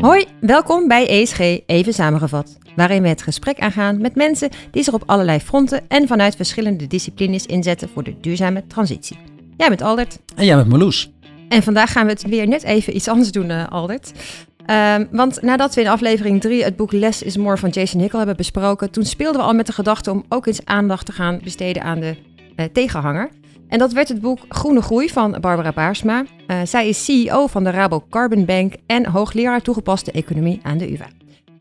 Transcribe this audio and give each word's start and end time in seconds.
Hoi, 0.00 0.26
welkom 0.40 0.88
bij 0.88 1.08
ESG 1.08 1.38
Even 1.66 1.94
Samengevat, 1.94 2.58
waarin 2.76 3.02
we 3.02 3.08
het 3.08 3.22
gesprek 3.22 3.58
aangaan 3.58 4.00
met 4.00 4.14
mensen 4.14 4.50
die 4.70 4.82
zich 4.82 4.94
op 4.94 5.02
allerlei 5.06 5.38
fronten 5.38 5.88
en 5.88 6.06
vanuit 6.06 6.36
verschillende 6.36 6.86
disciplines 6.86 7.46
inzetten 7.46 7.88
voor 7.88 8.02
de 8.02 8.20
duurzame 8.20 8.66
transitie. 8.66 9.18
Jij 9.56 9.68
bent 9.68 9.82
Aldert. 9.82 10.18
En 10.36 10.44
jij 10.44 10.56
bent 10.56 10.68
Marloes. 10.68 11.10
En 11.48 11.62
vandaag 11.62 11.92
gaan 11.92 12.06
we 12.06 12.12
het 12.12 12.22
weer 12.22 12.48
net 12.48 12.62
even 12.62 12.96
iets 12.96 13.08
anders 13.08 13.32
doen, 13.32 13.50
uh, 13.50 13.68
Aldert. 13.68 14.12
Um, 14.70 15.08
want 15.10 15.42
nadat 15.42 15.74
we 15.74 15.80
in 15.80 15.88
aflevering 15.88 16.40
3 16.40 16.64
het 16.64 16.76
boek 16.76 16.92
Less 16.92 17.22
is 17.22 17.36
More 17.36 17.56
van 17.56 17.70
Jason 17.70 18.00
Hickel 18.00 18.18
hebben 18.18 18.36
besproken, 18.36 18.90
toen 18.90 19.04
speelden 19.04 19.40
we 19.40 19.46
al 19.46 19.54
met 19.54 19.66
de 19.66 19.72
gedachte 19.72 20.10
om 20.10 20.24
ook 20.28 20.46
eens 20.46 20.64
aandacht 20.64 21.06
te 21.06 21.12
gaan 21.12 21.40
besteden 21.42 21.82
aan 21.82 22.00
de 22.00 22.16
uh, 22.56 22.66
tegenhanger. 22.72 23.30
En 23.68 23.78
dat 23.78 23.92
werd 23.92 24.08
het 24.08 24.20
boek 24.20 24.38
Groene 24.48 24.82
Groei 24.82 25.08
van 25.08 25.36
Barbara 25.40 25.72
Baarsma. 25.72 26.24
Uh, 26.46 26.60
zij 26.64 26.88
is 26.88 27.04
CEO 27.04 27.46
van 27.46 27.64
de 27.64 27.70
Rabo 27.70 28.04
Carbon 28.10 28.44
Bank 28.44 28.74
en 28.86 29.06
hoogleraar 29.06 29.62
toegepaste 29.62 30.12
economie 30.12 30.60
aan 30.62 30.78
de 30.78 30.92
UvA. 30.92 31.08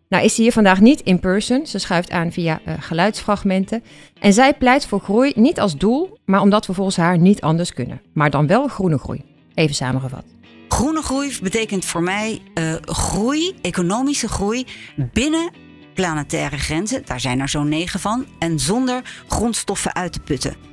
Nou 0.09 0.23
is 0.23 0.35
ze 0.35 0.41
hier 0.41 0.51
vandaag 0.51 0.79
niet 0.79 1.01
in 1.01 1.19
person, 1.19 1.65
ze 1.65 1.79
schuift 1.79 2.11
aan 2.11 2.31
via 2.31 2.59
uh, 2.67 2.73
geluidsfragmenten. 2.79 3.83
En 4.19 4.33
zij 4.33 4.53
pleit 4.53 4.85
voor 4.85 4.99
groei 4.99 5.31
niet 5.35 5.59
als 5.59 5.77
doel, 5.77 6.17
maar 6.25 6.41
omdat 6.41 6.65
we 6.65 6.73
volgens 6.73 6.97
haar 6.97 7.17
niet 7.17 7.41
anders 7.41 7.73
kunnen. 7.73 8.01
Maar 8.13 8.29
dan 8.29 8.47
wel 8.47 8.67
groene 8.67 8.97
groei. 8.97 9.23
Even 9.53 9.75
samengevat. 9.75 10.23
Groene 10.67 11.01
groei 11.01 11.37
betekent 11.41 11.85
voor 11.85 12.03
mij 12.03 12.41
uh, 12.53 12.73
groei, 12.81 13.55
economische 13.61 14.27
groei 14.27 14.65
binnen 15.13 15.51
planetaire 15.93 16.57
grenzen. 16.57 17.01
Daar 17.05 17.19
zijn 17.19 17.39
er 17.39 17.49
zo'n 17.49 17.69
negen 17.69 17.99
van. 17.99 18.25
En 18.39 18.59
zonder 18.59 19.23
grondstoffen 19.27 19.95
uit 19.95 20.13
te 20.13 20.19
putten. 20.19 20.66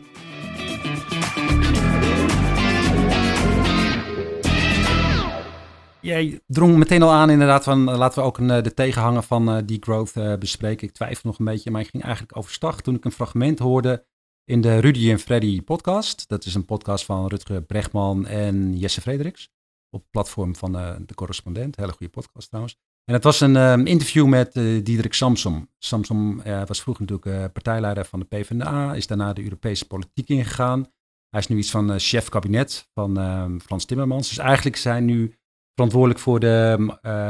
Jij 6.00 6.40
drong 6.46 6.76
meteen 6.76 7.02
al 7.02 7.12
aan 7.12 7.30
inderdaad 7.30 7.64
van 7.64 7.84
laten 7.84 8.22
we 8.22 8.28
ook 8.28 8.38
een, 8.38 8.62
de 8.62 8.74
tegenhanger 8.74 9.22
van 9.22 9.56
uh, 9.56 9.62
die 9.64 9.82
growth 9.82 10.38
bespreken. 10.38 10.88
Ik 10.88 10.95
twijfel 10.95 11.23
nog 11.24 11.38
een 11.38 11.45
beetje, 11.45 11.70
maar 11.70 11.80
ik 11.80 11.88
ging 11.88 12.02
eigenlijk 12.02 12.37
overstag 12.37 12.80
toen 12.80 12.95
ik 12.95 13.04
een 13.04 13.12
fragment 13.12 13.59
hoorde 13.59 14.06
in 14.45 14.60
de 14.60 14.79
Rudy 14.79 15.10
en 15.10 15.18
Freddy 15.18 15.62
podcast. 15.62 16.29
Dat 16.29 16.45
is 16.45 16.54
een 16.54 16.64
podcast 16.64 17.04
van 17.04 17.26
Rutger 17.26 17.62
Brechtman 17.62 18.26
en 18.26 18.76
Jesse 18.76 19.01
Frederiks. 19.01 19.48
Op 19.90 20.01
het 20.01 20.10
platform 20.10 20.57
van 20.57 20.73
de 21.07 21.14
correspondent. 21.14 21.76
Hele 21.76 21.92
goede 21.92 22.12
podcast 22.12 22.48
trouwens. 22.48 22.79
En 23.05 23.15
het 23.15 23.24
was 23.24 23.41
een 23.41 23.57
um, 23.57 23.87
interview 23.87 24.27
met 24.27 24.57
uh, 24.57 24.85
Diederik 24.85 25.15
Samsom. 25.15 25.69
Samsom 25.79 26.41
uh, 26.47 26.66
was 26.66 26.83
vroeger 26.83 27.05
natuurlijk 27.07 27.52
partijleider 27.52 28.05
van 28.05 28.21
de 28.21 28.27
PvdA. 28.27 28.95
Is 28.95 29.07
daarna 29.07 29.33
de 29.33 29.43
Europese 29.43 29.87
politiek 29.87 30.29
ingegaan. 30.29 30.87
Hij 31.29 31.41
is 31.41 31.47
nu 31.47 31.59
iets 31.59 31.71
van 31.71 31.99
chef 31.99 32.29
kabinet 32.29 32.88
van 32.95 33.19
ehm, 33.19 33.59
Frans 33.59 33.85
Timmermans. 33.85 34.29
Dus 34.29 34.38
eigenlijk 34.38 34.77
zijn 34.77 35.05
nu 35.05 35.35
verantwoordelijk 35.75 36.21
voor 36.21 36.41
de, 36.41 36.77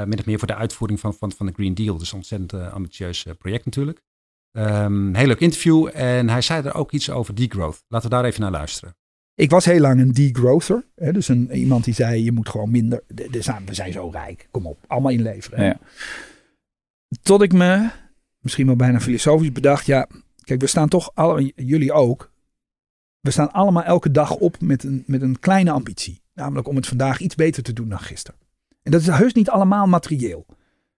min 0.07 0.19
of 0.19 0.27
meer 0.27 0.39
voor 0.39 0.49
de 0.49 0.55
uitvoering 0.55 1.01
van, 1.01 1.15
van, 1.15 1.33
van 1.33 1.47
de 1.47 1.53
Green 1.53 1.75
Deal. 1.75 1.99
Dus 1.99 2.11
een 2.11 2.17
ontzettend 2.17 2.53
ambitieus 2.53 3.27
project 3.39 3.65
natuurlijk. 3.65 4.03
Um, 4.59 5.15
heel 5.15 5.27
leuk 5.27 5.41
interview. 5.41 5.91
En 5.93 6.29
hij 6.29 6.41
zei 6.41 6.67
er 6.67 6.75
ook 6.75 6.93
iets 6.93 7.11
over 7.11 7.35
degrowth. 7.35 7.85
Laten 7.89 8.11
we 8.11 8.15
daar 8.15 8.25
even 8.25 8.41
naar 8.41 8.51
luisteren. 8.51 8.97
Ik 9.35 9.51
was 9.51 9.65
heel 9.65 9.81
lang 9.81 10.01
een 10.01 10.13
degrowther. 10.13 10.85
Hè, 10.95 11.13
dus 11.13 11.29
een, 11.29 11.51
iemand 11.53 11.85
die 11.85 11.95
zei, 11.95 12.25
je 12.25 12.33
moet 12.33 12.49
gewoon 12.49 12.71
minder... 12.71 13.03
De, 13.07 13.29
de, 13.31 13.63
we 13.65 13.75
zijn 13.75 13.93
zo 13.93 14.09
rijk, 14.09 14.49
kom 14.51 14.67
op, 14.67 14.79
allemaal 14.87 15.11
inleveren. 15.11 15.65
Ja. 15.65 15.79
Tot 17.23 17.43
ik 17.43 17.53
me, 17.53 17.91
misschien 18.39 18.67
wel 18.67 18.77
bijna 18.77 19.01
filosofisch 19.01 19.53
bedacht... 19.53 19.87
Ja, 19.87 20.09
kijk, 20.43 20.61
we 20.61 20.67
staan 20.67 20.89
toch, 20.89 21.11
alle, 21.15 21.53
jullie 21.57 21.93
ook... 21.93 22.33
We 23.21 23.31
staan 23.31 23.53
allemaal 23.53 23.83
elke 23.83 24.11
dag 24.11 24.35
op 24.35 24.61
met 24.61 24.85
een, 24.85 25.05
met 25.07 25.23
een 25.23 25.39
kleine 25.39 25.71
ambitie. 25.71 26.23
Namelijk 26.35 26.69
om 26.69 26.77
het 26.77 26.87
vandaag 26.87 27.21
iets 27.21 27.35
beter 27.35 27.63
te 27.63 27.73
doen 27.73 27.89
dan 27.89 27.99
gisteren. 27.99 28.41
En 28.83 28.91
dat 28.91 29.01
is 29.01 29.07
heus 29.07 29.33
niet 29.33 29.51
allemaal 29.51 29.87
materieel. 29.87 30.47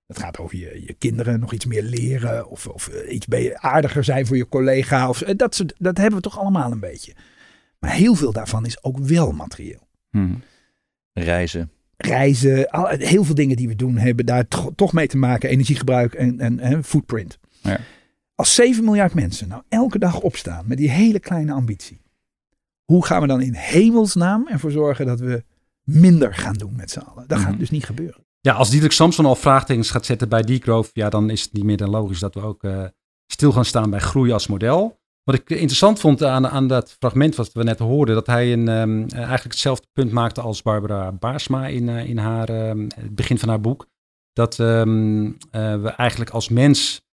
Het 0.06 0.18
gaat 0.18 0.38
over 0.38 0.56
je, 0.56 0.82
je 0.86 0.92
kinderen 0.92 1.40
nog 1.40 1.52
iets 1.52 1.66
meer 1.66 1.82
leren. 1.82 2.48
Of, 2.48 2.66
of 2.66 2.90
iets 3.08 3.26
aardiger 3.54 4.04
zijn 4.04 4.26
voor 4.26 4.36
je 4.36 4.48
collega. 4.48 5.08
Of, 5.08 5.18
dat, 5.18 5.64
dat 5.78 5.96
hebben 5.96 6.16
we 6.16 6.22
toch 6.22 6.38
allemaal 6.38 6.72
een 6.72 6.80
beetje. 6.80 7.14
Maar 7.78 7.90
heel 7.92 8.14
veel 8.14 8.32
daarvan 8.32 8.66
is 8.66 8.84
ook 8.84 8.98
wel 8.98 9.32
materieel. 9.32 9.88
Hmm. 10.10 10.42
Reizen. 11.12 11.70
Reizen. 11.96 12.70
Al, 12.70 12.86
heel 12.88 13.24
veel 13.24 13.34
dingen 13.34 13.56
die 13.56 13.68
we 13.68 13.76
doen 13.76 13.96
hebben 13.96 14.26
daar 14.26 14.44
toch 14.74 14.92
mee 14.92 15.06
te 15.06 15.16
maken. 15.16 15.48
Energiegebruik 15.48 16.14
en, 16.14 16.40
en, 16.40 16.58
en 16.58 16.84
footprint. 16.84 17.38
Ja. 17.62 17.78
Als 18.34 18.54
7 18.54 18.84
miljard 18.84 19.14
mensen 19.14 19.48
nou 19.48 19.62
elke 19.68 19.98
dag 19.98 20.20
opstaan 20.20 20.64
met 20.66 20.78
die 20.78 20.90
hele 20.90 21.18
kleine 21.18 21.52
ambitie. 21.52 22.00
Hoe 22.84 23.06
gaan 23.06 23.20
we 23.20 23.26
dan 23.26 23.40
in 23.40 23.54
hemelsnaam 23.54 24.48
ervoor 24.48 24.70
zorgen 24.70 25.06
dat 25.06 25.20
we 25.20 25.44
minder 25.82 26.34
gaan 26.34 26.54
doen 26.54 26.76
met 26.76 26.90
z'n 26.90 26.98
allen? 26.98 27.24
Dat 27.28 27.38
Hmm. 27.38 27.46
gaat 27.46 27.58
dus 27.58 27.70
niet 27.70 27.84
gebeuren. 27.84 28.24
Ja, 28.40 28.52
als 28.52 28.70
Diederik 28.70 28.92
Samson 28.94 29.26
al 29.26 29.34
vraagtekens 29.34 29.90
gaat 29.90 30.06
zetten 30.06 30.28
bij 30.28 30.42
degrowth, 30.42 30.90
ja, 30.92 31.08
dan 31.10 31.30
is 31.30 31.42
het 31.42 31.52
niet 31.52 31.64
meer 31.64 31.76
dan 31.76 31.90
logisch 31.90 32.18
dat 32.18 32.34
we 32.34 32.40
ook 32.40 32.64
uh, 32.64 32.84
stil 33.26 33.52
gaan 33.52 33.64
staan 33.64 33.90
bij 33.90 33.98
groei 34.00 34.32
als 34.32 34.46
model. 34.46 35.00
Wat 35.26 35.34
ik 35.34 35.50
interessant 35.50 36.00
vond 36.00 36.22
aan, 36.22 36.46
aan 36.48 36.66
dat 36.66 36.92
fragment 36.92 37.34
wat 37.34 37.52
we 37.52 37.62
net 37.62 37.78
hoorden, 37.78 38.14
dat 38.14 38.26
hij 38.26 38.52
een, 38.52 38.68
um, 38.68 39.08
eigenlijk 39.08 39.42
hetzelfde 39.42 39.86
punt 39.92 40.12
maakte 40.12 40.40
als 40.40 40.62
Barbara 40.62 41.12
Baarsma 41.12 41.66
in, 41.66 41.88
uh, 41.88 42.08
in 42.08 42.18
haar, 42.18 42.68
um, 42.68 42.88
het 42.94 43.14
begin 43.14 43.38
van 43.38 43.48
haar 43.48 43.60
boek. 43.60 43.86
Dat 44.32 44.58
um, 44.58 45.26
uh, 45.26 45.34
we 45.82 45.88
eigenlijk 45.88 46.30
als 46.30 46.48
mens 46.48 47.06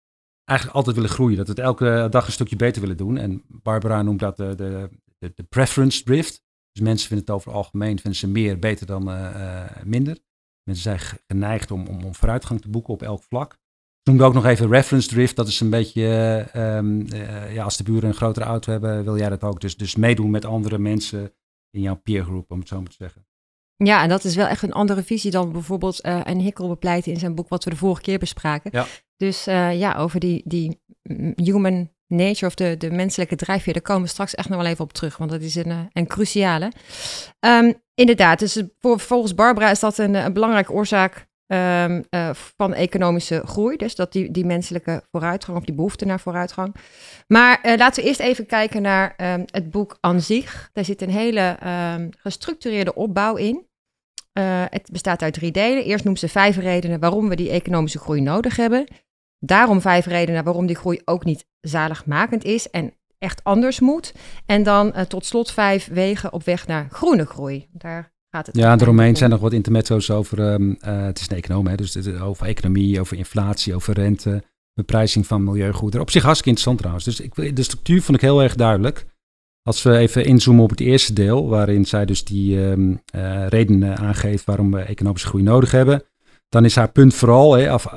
eigenlijk 0.44 0.78
altijd 0.78 0.96
willen 0.96 1.12
groeien. 1.12 1.38
Dat 1.38 1.48
we 1.48 1.54
het 1.54 1.62
elke 1.62 2.08
dag 2.10 2.26
een 2.26 2.32
stukje 2.32 2.56
beter 2.56 2.82
willen 2.82 2.98
doen. 2.98 3.18
En 3.18 3.44
Barbara 3.48 4.02
noemt 4.02 4.20
dat 4.20 4.38
de, 4.38 4.56
de, 4.56 4.90
de, 5.18 5.44
preference 5.44 6.04
drift. 6.04 6.42
Dus 6.72 6.84
mensen 6.84 7.08
vinden 7.08 7.26
het 7.26 7.36
over 7.36 7.48
het 7.48 7.58
algemeen 7.58 8.00
vinden 8.00 8.20
ze 8.20 8.28
meer 8.28 8.60
beter 8.60 8.86
dan 8.86 9.10
uh, 9.10 9.66
minder. 9.84 10.18
Mensen 10.64 10.84
zijn 10.84 11.20
geneigd 11.28 11.72
om, 11.72 11.88
om, 11.88 12.04
om 12.04 12.16
vooruitgang 12.16 12.62
te 12.62 12.70
boeken 12.70 12.94
op 12.94 13.02
elk 13.02 13.24
vlak. 13.24 13.58
Noem 14.04 14.16
ik 14.16 14.22
ook 14.22 14.34
nog 14.34 14.46
even 14.46 14.70
reference 14.70 15.08
drift. 15.08 15.36
Dat 15.36 15.48
is 15.48 15.60
een 15.60 15.70
beetje, 15.70 16.46
um, 16.56 17.14
uh, 17.14 17.54
ja, 17.54 17.64
als 17.64 17.78
de 17.78 17.84
buren 17.84 18.10
een 18.10 18.16
grotere 18.16 18.46
auto 18.46 18.72
hebben, 18.72 19.04
wil 19.04 19.18
jij 19.18 19.30
dat 19.30 19.44
ook. 19.44 19.62
Dus, 19.62 19.78
dus 19.78 19.96
meedoen 19.96 20.32
met 20.32 20.46
andere 20.46 20.78
mensen 20.78 21.34
in 21.70 21.82
jouw 21.82 21.96
peergroep, 21.96 22.52
om 22.52 22.60
het 22.60 22.68
zo 22.68 22.82
maar 22.82 22.90
te 22.90 22.96
zeggen. 23.00 23.26
Ja, 23.76 24.04
en 24.04 24.10
dat 24.10 24.24
is 24.24 24.36
wel 24.36 24.48
echt 24.48 24.64
een 24.64 24.74
andere 24.74 25.04
visie 25.04 25.32
dan 25.32 25.52
bijvoorbeeld 25.52 26.06
uh, 26.06 26.22
een 26.24 26.40
Hickel 26.40 26.68
bepleit 26.68 27.08
in 27.08 27.20
zijn 27.20 27.36
boek, 27.36 27.50
wat 27.50 27.64
we 27.64 27.70
de 27.70 27.76
vorige 27.76 28.02
keer 28.02 28.20
bespraken. 28.20 28.70
Ja. 28.74 28.86
Dus 29.18 29.48
uh, 29.48 29.80
ja, 29.80 29.96
over 29.96 30.20
die, 30.20 30.42
die 30.46 30.82
human 31.36 31.92
nature 32.08 32.46
of 32.46 32.56
de, 32.56 32.78
de 32.78 32.92
menselijke 32.92 33.36
drijfveer, 33.36 33.74
daar 33.74 33.82
komen 33.82 34.04
we 34.04 34.10
straks 34.10 34.36
echt 34.36 34.50
nog 34.50 34.62
wel 34.62 34.72
even 34.72 34.84
op 34.84 34.94
terug, 34.94 35.18
want 35.18 35.32
dat 35.32 35.42
is 35.42 35.56
een, 35.56 35.90
een 35.94 36.08
cruciale. 36.08 36.72
Um, 37.40 37.74
inderdaad, 37.94 38.40
dus 38.40 38.64
voor, 38.80 39.00
volgens 39.00 39.36
Barbara 39.36 39.70
is 39.70 39.80
dat 39.80 39.98
een, 39.98 40.14
een 40.14 40.34
belangrijke 40.34 40.72
oorzaak 40.72 41.28
um, 41.48 42.04
uh, 42.10 42.30
van 42.34 42.74
economische 42.74 43.42
groei. 43.46 43.78
Dus 43.78 43.96
dat 43.96 44.12
die, 44.12 44.32
die 44.32 44.46
menselijke 44.46 45.04
vooruitgang 45.12 45.58
of 45.58 45.64
die 45.64 45.76
behoefte 45.76 46.06
naar 46.06 46.20
vooruitgang. 46.20 46.76
Maar 47.28 47.60
uh, 47.64 47.78
laten 47.78 48.04
we 48.04 48.10
eerst 48.10 48.20
even 48.20 48.46
kijken 48.46 48.82
naar 48.82 49.16
um, 49.18 49.46
het 49.46 49.72
boek 49.72 49.98
aan 50.00 50.22
zich. 50.22 50.70
Daar 50.74 50.86
zit 50.86 51.02
een 51.02 51.10
hele 51.10 51.58
um, 51.96 52.10
gestructureerde 52.18 52.96
opbouw 52.96 53.36
in. 53.36 53.68
Uh, 54.40 54.64
het 54.70 54.90
bestaat 54.92 55.22
uit 55.22 55.34
drie 55.34 55.52
delen. 55.52 55.84
Eerst 55.84 56.06
noemt 56.06 56.20
ze 56.20 56.28
vijf 56.28 56.58
redenen 56.58 57.00
waarom 57.00 57.30
we 57.30 57.36
die 57.36 57.50
economische 57.50 58.00
groei 58.00 58.22
nodig 58.22 58.56
hebben. 58.56 58.88
Daarom 59.40 59.82
vijf 59.82 60.06
redenen 60.06 60.44
waarom 60.44 60.66
die 60.66 60.76
groei 60.76 61.02
ook 61.06 61.26
niet 61.26 61.46
zaligmakend 61.60 62.44
is 62.44 62.70
en 62.70 62.94
echt 63.18 63.44
anders 63.44 63.80
moet. 63.80 64.14
En 64.46 64.64
dan 64.64 64.94
tot 65.08 65.26
slot 65.26 65.52
vijf 65.52 65.88
wegen 65.88 66.34
op 66.34 66.44
weg 66.44 66.68
naar 66.68 66.88
groene 66.90 67.26
groei. 67.26 67.68
Daar 67.72 68.13
gaat 68.36 68.46
het. 68.46 68.58
Ja, 68.58 69.16
zijn 69.16 69.30
nog 69.30 69.40
wat 69.40 69.54
intermezzo's 69.54 70.10
over. 70.10 70.40
Um, 70.40 70.70
uh, 70.70 71.06
het 71.06 71.20
is 71.20 71.30
een 71.30 71.38
econoom, 71.38 71.68
hè, 71.68 71.76
dus 71.76 71.94
het, 71.94 72.20
over 72.20 72.46
economie, 72.46 73.00
over 73.00 73.18
inflatie, 73.18 73.76
over 73.76 73.94
rente, 73.94 74.44
beprijzing 74.74 75.28
van 75.28 75.44
milieugoederen. 75.44 76.02
Op 76.02 76.12
zich 76.12 76.24
hartstikke 76.24 76.50
interessant 76.50 76.78
trouwens. 76.78 77.06
Dus 77.06 77.20
ik, 77.20 77.56
de 77.56 77.64
structuur 77.64 78.02
vond 78.02 78.18
ik 78.18 78.24
heel 78.24 78.44
erg 78.44 78.56
duidelijk. 78.56 79.06
Als 79.62 79.84
we 79.84 79.98
even 79.98 80.26
inzoomen 80.26 80.64
op 80.64 80.70
het 80.70 80.80
eerste 80.80 81.14
deel, 81.14 81.48
waarin 81.48 81.86
zij 81.86 82.06
dus 82.06 82.24
die 82.24 82.60
um, 82.60 83.02
uh, 83.16 83.48
redenen 83.48 83.98
aangeeft 83.98 84.46
waarom 84.46 84.72
we 84.72 84.80
economische 84.80 85.28
groei 85.28 85.44
nodig 85.44 85.72
hebben. 85.72 86.04
Dan 86.50 86.66
is 86.66 86.76
haar 86.76 86.92
punt 86.92 87.14
vooral, 87.14 87.54
hè, 87.54 87.70
af, 87.70 87.88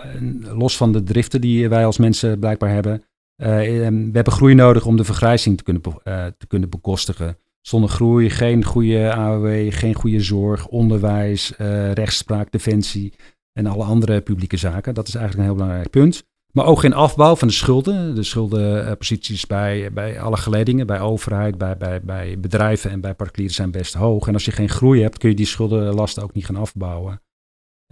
los 0.41 0.77
van 0.77 0.93
de 0.93 1.03
driften 1.03 1.41
die 1.41 1.69
wij 1.69 1.87
als 1.87 1.99
mensen 1.99 2.39
blijkbaar 2.39 2.71
hebben. 2.71 3.05
Uh, 3.43 3.49
we 3.49 4.11
hebben 4.13 4.33
groei 4.33 4.55
nodig 4.55 4.87
om 4.87 4.97
de 4.97 5.05
vergrijzing 5.05 5.57
te 5.57 5.63
kunnen, 5.63 5.83
uh, 5.87 6.25
te 6.39 6.47
kunnen 6.47 6.71
bekostigen. 6.71 7.39
Zonder 7.67 7.91
groei 7.91 8.31
geen 8.31 8.65
goede 8.65 9.13
AOW, 9.13 9.73
geen 9.73 9.95
goede 9.95 10.21
zorg, 10.21 10.67
onderwijs, 10.67 11.53
uh, 11.59 11.93
rechtspraak, 11.93 12.53
defensie 12.53 13.13
en 13.53 13.67
alle 13.67 13.85
andere 13.85 14.21
publieke 14.21 14.57
zaken. 14.57 14.95
Dat 14.95 15.09
is 15.09 15.15
eigenlijk 15.15 15.49
een 15.49 15.55
heel 15.55 15.63
belangrijk 15.63 15.91
punt. 15.91 16.25
Maar 16.53 16.65
ook 16.65 16.81
geen 16.81 16.93
afbouw 16.93 17.37
van 17.37 17.49
de 17.49 17.55
schulden. 17.55 18.15
De 18.15 18.23
schuldenposities 18.23 19.47
bij, 19.47 19.93
bij 19.93 20.21
alle 20.21 20.37
geledingen, 20.37 20.87
bij 20.87 21.01
overheid, 21.01 21.59
bij, 21.59 21.77
bij, 21.77 22.03
bij 22.03 22.41
bedrijven 22.41 22.91
en 22.91 23.01
bij 23.01 23.15
particulieren 23.15 23.57
zijn 23.57 23.71
best 23.71 23.95
hoog. 23.95 24.27
En 24.27 24.35
als 24.35 24.45
je 24.45 24.53
geen 24.53 24.69
groei 24.69 25.03
hebt, 25.03 25.19
kun 25.19 25.29
je 25.29 25.37
die 25.37 25.47
schuldenlasten 25.47 26.23
ook 26.23 26.35
niet 26.35 26.47
gaan 26.47 26.57
afbouwen. 26.57 27.23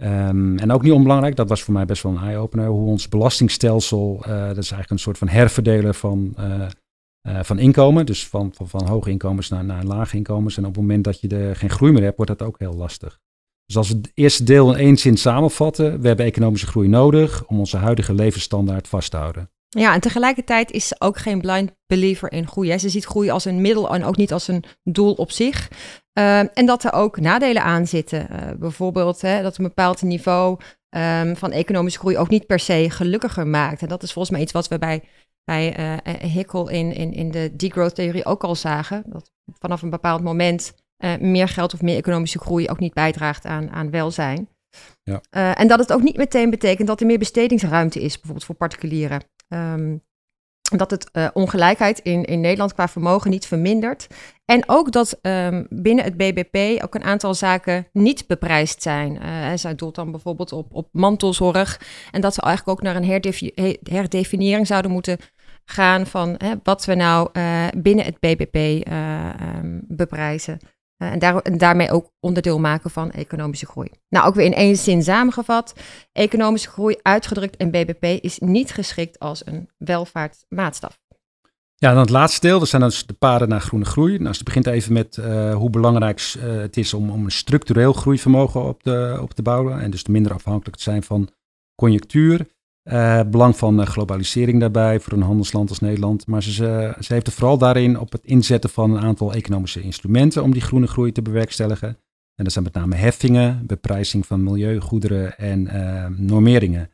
Um, 0.03 0.57
en 0.57 0.71
ook 0.71 0.81
niet 0.81 0.91
onbelangrijk, 0.91 1.35
dat 1.35 1.49
was 1.49 1.63
voor 1.63 1.73
mij 1.73 1.85
best 1.85 2.03
wel 2.03 2.11
een 2.11 2.23
eye-opener, 2.23 2.67
hoe 2.67 2.87
ons 2.87 3.09
belastingstelsel, 3.09 4.17
uh, 4.19 4.27
dat 4.27 4.57
is 4.57 4.71
eigenlijk 4.71 4.89
een 4.89 4.99
soort 4.99 5.17
van 5.17 5.27
herverdelen 5.27 5.95
van, 5.95 6.35
uh, 6.39 6.65
uh, 7.27 7.39
van 7.43 7.59
inkomen. 7.59 8.05
Dus 8.05 8.27
van, 8.27 8.51
van, 8.55 8.69
van 8.69 8.87
hoge 8.87 9.09
inkomens 9.09 9.49
naar, 9.49 9.65
naar 9.65 9.83
lage 9.83 10.17
inkomens. 10.17 10.57
En 10.57 10.65
op 10.65 10.73
het 10.73 10.81
moment 10.81 11.03
dat 11.03 11.21
je 11.21 11.27
er 11.27 11.55
geen 11.55 11.69
groei 11.69 11.91
meer 11.91 12.03
hebt, 12.03 12.17
wordt 12.17 12.37
dat 12.37 12.47
ook 12.47 12.59
heel 12.59 12.73
lastig. 12.73 13.19
Dus 13.65 13.77
als 13.77 13.89
we 13.89 13.95
het 13.95 14.11
eerste 14.13 14.43
deel 14.43 14.73
in 14.73 14.79
één 14.79 14.97
zin 14.97 15.17
samenvatten, 15.17 16.01
we 16.01 16.07
hebben 16.07 16.25
economische 16.25 16.67
groei 16.67 16.87
nodig 16.87 17.45
om 17.45 17.59
onze 17.59 17.77
huidige 17.77 18.13
levensstandaard 18.13 18.87
vast 18.87 19.11
te 19.11 19.17
houden. 19.17 19.49
Ja, 19.69 19.93
en 19.93 19.99
tegelijkertijd 19.99 20.71
is 20.71 20.87
ze 20.87 20.95
ook 20.99 21.17
geen 21.17 21.41
blind 21.41 21.71
believer 21.87 22.31
in 22.31 22.47
groei. 22.47 22.79
Ze 22.79 22.89
ziet 22.89 23.05
groei 23.05 23.29
als 23.29 23.45
een 23.45 23.61
middel 23.61 23.93
en 23.93 24.03
ook 24.03 24.17
niet 24.17 24.33
als 24.33 24.47
een 24.47 24.63
doel 24.83 25.13
op 25.13 25.31
zich. 25.31 25.69
Uh, 26.19 26.39
en 26.39 26.65
dat 26.65 26.83
er 26.83 26.93
ook 26.93 27.19
nadelen 27.19 27.63
aan 27.63 27.87
zitten. 27.87 28.27
Uh, 28.31 28.51
bijvoorbeeld 28.59 29.21
hè, 29.21 29.41
dat 29.41 29.57
een 29.57 29.63
bepaald 29.63 30.01
niveau 30.01 30.59
um, 30.89 31.35
van 31.35 31.51
economische 31.51 31.99
groei 31.99 32.17
ook 32.17 32.29
niet 32.29 32.45
per 32.45 32.59
se 32.59 32.89
gelukkiger 32.89 33.47
maakt. 33.47 33.81
En 33.81 33.87
dat 33.87 34.03
is 34.03 34.13
volgens 34.13 34.33
mij 34.33 34.43
iets 34.43 34.51
wat 34.51 34.67
we 34.67 34.77
bij, 34.77 35.03
bij 35.45 35.79
uh, 35.79 36.31
Hickel 36.31 36.69
in, 36.69 36.93
in, 36.93 37.13
in 37.13 37.31
de 37.31 37.55
degrowth-theorie 37.55 38.25
ook 38.25 38.43
al 38.43 38.55
zagen. 38.55 39.03
Dat 39.05 39.31
vanaf 39.59 39.81
een 39.81 39.89
bepaald 39.89 40.23
moment 40.23 40.73
meer 41.19 41.47
geld 41.47 41.73
of 41.73 41.81
meer 41.81 41.97
economische 41.97 42.39
groei 42.39 42.69
ook 42.69 42.79
niet 42.79 42.93
bijdraagt 42.93 43.45
aan, 43.45 43.69
aan 43.69 43.89
welzijn. 43.89 44.49
Ja. 45.03 45.21
en 45.53 45.67
dat 45.67 45.79
het 45.79 45.93
ook 45.93 46.01
niet 46.01 46.17
meteen 46.17 46.49
betekent 46.49 46.87
dat 46.87 46.99
er 46.99 47.05
meer 47.05 47.17
bestedingsruimte 47.17 48.01
is, 48.01 48.13
bijvoorbeeld 48.13 48.45
voor 48.45 48.55
particulieren. 48.55 49.21
Um, 49.47 50.03
dat 50.71 50.91
het 50.91 51.09
uh, 51.13 51.27
ongelijkheid 51.33 51.99
in, 51.99 52.23
in 52.23 52.41
Nederland 52.41 52.73
qua 52.73 52.87
vermogen 52.87 53.29
niet 53.29 53.45
vermindert. 53.45 54.07
En 54.45 54.63
ook 54.65 54.91
dat 54.91 55.19
um, 55.21 55.67
binnen 55.69 56.03
het 56.03 56.17
BBP 56.17 56.83
ook 56.83 56.95
een 56.95 57.03
aantal 57.03 57.33
zaken 57.33 57.87
niet 57.91 58.27
beprijsd 58.27 58.81
zijn. 58.81 59.15
Uh, 59.21 59.51
zij 59.55 59.75
doelt 59.75 59.95
dan 59.95 60.11
bijvoorbeeld 60.11 60.51
op, 60.51 60.73
op 60.73 60.87
mantelzorg. 60.91 61.81
En 62.11 62.21
dat 62.21 62.35
we 62.35 62.41
eigenlijk 62.41 62.77
ook 62.77 62.85
naar 62.85 62.95
een 62.95 63.05
herdefi 63.05 63.51
herdefiniëring 63.83 64.67
zouden 64.67 64.91
moeten 64.91 65.17
gaan 65.65 66.05
van 66.05 66.35
hè, 66.37 66.53
wat 66.63 66.85
we 66.85 66.95
nou 66.95 67.29
uh, 67.33 67.67
binnen 67.77 68.05
het 68.05 68.19
BBP 68.19 68.87
um, 68.87 69.81
beprijzen. 69.87 70.59
Uh, 70.97 71.11
en, 71.11 71.43
en, 71.43 71.57
daarmee 71.57 71.91
ook 71.91 72.11
onderdeel 72.19 72.59
maken 72.59 72.89
van 72.89 73.11
economische 73.11 73.65
groei. 73.65 73.89
Nou, 74.09 74.27
ook 74.27 74.35
weer 74.35 74.45
in 74.45 74.53
één 74.53 74.75
zin 74.75 75.03
samengevat. 75.03 75.73
Economische 76.11 76.69
groei 76.69 76.95
uitgedrukt 77.01 77.57
in 77.57 77.71
BBP 77.71 78.03
is 78.03 78.39
niet 78.39 78.71
geschikt 78.71 79.19
als 79.19 79.45
een 79.45 79.69
welvaartsmaatstaf. 79.77 80.99
Ja, 81.75 81.89
dan 81.89 81.99
het 81.99 82.09
laatste 82.09 82.47
deel, 82.47 82.59
dat 82.59 82.67
zijn 82.67 82.81
dus 82.81 83.05
de 83.05 83.13
paden 83.13 83.49
naar 83.49 83.61
groene 83.61 83.85
groei. 83.85 84.17
Nou, 84.17 84.29
het 84.29 84.43
begint 84.43 84.67
even 84.67 84.93
met 84.93 85.15
hoe 85.53 85.69
belangrijk 85.69 86.21
het 86.39 86.77
is 86.77 86.93
om, 86.93 87.09
om 87.09 87.23
een 87.25 87.31
structureel 87.31 87.93
groeivermogen 87.93 88.63
op 88.63 88.83
te, 88.83 89.17
op 89.21 89.33
te 89.33 89.41
bouwen. 89.41 89.81
En 89.81 89.91
dus 89.91 90.05
minder 90.05 90.33
afhankelijk 90.33 90.77
te 90.77 90.83
zijn 90.83 91.03
van 91.03 91.29
conjunctuur. 91.75 92.47
Uh, 92.91 93.21
belang 93.27 93.57
van 93.57 93.79
uh, 93.79 93.85
globalisering 93.85 94.59
daarbij 94.59 94.99
voor 94.99 95.13
een 95.13 95.21
handelsland 95.21 95.69
als 95.69 95.79
Nederland. 95.79 96.27
Maar 96.27 96.43
ze, 96.43 96.51
ze, 96.99 97.13
heeft 97.13 97.25
het 97.25 97.35
vooral 97.35 97.57
daarin 97.57 97.99
op 97.99 98.11
het 98.11 98.25
inzetten 98.25 98.69
van 98.69 98.91
een 98.91 99.03
aantal 99.03 99.33
economische 99.33 99.81
instrumenten 99.81 100.43
om 100.43 100.51
die 100.51 100.61
groene 100.61 100.87
groei 100.87 101.11
te 101.11 101.21
bewerkstelligen. 101.21 101.87
En 102.35 102.43
dat 102.43 102.51
zijn 102.51 102.63
met 102.63 102.73
name 102.73 102.95
heffingen, 102.95 103.65
beprijzing 103.65 104.25
van 104.25 104.43
milieugoederen 104.43 105.37
en 105.37 105.65
uh, 105.65 106.05
normeringen. 106.17 106.89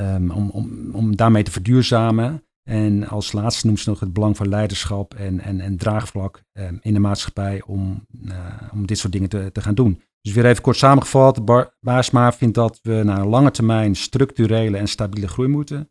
Um, 0.00 0.30
om, 0.30 0.50
om, 0.50 0.90
om 0.92 1.16
daarmee 1.16 1.42
te 1.42 1.50
verduurzamen. 1.50 2.42
En 2.62 3.08
als 3.08 3.32
laatste 3.32 3.66
noemt 3.66 3.80
ze 3.80 3.88
nog 3.88 4.00
het 4.00 4.12
belang 4.12 4.36
van 4.36 4.48
leiderschap 4.48 5.14
en, 5.14 5.40
en, 5.40 5.60
en 5.60 5.76
draagvlak 5.76 6.42
um, 6.52 6.78
in 6.82 6.94
de 6.94 7.00
maatschappij 7.00 7.62
om, 7.66 8.06
om 8.72 8.86
dit 8.86 8.98
soort 8.98 9.12
dingen 9.12 9.28
te, 9.28 9.50
te 9.52 9.60
gaan 9.60 9.74
doen. 9.74 10.02
Dus 10.26 10.34
weer 10.34 10.46
even 10.46 10.62
kort 10.62 10.76
samengevat, 10.76 11.44
Bar 11.44 11.74
Baarsma 11.80 12.32
vindt 12.32 12.54
dat 12.54 12.78
we 12.82 13.02
naar 13.04 13.18
een 13.18 13.28
lange 13.28 13.50
termijn 13.50 13.94
structurele 13.94 14.76
en 14.76 14.88
stabiele 14.88 15.28
groei 15.28 15.48
moeten, 15.48 15.90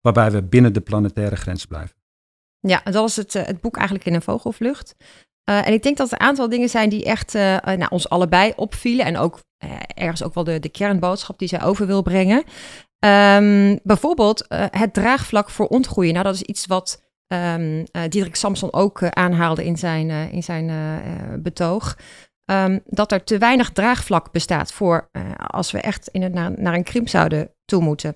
waarbij 0.00 0.30
we 0.30 0.42
binnen 0.42 0.72
de 0.72 0.80
planetaire 0.80 1.36
grens 1.36 1.66
blijven. 1.66 1.96
Ja, 2.60 2.80
dat 2.84 3.08
is 3.08 3.16
het, 3.16 3.34
eh, 3.34 3.44
het 3.44 3.60
boek 3.60 3.76
eigenlijk 3.76 4.06
in 4.06 4.14
een 4.14 4.22
vogelvlucht. 4.22 4.94
Uh, 5.50 5.66
en 5.66 5.72
ik 5.72 5.82
denk 5.82 5.96
dat 5.96 6.12
er 6.12 6.20
een 6.20 6.26
aantal 6.26 6.48
dingen 6.48 6.68
zijn 6.68 6.88
die 6.88 7.04
echt 7.04 7.34
uh, 7.34 7.58
nou, 7.64 7.86
ons 7.88 8.08
allebei 8.08 8.52
opvielen. 8.56 9.06
En 9.06 9.16
ook 9.16 9.42
ergens 9.94 10.22
ook 10.22 10.34
wel 10.34 10.44
de, 10.44 10.58
de 10.58 10.68
kernboodschap 10.68 11.38
die 11.38 11.48
zij 11.48 11.62
over 11.62 11.86
wil 11.86 12.02
brengen. 12.02 12.44
Um, 12.98 13.78
bijvoorbeeld 13.82 14.44
het 14.70 14.94
draagvlak 14.94 15.50
voor 15.50 15.66
ontgroeien. 15.66 16.12
Nou, 16.12 16.24
dat 16.24 16.34
is 16.34 16.42
iets 16.42 16.66
wat 16.66 17.02
um, 17.28 17.84
Diederik 18.08 18.36
Samson 18.36 18.72
ook 18.72 19.02
aanhaalde 19.02 19.64
in 19.64 19.76
zijn, 19.76 20.10
in 20.10 20.42
zijn 20.42 20.72
betoog. 21.42 21.96
Um, 22.50 22.80
dat 22.84 23.12
er 23.12 23.24
te 23.24 23.38
weinig 23.38 23.72
draagvlak 23.72 24.32
bestaat 24.32 24.72
voor 24.72 25.08
uh, 25.12 25.22
als 25.34 25.70
we 25.70 25.80
echt 25.80 26.08
in 26.08 26.22
het, 26.22 26.32
naar, 26.32 26.52
naar 26.56 26.74
een 26.74 26.84
krimp 26.84 27.08
zouden 27.08 27.54
toe 27.64 27.82
moeten. 27.82 28.14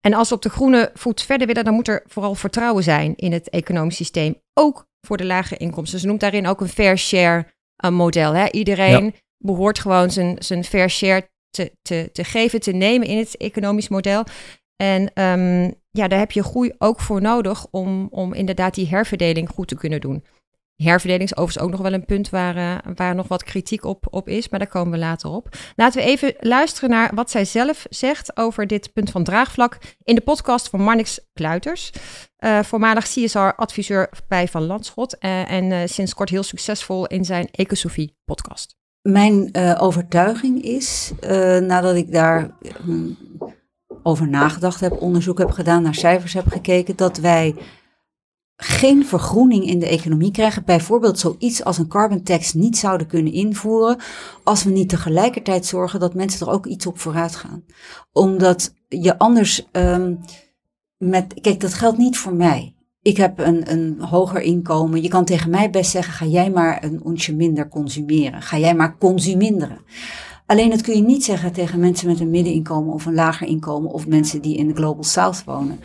En 0.00 0.14
als 0.14 0.28
we 0.28 0.34
op 0.34 0.42
de 0.42 0.48
groene 0.48 0.90
voet 0.94 1.22
verder 1.22 1.46
willen, 1.46 1.64
dan 1.64 1.74
moet 1.74 1.88
er 1.88 2.02
vooral 2.06 2.34
vertrouwen 2.34 2.82
zijn 2.82 3.16
in 3.16 3.32
het 3.32 3.48
economisch 3.48 3.96
systeem. 3.96 4.34
Ook 4.54 4.86
voor 5.06 5.16
de 5.16 5.24
lage 5.24 5.56
inkomsten. 5.56 5.98
Ze 5.98 6.06
noemt 6.06 6.20
daarin 6.20 6.46
ook 6.46 6.60
een 6.60 6.68
fair 6.68 6.98
share 6.98 7.46
uh, 7.84 7.90
model. 7.90 8.32
Hè? 8.32 8.50
Iedereen 8.50 9.04
ja. 9.04 9.10
behoort 9.38 9.78
gewoon 9.78 10.10
zijn, 10.10 10.36
zijn 10.38 10.64
fair 10.64 10.90
share 10.90 11.30
te, 11.50 11.72
te, 11.82 12.10
te 12.12 12.24
geven, 12.24 12.60
te 12.60 12.72
nemen 12.72 13.06
in 13.06 13.18
het 13.18 13.36
economisch 13.36 13.88
model. 13.88 14.24
En 14.76 15.02
um, 15.22 15.74
ja, 15.90 16.08
daar 16.08 16.18
heb 16.18 16.32
je 16.32 16.42
groei 16.42 16.72
ook 16.78 17.00
voor 17.00 17.20
nodig 17.20 17.66
om, 17.70 18.08
om 18.10 18.34
inderdaad 18.34 18.74
die 18.74 18.88
herverdeling 18.88 19.48
goed 19.48 19.68
te 19.68 19.76
kunnen 19.76 20.00
doen. 20.00 20.24
Herverdeling 20.82 21.30
is 21.30 21.36
overigens 21.36 21.64
ook 21.64 21.70
nog 21.70 21.80
wel 21.80 21.92
een 21.92 22.04
punt 22.04 22.30
waar, 22.30 22.56
uh, 22.56 22.92
waar 22.94 23.14
nog 23.14 23.28
wat 23.28 23.44
kritiek 23.44 23.84
op, 23.84 24.06
op 24.10 24.28
is, 24.28 24.48
maar 24.48 24.58
daar 24.58 24.68
komen 24.68 24.92
we 24.92 24.98
later 24.98 25.30
op. 25.30 25.48
Laten 25.76 26.00
we 26.00 26.06
even 26.06 26.34
luisteren 26.38 26.90
naar 26.90 27.14
wat 27.14 27.30
zij 27.30 27.44
zelf 27.44 27.86
zegt 27.90 28.36
over 28.36 28.66
dit 28.66 28.92
punt 28.92 29.10
van 29.10 29.24
draagvlak 29.24 29.78
in 30.02 30.14
de 30.14 30.20
podcast 30.20 30.68
van 30.68 30.80
Marnix 30.80 31.20
Kluiters, 31.32 31.92
uh, 32.38 32.62
voormalig 32.62 33.04
CSR-adviseur 33.04 34.10
bij 34.28 34.48
Van 34.48 34.66
Landschot 34.66 35.16
uh, 35.20 35.50
en 35.50 35.88
sinds 35.88 36.14
kort 36.14 36.28
heel 36.28 36.42
succesvol 36.42 37.06
in 37.06 37.24
zijn 37.24 37.48
Ecosofie 37.50 38.16
podcast. 38.24 38.76
Mijn 39.02 39.50
overtuiging 39.78 40.62
is, 40.62 41.12
nadat 41.60 41.96
ik 41.96 42.12
daar 42.12 42.50
hm, 42.84 43.10
over 44.02 44.28
nagedacht 44.28 44.80
heb, 44.80 45.00
onderzoek 45.00 45.38
heb 45.38 45.50
gedaan, 45.50 45.82
naar 45.82 45.94
cijfers 45.94 46.32
heb 46.32 46.46
gekeken, 46.46 46.96
dat 46.96 47.18
wij 47.18 47.54
geen 48.62 49.06
vergroening 49.06 49.66
in 49.66 49.78
de 49.78 49.88
economie 49.88 50.30
krijgen. 50.30 50.64
Bijvoorbeeld 50.64 51.18
zoiets 51.18 51.64
als 51.64 51.78
een 51.78 51.88
carbon 51.88 52.22
tax 52.22 52.52
niet 52.52 52.76
zouden 52.76 53.06
kunnen 53.06 53.32
invoeren. 53.32 53.98
Als 54.44 54.64
we 54.64 54.70
niet 54.70 54.88
tegelijkertijd 54.88 55.66
zorgen 55.66 56.00
dat 56.00 56.14
mensen 56.14 56.46
er 56.46 56.52
ook 56.52 56.66
iets 56.66 56.86
op 56.86 56.98
vooruit 56.98 57.36
gaan. 57.36 57.64
Omdat 58.12 58.74
je 58.88 59.18
anders 59.18 59.66
um, 59.72 60.20
met. 60.96 61.40
Kijk, 61.40 61.60
dat 61.60 61.74
geldt 61.74 61.98
niet 61.98 62.18
voor 62.18 62.34
mij. 62.34 62.74
Ik 63.02 63.16
heb 63.16 63.38
een, 63.38 63.70
een 63.70 64.00
hoger 64.00 64.40
inkomen. 64.40 65.02
Je 65.02 65.08
kan 65.08 65.24
tegen 65.24 65.50
mij 65.50 65.70
best 65.70 65.90
zeggen: 65.90 66.12
ga 66.12 66.26
jij 66.26 66.50
maar 66.50 66.84
een 66.84 67.02
onsje 67.02 67.34
minder 67.34 67.68
consumeren. 67.68 68.42
Ga 68.42 68.58
jij 68.58 68.74
maar 68.74 68.98
consuminderen. 68.98 69.78
Alleen 70.46 70.70
dat 70.70 70.80
kun 70.80 70.96
je 70.96 71.02
niet 71.02 71.24
zeggen 71.24 71.52
tegen 71.52 71.80
mensen 71.80 72.08
met 72.08 72.20
een 72.20 72.30
middeninkomen 72.30 72.94
of 72.94 73.06
een 73.06 73.14
lager 73.14 73.46
inkomen 73.46 73.90
of 73.90 74.06
mensen 74.06 74.42
die 74.42 74.56
in 74.56 74.68
de 74.68 74.74
Global 74.74 75.04
South 75.04 75.44
wonen. 75.44 75.80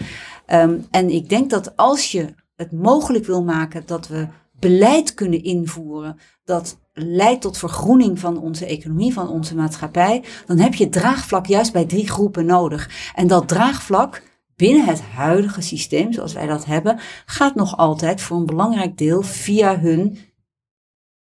Um, 0.54 0.86
en 0.92 1.10
ik 1.10 1.30
denk 1.30 1.50
dat 1.50 1.78
als 1.78 2.12
je 2.12 2.34
het 2.56 2.72
mogelijk 2.72 3.26
wil 3.26 3.44
maken 3.44 3.84
dat 3.86 4.08
we 4.08 4.28
beleid 4.60 5.14
kunnen 5.14 5.44
invoeren 5.44 6.18
dat 6.44 6.78
leidt 6.94 7.42
tot 7.42 7.58
vergroening 7.58 8.20
van 8.20 8.38
onze 8.38 8.66
economie, 8.66 9.14
van 9.14 9.30
onze 9.30 9.56
maatschappij, 9.56 10.24
dan 10.46 10.58
heb 10.58 10.74
je 10.74 10.90
draagvlak 10.90 11.46
juist 11.46 11.74
bij 11.74 11.86
drie 11.86 12.10
groepen 12.10 12.46
nodig. 12.46 13.12
En 13.16 13.28
dat 13.28 13.48
draagvlak 13.48 14.24
binnen 14.56 14.86
het 14.86 15.02
huidige 15.02 15.62
systeem, 15.62 16.14
zoals 16.14 16.34
wij 16.34 16.48
dat 16.48 16.66
hebben, 16.66 17.00
gaat 17.26 17.56
nog 17.56 17.78
altijd 17.78 18.22
voor 18.22 18.38
een 18.38 18.46
belangrijk 18.46 18.98
deel 18.98 19.22
via 19.22 19.80
hun, 19.80 20.18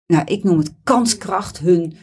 nou 0.07 0.25
ik 0.25 0.45
noem 0.45 0.59
het 0.59 0.75
kanskracht, 0.85 1.59
hun 1.59 1.97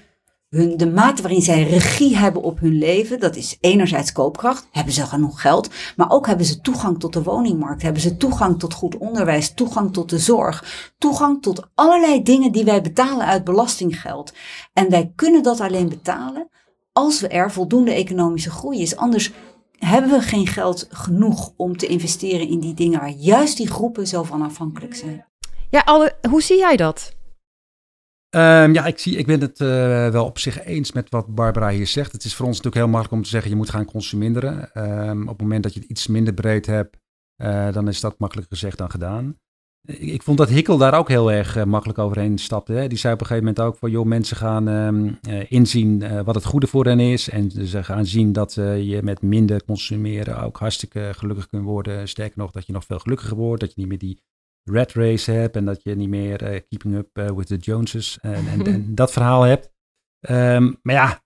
hun, 0.49 0.77
de 0.77 0.87
mate 0.87 1.21
waarin 1.21 1.41
zij 1.41 1.63
regie 1.63 2.17
hebben 2.17 2.41
op 2.41 2.59
hun 2.59 2.77
leven, 2.77 3.19
dat 3.19 3.35
is 3.35 3.57
enerzijds 3.59 4.11
koopkracht, 4.11 4.67
hebben 4.71 4.93
ze 4.93 5.05
genoeg 5.05 5.41
geld, 5.41 5.69
maar 5.95 6.11
ook 6.11 6.27
hebben 6.27 6.45
ze 6.45 6.61
toegang 6.61 6.99
tot 6.99 7.13
de 7.13 7.23
woningmarkt, 7.23 7.81
hebben 7.81 8.01
ze 8.01 8.17
toegang 8.17 8.59
tot 8.59 8.73
goed 8.73 8.97
onderwijs, 8.97 9.53
toegang 9.53 9.93
tot 9.93 10.09
de 10.09 10.19
zorg, 10.19 10.91
toegang 10.97 11.41
tot 11.41 11.67
allerlei 11.75 12.23
dingen 12.23 12.51
die 12.51 12.63
wij 12.63 12.81
betalen 12.81 13.25
uit 13.25 13.43
belastinggeld. 13.43 14.33
En 14.73 14.89
wij 14.89 15.11
kunnen 15.15 15.43
dat 15.43 15.59
alleen 15.59 15.89
betalen 15.89 16.49
als 16.91 17.19
we 17.21 17.27
er 17.27 17.51
voldoende 17.51 17.91
economische 17.91 18.51
groei 18.51 18.81
is. 18.81 18.95
Anders 18.95 19.31
hebben 19.71 20.11
we 20.11 20.21
geen 20.21 20.47
geld 20.47 20.87
genoeg 20.89 21.53
om 21.57 21.77
te 21.77 21.87
investeren 21.87 22.47
in 22.47 22.59
die 22.59 22.73
dingen 22.73 22.99
waar 22.99 23.09
juist 23.09 23.57
die 23.57 23.67
groepen 23.67 24.07
zo 24.07 24.23
van 24.23 24.41
afhankelijk 24.41 24.95
zijn. 24.95 25.25
Ja, 25.69 25.81
alle, 25.85 26.15
hoe 26.29 26.41
zie 26.41 26.57
jij 26.57 26.75
dat? 26.75 27.16
Um, 28.35 28.73
ja, 28.73 28.85
ik, 28.85 28.99
zie, 28.99 29.17
ik 29.17 29.25
ben 29.25 29.41
het 29.41 29.59
uh, 29.59 29.67
wel 30.09 30.25
op 30.25 30.39
zich 30.39 30.63
eens 30.63 30.91
met 30.91 31.09
wat 31.09 31.35
Barbara 31.35 31.69
hier 31.69 31.87
zegt. 31.87 32.11
Het 32.11 32.23
is 32.23 32.35
voor 32.35 32.45
ons 32.45 32.55
natuurlijk 32.55 32.83
heel 32.83 32.91
makkelijk 32.91 33.17
om 33.17 33.23
te 33.23 33.29
zeggen, 33.29 33.49
je 33.49 33.55
moet 33.57 33.69
gaan 33.69 33.85
consumeren. 33.85 34.69
Um, 35.09 35.21
op 35.21 35.27
het 35.27 35.41
moment 35.41 35.63
dat 35.63 35.73
je 35.73 35.79
het 35.79 35.89
iets 35.89 36.07
minder 36.07 36.33
breed 36.33 36.65
hebt, 36.65 36.97
uh, 37.41 37.73
dan 37.73 37.87
is 37.87 37.99
dat 37.99 38.19
makkelijker 38.19 38.57
gezegd 38.57 38.77
dan 38.77 38.91
gedaan. 38.91 39.37
Ik, 39.87 40.23
vond 40.23 40.37
dat 40.37 40.49
Hikkel 40.49 40.77
daar 40.77 40.97
ook 40.97 41.07
heel 41.07 41.31
erg 41.31 41.57
uh, 41.57 41.63
makkelijk 41.63 41.99
overheen 41.99 42.37
stapte. 42.37 42.73
Hè. 42.73 42.87
Die 42.87 42.97
zei 42.97 43.13
op 43.13 43.19
een 43.19 43.25
gegeven 43.25 43.47
moment 43.47 43.65
ook 43.65 43.77
van, 43.77 43.91
joh, 43.91 44.05
mensen 44.05 44.37
gaan 44.37 44.67
um, 44.67 45.19
inzien 45.47 46.23
wat 46.23 46.35
het 46.35 46.45
goede 46.45 46.67
voor 46.67 46.85
hen 46.85 46.99
is. 46.99 47.29
En 47.29 47.51
ze 47.51 47.83
gaan 47.83 48.05
zien 48.05 48.31
dat 48.31 48.53
je 48.53 48.99
met 49.03 49.21
minder 49.21 49.63
consumeren 49.65 50.41
ook 50.41 50.57
hartstikke 50.57 51.09
gelukkig 51.11 51.47
kunt 51.47 51.63
worden. 51.63 52.07
Sterker 52.07 52.37
nog, 52.37 52.51
dat 52.51 52.65
je 52.65 52.73
nog 52.73 52.85
veel 52.85 52.99
gelukkiger 52.99 53.37
wordt. 53.37 53.61
Dat 53.61 53.69
je 53.69 53.79
niet 53.79 53.89
meer 53.89 53.97
die 53.97 54.21
red 54.69 54.93
race 54.93 55.31
hebt 55.31 55.55
en 55.55 55.65
dat 55.65 55.83
je 55.83 55.95
niet 55.95 56.09
meer 56.09 56.53
uh, 56.53 56.59
keeping 56.69 56.95
up 56.95 57.17
uh, 57.17 57.29
with 57.29 57.47
the 57.47 57.55
Joneses 57.55 58.17
en, 58.21 58.47
en, 58.47 58.65
en, 58.65 58.95
dat 58.95 59.11
verhaal 59.11 59.41
hebt. 59.41 59.71
Um, 60.29 60.79
maar 60.81 60.95
ja, 60.95 61.21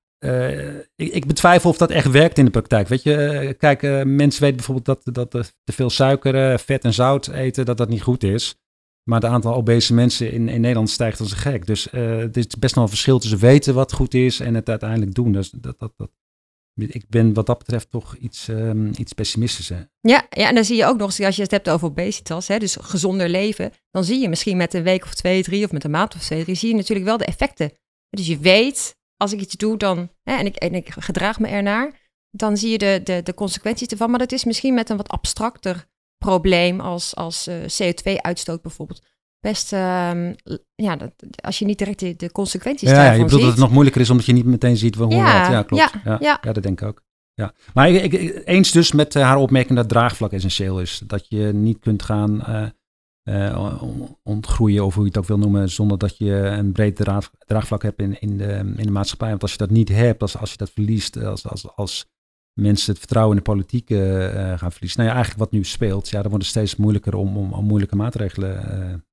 ik, 0.95 1.13
ik, 1.13 1.25
betwijfel 1.25 1.69
of 1.69 1.77
dat 1.77 1.89
echt 1.89 2.11
werkt 2.11 2.37
in 2.37 2.45
de 2.45 2.51
praktijk. 2.51 2.87
Weet 2.87 3.03
je, 3.03 3.55
kijk, 3.57 3.81
mensen 4.05 4.41
weten 4.41 4.55
bijvoorbeeld 4.55 5.03
dat, 5.03 5.31
dat 5.31 5.53
te 5.63 5.73
veel 5.73 5.89
suiker, 5.89 6.59
vet 6.59 6.83
en 6.83 6.93
zout 6.93 7.27
eten, 7.27 7.65
dat 7.65 7.77
dat 7.77 7.89
niet 7.89 8.01
goed 8.01 8.23
is. 8.23 8.55
Maar 9.03 9.21
het 9.21 9.29
aantal 9.29 9.55
obese 9.55 9.93
mensen 9.93 10.31
in, 10.31 10.49
in 10.49 10.61
Nederland 10.61 10.89
stijgt 10.89 11.19
als 11.19 11.31
een 11.31 11.37
gek. 11.37 11.65
Dus 11.65 11.87
het 11.91 12.37
is 12.37 12.47
best 12.47 12.75
wel 12.75 12.83
een 12.83 12.89
verschil 12.89 13.19
tussen 13.19 13.39
weten 13.39 13.73
wat 13.73 13.93
goed 13.93 14.13
is 14.13 14.39
en 14.39 14.55
het 14.55 14.69
uiteindelijk 14.69 15.13
doen. 15.13 15.31
Dus 15.31 15.49
dat, 15.49 15.79
dat, 15.79 15.93
dat, 15.97 16.09
ik 16.75 17.09
ben 17.09 17.33
wat 17.33 17.45
dat 17.45 17.57
betreft 17.57 17.89
toch 17.89 18.15
iets, 18.15 18.47
um, 18.47 18.91
iets 18.97 19.13
pessimistischer. 19.13 19.89
Ja, 19.99 20.27
ja, 20.29 20.47
en 20.47 20.55
dan 20.55 20.65
zie 20.65 20.75
je 20.75 20.85
ook 20.85 20.97
nog 20.97 21.19
als 21.19 21.35
je 21.35 21.41
het 21.41 21.51
hebt 21.51 21.69
over 21.69 21.87
obesitas, 21.87 22.47
hè, 22.47 22.57
dus 22.57 22.77
gezonder 22.81 23.29
leven, 23.29 23.71
dan 23.91 24.03
zie 24.03 24.19
je 24.19 24.29
misschien 24.29 24.57
met 24.57 24.73
een 24.73 24.83
week 24.83 25.03
of 25.03 25.13
twee, 25.13 25.43
drie 25.43 25.65
of 25.65 25.71
met 25.71 25.83
een 25.83 25.91
maand 25.91 26.15
of 26.15 26.21
twee, 26.21 26.43
drie, 26.43 26.55
zie 26.55 26.69
je 26.69 26.75
natuurlijk 26.75 27.07
wel 27.07 27.17
de 27.17 27.25
effecten. 27.25 27.71
Dus 28.09 28.27
je 28.27 28.37
weet, 28.37 28.95
als 29.17 29.33
ik 29.33 29.39
iets 29.39 29.55
doe 29.55 29.77
dan, 29.77 30.11
hè, 30.23 30.35
en, 30.35 30.45
ik, 30.45 30.55
en 30.55 30.75
ik 30.75 30.89
gedraag 30.89 31.39
me 31.39 31.47
ernaar, 31.47 32.09
dan 32.29 32.57
zie 32.57 32.71
je 32.71 32.77
de, 32.77 33.01
de, 33.03 33.21
de 33.23 33.33
consequenties 33.33 33.87
ervan. 33.87 34.09
Maar 34.09 34.19
dat 34.19 34.31
is 34.31 34.43
misschien 34.43 34.73
met 34.73 34.89
een 34.89 34.97
wat 34.97 35.09
abstracter 35.09 35.87
probleem 36.17 36.79
als, 36.79 37.15
als 37.15 37.47
eh, 37.47 37.55
CO2-uitstoot 37.55 38.61
bijvoorbeeld 38.61 39.03
best, 39.41 39.71
um, 39.71 40.35
ja, 40.75 40.95
dat, 40.95 41.11
als 41.35 41.59
je 41.59 41.65
niet 41.65 41.77
direct 41.77 41.99
de, 41.99 42.15
de 42.15 42.31
consequenties 42.31 42.89
ja, 42.89 43.03
ja, 43.03 43.11
je 43.11 43.23
bedoelt 43.23 43.41
dat 43.41 43.51
het 43.51 43.59
nog 43.59 43.71
moeilijker 43.71 44.01
is 44.01 44.09
omdat 44.09 44.25
je 44.25 44.33
niet 44.33 44.45
meteen 44.45 44.77
ziet 44.77 44.95
hoe 44.95 45.13
ja, 45.13 45.51
Ja, 45.51 45.63
klopt. 45.63 45.93
Ja, 46.03 46.17
ja, 46.19 46.39
dat 46.41 46.63
denk 46.63 46.81
ik 46.81 46.87
ook. 46.87 47.01
Ja. 47.33 47.53
Maar 47.73 47.89
ik, 47.89 48.13
ik, 48.13 48.41
eens 48.45 48.71
dus 48.71 48.91
met 48.91 49.15
uh, 49.15 49.23
haar 49.23 49.37
opmerking 49.37 49.77
dat 49.77 49.89
draagvlak 49.89 50.31
essentieel 50.31 50.81
is. 50.81 51.01
Dat 51.05 51.25
je 51.29 51.51
niet 51.53 51.79
kunt 51.79 52.03
gaan 52.03 52.43
uh, 52.49 52.65
uh, 53.23 53.83
ontgroeien, 54.23 54.85
of 54.85 54.93
hoe 54.93 55.03
je 55.03 55.09
het 55.09 55.17
ook 55.17 55.25
wil 55.25 55.37
noemen, 55.37 55.69
zonder 55.69 55.97
dat 55.97 56.17
je 56.17 56.33
een 56.33 56.71
breed 56.71 56.95
draag, 56.95 57.31
draagvlak 57.45 57.83
hebt 57.83 57.99
in, 57.99 58.21
in, 58.21 58.37
de, 58.37 58.73
in 58.75 58.85
de 58.85 58.91
maatschappij. 58.91 59.29
Want 59.29 59.41
als 59.41 59.51
je 59.51 59.57
dat 59.57 59.69
niet 59.69 59.89
hebt, 59.89 60.21
als, 60.21 60.37
als 60.37 60.51
je 60.51 60.57
dat 60.57 60.69
verliest, 60.69 61.23
als, 61.23 61.47
als, 61.47 61.75
als 61.75 62.05
mensen 62.53 62.89
het 62.89 62.99
vertrouwen 62.99 63.37
in 63.37 63.43
de 63.43 63.51
politiek 63.51 63.87
gaan 64.57 64.71
verliezen. 64.71 64.99
Nou 64.99 65.09
ja, 65.09 65.15
eigenlijk 65.15 65.43
wat 65.43 65.51
nu 65.51 65.63
speelt, 65.63 66.09
ja, 66.09 66.21
dan 66.21 66.29
wordt 66.29 66.45
het 66.45 66.55
steeds 66.55 66.75
moeilijker 66.75 67.15
om, 67.15 67.37
om, 67.37 67.53
om 67.53 67.65
moeilijke 67.65 67.95
maatregelen 67.95 69.03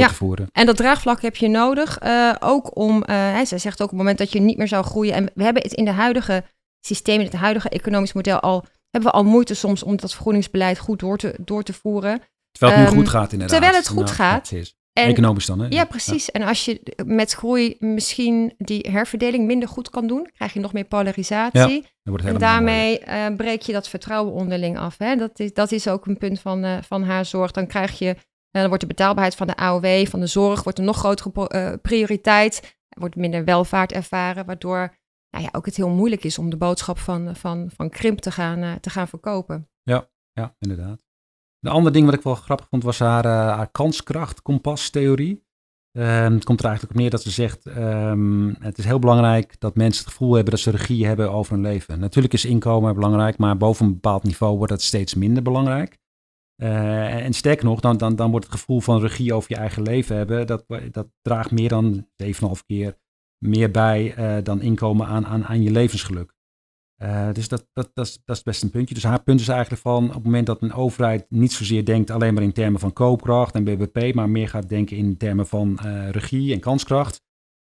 ja. 0.00 0.10
voeren. 0.10 0.48
En 0.52 0.66
dat 0.66 0.76
draagvlak 0.76 1.22
heb 1.22 1.36
je 1.36 1.48
nodig, 1.48 2.02
uh, 2.02 2.34
ook 2.40 2.76
om, 2.76 3.04
uh, 3.10 3.40
zij 3.40 3.58
zegt 3.58 3.82
ook 3.82 3.86
op 3.86 3.88
het 3.88 3.98
moment 3.98 4.18
dat 4.18 4.32
je 4.32 4.40
niet 4.40 4.56
meer 4.56 4.68
zou 4.68 4.84
groeien. 4.84 5.14
En 5.14 5.30
we 5.34 5.44
hebben 5.44 5.62
het 5.62 5.72
in 5.72 5.84
de 5.84 5.90
huidige 5.90 6.44
systeem, 6.80 7.18
in 7.18 7.26
het 7.26 7.34
huidige 7.34 7.68
economisch 7.68 8.12
model 8.12 8.40
al, 8.40 8.64
hebben 8.90 9.10
we 9.10 9.16
al 9.16 9.24
moeite 9.24 9.54
soms 9.54 9.82
om 9.82 9.96
dat 9.96 10.12
vergroeningsbeleid 10.12 10.78
goed 10.78 10.98
door 10.98 11.18
te, 11.18 11.34
door 11.40 11.62
te 11.62 11.72
voeren. 11.72 12.20
Terwijl 12.50 12.78
het 12.78 12.90
nu 12.90 12.96
ehm, 12.96 13.04
goed 13.04 13.08
gaat 13.08 13.32
inderdaad. 13.32 13.56
Terwijl 13.58 13.80
het 13.80 13.88
goed 13.88 14.10
gaat. 14.10 14.52
En, 14.94 15.08
Economisch 15.08 15.46
dan, 15.46 15.60
hè? 15.60 15.66
Ja, 15.68 15.84
precies. 15.84 16.30
En 16.30 16.42
als 16.42 16.64
je 16.64 16.80
met 17.04 17.32
groei 17.32 17.76
misschien 17.78 18.54
die 18.58 18.88
herverdeling 18.90 19.46
minder 19.46 19.68
goed 19.68 19.90
kan 19.90 20.06
doen, 20.06 20.30
krijg 20.34 20.52
je 20.52 20.60
nog 20.60 20.72
meer 20.72 20.84
polarisatie. 20.84 21.86
Ja, 22.02 22.12
en 22.24 22.38
daarmee 22.38 23.00
uh, 23.08 23.26
breek 23.36 23.62
je 23.62 23.72
dat 23.72 23.88
vertrouwen 23.88 24.32
onderling 24.32 24.78
af. 24.78 24.98
Hè? 24.98 25.16
Dat, 25.16 25.40
is, 25.40 25.52
dat 25.52 25.72
is 25.72 25.88
ook 25.88 26.06
een 26.06 26.18
punt 26.18 26.40
van, 26.40 26.64
uh, 26.64 26.76
van 26.82 27.02
haar 27.02 27.24
zorg. 27.24 27.50
Dan 27.50 27.66
krijg 27.66 27.98
je 27.98 28.16
en 28.54 28.60
dan 28.60 28.68
wordt 28.68 28.80
de 28.80 28.94
betaalbaarheid 28.94 29.34
van 29.34 29.46
de 29.46 29.56
AOW, 29.56 30.06
van 30.06 30.20
de 30.20 30.26
zorg, 30.26 30.62
wordt 30.62 30.78
een 30.78 30.84
nog 30.84 30.96
grotere 30.96 31.48
uh, 31.54 31.72
prioriteit. 31.82 32.76
Er 32.88 33.00
wordt 33.00 33.16
minder 33.16 33.44
welvaart 33.44 33.92
ervaren, 33.92 34.46
waardoor 34.46 34.96
nou 35.30 35.44
ja, 35.44 35.48
ook 35.52 35.66
het 35.66 35.76
heel 35.76 35.88
moeilijk 35.88 36.24
is 36.24 36.38
om 36.38 36.50
de 36.50 36.56
boodschap 36.56 36.98
van, 36.98 37.36
van, 37.36 37.70
van 37.76 37.88
krimp 37.88 38.18
te 38.18 38.30
gaan, 38.30 38.62
uh, 38.62 38.72
te 38.72 38.90
gaan 38.90 39.08
verkopen. 39.08 39.68
Ja, 39.82 40.10
ja, 40.32 40.54
inderdaad. 40.58 41.04
De 41.58 41.70
andere 41.70 41.94
ding 41.94 42.04
wat 42.04 42.14
ik 42.14 42.22
wel 42.22 42.34
grappig 42.34 42.68
vond 42.68 42.82
was 42.82 42.98
haar, 42.98 43.26
haar 43.26 43.70
kanskracht-kompastheorie. 43.70 45.44
Uh, 45.92 46.22
het 46.22 46.44
komt 46.44 46.58
er 46.60 46.66
eigenlijk 46.66 46.94
op 46.94 47.00
neer 47.00 47.10
dat 47.10 47.22
ze 47.22 47.30
zegt: 47.30 47.66
um, 47.66 48.56
het 48.58 48.78
is 48.78 48.84
heel 48.84 48.98
belangrijk 48.98 49.60
dat 49.60 49.74
mensen 49.74 50.04
het 50.04 50.12
gevoel 50.12 50.34
hebben 50.34 50.52
dat 50.52 50.62
ze 50.62 50.70
regie 50.70 51.06
hebben 51.06 51.32
over 51.32 51.52
hun 51.52 51.62
leven. 51.62 52.00
Natuurlijk 52.00 52.34
is 52.34 52.44
inkomen 52.44 52.94
belangrijk, 52.94 53.38
maar 53.38 53.56
boven 53.56 53.86
een 53.86 53.92
bepaald 53.92 54.22
niveau 54.22 54.56
wordt 54.56 54.72
dat 54.72 54.82
steeds 54.82 55.14
minder 55.14 55.42
belangrijk. 55.42 56.02
Uh, 56.56 57.24
en 57.24 57.32
sterker 57.32 57.64
nog, 57.64 57.80
dan, 57.80 57.96
dan, 57.96 58.16
dan 58.16 58.30
wordt 58.30 58.46
het 58.46 58.54
gevoel 58.54 58.80
van 58.80 59.00
regie 59.00 59.34
over 59.34 59.50
je 59.50 59.56
eigen 59.56 59.82
leven 59.82 60.16
hebben, 60.16 60.46
dat, 60.46 60.64
dat 60.90 61.06
draagt 61.22 61.50
meer 61.50 61.68
dan 61.68 62.06
7,5 62.22 62.28
keer 62.66 62.96
meer 63.38 63.70
bij 63.70 64.18
uh, 64.18 64.44
dan 64.44 64.60
inkomen 64.60 65.06
aan, 65.06 65.26
aan, 65.26 65.44
aan 65.44 65.62
je 65.62 65.70
levensgeluk. 65.70 66.34
Uh, 67.02 67.32
dus 67.32 67.48
dat, 67.48 67.68
dat, 67.72 67.90
dat, 67.94 68.06
is, 68.06 68.20
dat 68.24 68.36
is 68.36 68.42
best 68.42 68.62
een 68.62 68.70
puntje. 68.70 68.94
Dus 68.94 69.04
haar 69.04 69.22
punt 69.22 69.40
is 69.40 69.48
eigenlijk 69.48 69.82
van 69.82 70.08
op 70.08 70.14
het 70.14 70.24
moment 70.24 70.46
dat 70.46 70.62
een 70.62 70.72
overheid 70.72 71.26
niet 71.28 71.52
zozeer 71.52 71.84
denkt 71.84 72.10
alleen 72.10 72.34
maar 72.34 72.42
in 72.42 72.52
termen 72.52 72.80
van 72.80 72.92
koopkracht 72.92 73.54
en 73.54 73.64
BBP, 73.64 74.14
maar 74.14 74.28
meer 74.28 74.48
gaat 74.48 74.68
denken 74.68 74.96
in 74.96 75.16
termen 75.16 75.46
van 75.46 75.78
regie 76.10 76.52
en 76.52 76.60
kanskracht, 76.60 77.22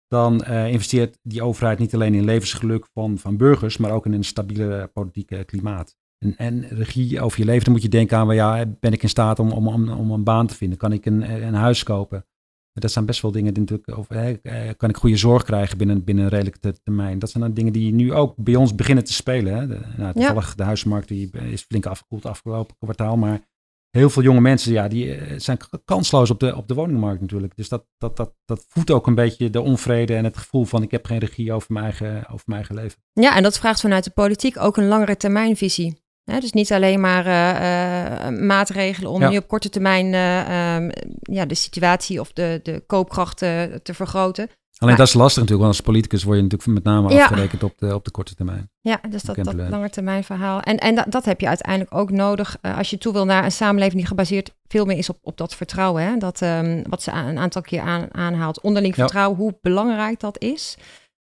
dan 0.08 0.46
investeert 0.46 1.17
die 1.22 1.41
overheid 1.41 1.79
niet 1.79 1.93
alleen 1.93 2.13
in 2.13 2.24
levensgeluk 2.24 2.88
van, 2.93 3.17
van 3.17 3.38
burgers, 3.38 3.77
maar 3.77 3.91
ook 3.91 4.05
in 4.05 4.13
een 4.13 4.24
stabiele 4.24 4.89
politieke 4.93 5.43
klimaat 5.43 5.99
en, 6.19 6.38
en, 6.38 6.67
regie 6.67 7.21
over 7.21 7.39
je 7.39 7.45
leven, 7.45 7.63
dan 7.63 7.73
moet 7.73 7.81
je 7.81 7.89
denken 7.89 8.17
aan, 8.17 8.35
ja, 8.35 8.65
ben 8.79 8.93
ik 8.93 9.03
in 9.03 9.09
staat 9.09 9.39
om, 9.39 9.51
om, 9.51 9.67
om, 9.67 9.89
om 9.89 10.11
een 10.11 10.23
baan 10.23 10.47
te 10.47 10.55
vinden? 10.55 10.77
Kan 10.77 10.91
ik 10.91 11.05
een, 11.05 11.43
een 11.45 11.53
huis 11.53 11.83
kopen? 11.83 12.25
Dat 12.73 12.91
zijn 12.91 13.05
best 13.05 13.21
wel 13.21 13.31
dingen 13.31 13.53
die 13.53 13.63
natuurlijk, 13.63 13.97
of, 13.97 14.07
hè, 14.07 14.31
eh, 14.31 14.69
kan 14.77 14.89
ik 14.89 14.97
goede 14.97 15.17
zorg 15.17 15.43
krijgen 15.43 15.77
binnen, 15.77 16.03
binnen 16.03 16.23
een 16.23 16.29
redelijke 16.29 16.73
termijn? 16.83 17.19
Dat 17.19 17.29
zijn 17.29 17.43
dan 17.43 17.53
dingen 17.53 17.73
die 17.73 17.93
nu 17.93 18.13
ook 18.13 18.33
bij 18.35 18.55
ons 18.55 18.75
beginnen 18.75 19.03
te 19.03 19.13
spelen. 19.13 19.55
Hè? 19.55 19.67
De, 19.67 19.79
nou, 19.97 20.13
toevallig 20.13 20.55
de 20.55 20.63
huismarkt 20.63 21.07
die 21.07 21.29
is 21.31 21.61
flink 21.61 21.85
afgekoeld 21.85 22.25
afgelopen 22.25 22.75
kwartaal, 22.77 23.17
maar 23.17 23.41
heel 23.89 24.09
veel 24.09 24.23
jonge 24.23 24.41
mensen, 24.41 24.71
ja, 24.71 24.88
die 24.88 25.15
eh, 25.15 25.39
zijn 25.39 25.57
kansloos 25.85 26.29
op 26.29 26.39
de, 26.39 26.55
op 26.55 26.67
de 26.67 26.73
woningmarkt 26.73 27.21
natuurlijk. 27.21 27.55
Dus 27.55 27.69
dat, 27.69 27.85
dat, 27.97 28.17
dat, 28.17 28.33
dat 28.45 28.65
voedt 28.67 28.91
ook 28.91 29.07
een 29.07 29.15
beetje 29.15 29.49
de 29.49 29.61
onvrede 29.61 30.15
en 30.15 30.23
het 30.23 30.38
gevoel 30.38 30.65
van 30.65 30.83
ik 30.83 30.91
heb 30.91 31.05
geen 31.05 31.19
regie 31.19 31.53
over 31.53 31.73
mijn 31.73 31.85
eigen, 31.85 32.27
over 32.29 32.43
mijn 32.45 32.59
eigen 32.59 32.75
leven. 32.75 32.99
Ja, 33.13 33.35
en 33.35 33.43
dat 33.43 33.59
vraagt 33.59 33.81
vanuit 33.81 34.03
de 34.03 34.09
politiek 34.09 34.57
ook 34.57 34.77
een 34.77 34.88
langere 34.88 35.17
termijnvisie 35.17 35.97
dus 36.39 36.51
niet 36.51 36.71
alleen 36.71 37.00
maar 37.00 37.25
uh, 37.25 38.31
uh, 38.31 38.39
maatregelen 38.39 39.12
om 39.12 39.29
nu 39.29 39.38
op 39.38 39.48
korte 39.48 39.69
termijn 39.69 40.13
uh, 40.13 40.75
um, 40.75 40.91
ja, 41.21 41.45
de 41.45 41.55
situatie 41.55 42.19
of 42.19 42.33
de, 42.33 42.59
de 42.63 42.83
koopkracht 42.88 43.38
te 43.38 43.93
vergroten. 43.93 44.50
Alleen 44.77 44.95
dat 44.95 45.07
is 45.07 45.13
lastig 45.13 45.41
natuurlijk, 45.41 45.62
want 45.62 45.77
als 45.77 45.86
politicus 45.86 46.24
word 46.24 46.38
je 46.38 46.43
natuurlijk 46.43 46.71
met 46.71 46.83
name 46.83 47.13
ja. 47.13 47.24
afgerekend 47.24 47.63
op 47.63 47.77
de, 47.77 47.95
op 47.95 48.05
de 48.05 48.12
korte 48.12 48.36
termijn. 48.36 48.71
Ja, 48.81 49.01
dus 49.09 49.21
dat, 49.21 49.36
dat 49.36 49.53
lange 49.53 49.89
termijn 49.89 50.24
verhaal. 50.24 50.62
En, 50.62 50.77
en 50.77 50.95
dat, 50.95 51.05
dat 51.07 51.25
heb 51.25 51.39
je 51.39 51.48
uiteindelijk 51.48 51.95
ook 51.95 52.12
nodig 52.12 52.57
als 52.62 52.89
je 52.89 52.98
toe 52.98 53.13
wil 53.13 53.25
naar 53.25 53.43
een 53.43 53.51
samenleving 53.51 53.98
die 53.98 54.07
gebaseerd 54.07 54.53
veel 54.67 54.86
meer 54.86 54.98
is 54.98 55.09
op, 55.09 55.17
op 55.21 55.38
dat 55.38 55.55
vertrouwen. 55.55 56.03
Hè? 56.03 56.17
Dat, 56.17 56.41
um, 56.41 56.83
wat 56.89 57.03
ze 57.03 57.12
een 57.12 57.38
aantal 57.38 57.62
keer 57.62 57.81
aan, 57.81 58.07
aanhaalt, 58.12 58.62
onderling 58.62 58.95
vertrouwen, 58.95 59.38
hoe 59.38 59.57
belangrijk 59.62 60.19
dat 60.19 60.39
is. 60.41 60.77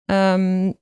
Um, 0.06 0.77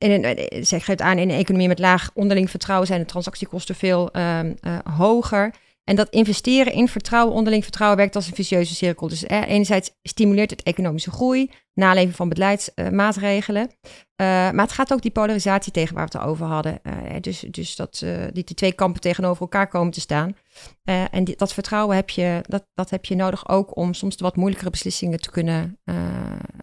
in 0.00 0.24
een, 0.24 0.64
zij 0.64 0.80
geeft 0.80 1.00
aan, 1.00 1.18
in 1.18 1.30
een 1.30 1.36
economie 1.36 1.68
met 1.68 1.78
laag 1.78 2.10
onderling 2.14 2.50
vertrouwen 2.50 2.86
zijn 2.86 3.00
de 3.00 3.06
transactiekosten 3.06 3.74
veel 3.74 4.16
uh, 4.16 4.40
uh, 4.44 4.78
hoger. 4.96 5.54
En 5.84 5.96
dat 5.96 6.08
investeren 6.08 6.72
in 6.72 6.88
vertrouwen, 6.88 7.34
onderling 7.34 7.62
vertrouwen, 7.62 7.98
werkt 7.98 8.16
als 8.16 8.26
een 8.26 8.34
vicieuze 8.34 8.74
cirkel. 8.74 9.08
Dus 9.08 9.26
eh, 9.26 9.48
enerzijds 9.48 9.90
stimuleert 10.02 10.50
het 10.50 10.62
economische 10.62 11.10
groei, 11.10 11.50
naleven 11.74 12.14
van 12.14 12.28
beleidsmaatregelen. 12.28 13.70
Maar 14.16 14.54
het 14.54 14.72
gaat 14.72 14.92
ook 14.92 15.02
die 15.02 15.10
polarisatie 15.10 15.72
tegen 15.72 15.94
waar 15.94 16.08
we 16.10 16.18
het 16.18 16.26
over 16.26 16.46
hadden. 16.46 16.80
Dus 17.20 17.44
dus 17.50 17.76
dat 17.76 18.04
die, 18.32 18.44
die 18.44 18.56
twee 18.56 18.72
kampen 18.72 19.00
tegenover 19.00 19.40
elkaar 19.40 19.66
komen 19.66 19.92
te 19.92 20.00
staan. 20.00 20.36
En 20.84 21.24
die, 21.24 21.36
dat 21.36 21.52
vertrouwen 21.52 21.96
heb 21.96 22.10
je, 22.10 22.40
dat, 22.46 22.66
dat 22.74 22.90
heb 22.90 23.04
je 23.04 23.14
nodig 23.14 23.48
ook 23.48 23.76
om 23.76 23.94
soms 23.94 24.16
de 24.16 24.24
wat 24.24 24.36
moeilijkere 24.36 24.70
beslissingen 24.70 25.20
te 25.20 25.30
kunnen 25.30 25.78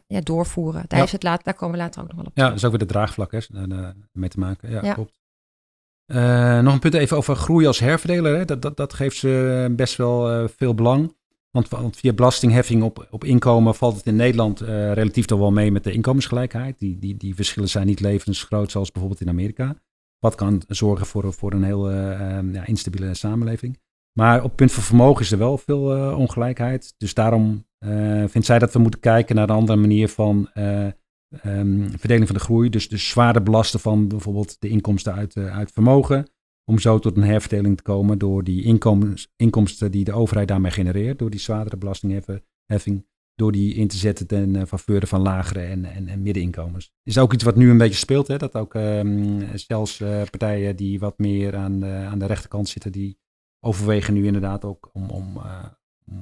ja, 0.07 0.21
doorvoeren. 0.21 0.83
Daar, 0.87 0.99
ja. 0.99 1.05
het 1.11 1.23
laat, 1.23 1.43
daar 1.43 1.53
komen 1.53 1.75
we 1.75 1.81
later 1.81 2.01
ook 2.01 2.07
nog 2.07 2.15
wel 2.15 2.25
op. 2.25 2.37
Ja, 2.37 2.47
dat 2.47 2.57
is 2.57 2.63
ook 2.63 2.69
weer 2.69 2.79
de 2.79 2.85
draagvlak 2.85 3.31
hè, 3.31 3.39
mee 4.11 4.29
te 4.29 4.39
maken. 4.39 4.69
Ja, 4.69 4.83
ja. 4.83 4.93
klopt. 4.93 5.19
Uh, 6.13 6.59
nog 6.59 6.73
een 6.73 6.79
punt 6.79 6.93
even 6.93 7.17
over 7.17 7.35
groei 7.35 7.67
als 7.67 7.79
herverdeler. 7.79 8.37
Hè. 8.37 8.45
Dat, 8.45 8.61
dat, 8.61 8.77
dat 8.77 8.93
geeft 8.93 9.17
ze 9.17 9.73
best 9.75 9.95
wel 9.95 10.47
veel 10.49 10.73
belang. 10.73 11.15
Want, 11.51 11.69
want, 11.69 11.97
via 11.97 12.13
belastingheffing 12.13 12.83
op, 12.83 13.07
op 13.09 13.23
inkomen 13.23 13.75
valt 13.75 13.95
het 13.95 14.05
in 14.05 14.15
Nederland 14.15 14.59
relatief 14.59 15.25
toch 15.25 15.39
wel 15.39 15.51
mee 15.51 15.71
met 15.71 15.83
de 15.83 15.91
inkomensgelijkheid. 15.91 16.79
Die, 16.79 16.99
die, 16.99 17.17
die 17.17 17.35
verschillen 17.35 17.69
zijn 17.69 17.85
niet 17.87 17.99
levensgroot 17.99 18.71
zoals 18.71 18.91
bijvoorbeeld 18.91 19.21
in 19.21 19.29
Amerika. 19.29 19.75
Wat 20.19 20.35
kan 20.35 20.61
zorgen 20.67 21.05
voor, 21.05 21.33
voor 21.33 21.51
een 21.51 21.63
heel 21.63 21.91
ja, 21.91 22.65
instabiele 22.65 23.13
samenleving. 23.13 23.79
Maar 24.17 24.37
op 24.37 24.43
het 24.43 24.55
punt 24.55 24.71
van 24.71 24.83
vermogen 24.83 25.21
is 25.21 25.31
er 25.31 25.37
wel 25.37 25.57
veel 25.57 26.15
ongelijkheid. 26.15 26.93
Dus 26.97 27.13
daarom 27.13 27.65
vindt 28.27 28.45
zij 28.45 28.59
dat 28.59 28.73
we 28.73 28.79
moeten 28.79 28.99
kijken 28.99 29.35
naar 29.35 29.49
een 29.49 29.55
andere 29.55 29.79
manier 29.79 30.09
van 30.09 30.49
um, 31.45 31.89
verdeling 31.97 32.27
van 32.27 32.35
de 32.35 32.43
groei. 32.43 32.69
Dus, 32.69 32.89
dus 32.89 33.09
zwaarder 33.09 33.43
belasten 33.43 33.79
van 33.79 34.07
bijvoorbeeld 34.07 34.55
de 34.59 34.67
inkomsten 34.69 35.13
uit, 35.13 35.35
uh, 35.35 35.57
uit 35.57 35.71
vermogen. 35.71 36.29
Om 36.65 36.79
zo 36.79 36.99
tot 36.99 37.17
een 37.17 37.23
herverdeling 37.23 37.77
te 37.77 37.83
komen 37.83 38.17
door 38.17 38.43
die 38.43 38.63
inkomsten 39.35 39.91
die 39.91 40.03
de 40.03 40.13
overheid 40.13 40.47
daarmee 40.47 40.71
genereert. 40.71 41.19
Door 41.19 41.29
die 41.29 41.39
zwaardere 41.39 41.77
belastingheffing. 41.77 43.05
Door 43.35 43.51
die 43.51 43.73
in 43.73 43.87
te 43.87 43.97
zetten 43.97 44.27
ten 44.27 44.55
uh, 44.55 44.63
faveur 44.63 45.07
van 45.07 45.21
lagere 45.21 45.61
en, 45.61 45.85
en, 45.85 46.07
en 46.07 46.21
middeninkomens. 46.21 46.91
Is 47.03 47.17
ook 47.17 47.33
iets 47.33 47.43
wat 47.43 47.55
nu 47.55 47.69
een 47.69 47.77
beetje 47.77 47.97
speelt. 47.97 48.27
Hè? 48.27 48.37
Dat 48.37 48.55
ook 48.55 48.73
um, 48.73 49.57
zelfs 49.57 49.99
uh, 49.99 50.21
partijen 50.29 50.75
die 50.75 50.99
wat 50.99 51.17
meer 51.17 51.55
aan 51.55 51.79
de, 51.79 51.87
aan 51.87 52.19
de 52.19 52.25
rechterkant 52.25 52.69
zitten. 52.69 52.91
Die 52.91 53.17
overwegen 53.59 54.13
nu 54.13 54.25
inderdaad 54.25 54.65
ook 54.65 54.89
om, 54.93 55.09
om 55.09 55.41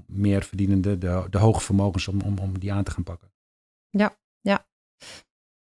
meer 0.07 0.43
verdienende, 0.43 0.97
de, 0.97 1.25
de 1.29 1.37
hoge 1.37 1.61
vermogens, 1.61 2.07
om, 2.07 2.21
om, 2.21 2.37
om 2.37 2.59
die 2.59 2.73
aan 2.73 2.83
te 2.83 2.91
gaan 2.91 3.03
pakken. 3.03 3.31
Ja, 3.89 4.17
ja. 4.41 4.65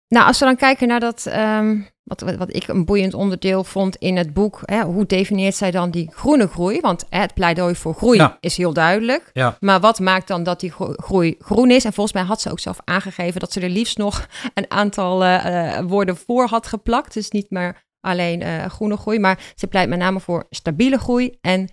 nou, 0.08 0.26
als 0.26 0.38
we 0.38 0.44
dan 0.44 0.56
kijken 0.56 0.88
naar 0.88 1.00
dat, 1.00 1.26
ehm, 1.26 1.80
wat, 2.02 2.20
wat, 2.20 2.36
wat, 2.36 2.54
ik 2.54 2.68
een 2.68 2.84
boeiend 2.84 3.14
onderdeel 3.14 3.64
vond 3.64 3.96
in 3.96 4.16
het 4.16 4.34
boek, 4.34 4.60
hè, 4.64 4.82
hoe 4.82 5.06
definieert 5.06 5.54
zij 5.54 5.70
dan 5.70 5.90
die 5.90 6.10
groene 6.12 6.46
groei? 6.48 6.80
Want 6.80 7.06
hè, 7.08 7.20
het 7.20 7.34
pleidooi 7.34 7.74
voor 7.74 7.94
groei 7.94 8.28
is 8.40 8.56
heel 8.56 8.72
duidelijk. 8.72 9.30
Ja. 9.32 9.56
Maar 9.60 9.80
wat 9.80 9.98
maakt 9.98 10.28
dan 10.28 10.42
dat 10.42 10.60
die 10.60 10.72
groei 10.96 11.34
groen 11.38 11.70
is? 11.70 11.84
En 11.84 11.92
volgens 11.92 12.14
mij 12.16 12.24
had 12.24 12.40
ze 12.40 12.50
ook 12.50 12.60
zelf 12.60 12.80
aangegeven 12.84 13.40
dat 13.40 13.52
ze 13.52 13.60
er 13.60 13.68
liefst 13.68 13.98
nog 13.98 14.28
een 14.54 14.70
aantal 14.70 15.24
uh, 15.24 15.78
woorden 15.78 16.16
voor 16.16 16.46
had 16.46 16.66
geplakt. 16.66 17.14
Dus 17.14 17.30
niet 17.30 17.50
meer 17.50 17.88
alleen 18.00 18.42
uh, 18.42 18.64
groene 18.64 18.96
groei, 18.96 19.18
maar 19.18 19.52
ze 19.54 19.66
pleit 19.66 19.88
met 19.88 19.98
name 19.98 20.20
voor 20.20 20.46
stabiele 20.50 20.98
groei 20.98 21.38
en 21.40 21.68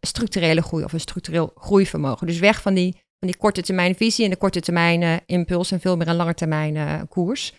structurele 0.00 0.62
groei 0.62 0.84
of 0.84 0.92
een 0.92 1.00
structureel 1.00 1.52
groeivermogen. 1.54 2.26
Dus 2.26 2.38
weg 2.38 2.62
van 2.62 2.74
die 2.74 2.92
van 2.92 3.28
die 3.28 3.36
korte 3.36 3.62
termijn 3.62 3.94
visie 3.94 4.24
en 4.24 4.30
de 4.30 4.36
korte 4.36 4.60
termijn 4.60 5.02
uh, 5.02 5.14
impuls 5.26 5.70
en 5.70 5.80
veel 5.80 5.96
meer 5.96 6.08
een 6.08 6.16
lange 6.16 6.34
termijn 6.34 7.08
koers. 7.08 7.52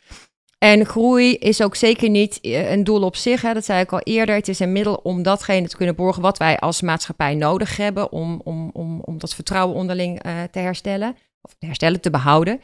En 0.58 0.86
groei 0.86 1.36
is 1.36 1.62
ook 1.62 1.76
zeker 1.76 2.10
niet 2.10 2.42
eh, 2.42 2.72
een 2.72 2.84
doel 2.84 3.02
op 3.02 3.16
zich. 3.16 3.42
Hè. 3.42 3.54
Dat 3.54 3.66
zei 3.66 3.82
ik 3.82 3.92
al 3.92 4.00
eerder. 4.00 4.36
Het 4.36 4.48
is 4.48 4.60
een 4.60 4.72
middel 4.72 4.94
om 4.94 5.24
datgene 5.24 5.68
te 5.68 5.78
kunnen 5.78 5.96
borgen 5.96 6.22
wat 6.22 6.38
wij 6.38 6.60
als 6.60 6.82
maatschappij 6.82 7.36
nodig 7.36 7.78
hebben. 7.78 8.12
Om, 8.12 8.42
om, 8.44 8.70
om, 8.74 9.02
om 9.02 9.18
dat 9.18 9.36
vertrouwen 9.36 9.76
onderling 9.76 10.22
te 10.52 10.60
herstellen. 10.60 11.16
Of 11.42 11.56
te 11.58 11.66
herstellen, 11.66 12.02
te 12.02 12.10
behouden. 12.10 12.62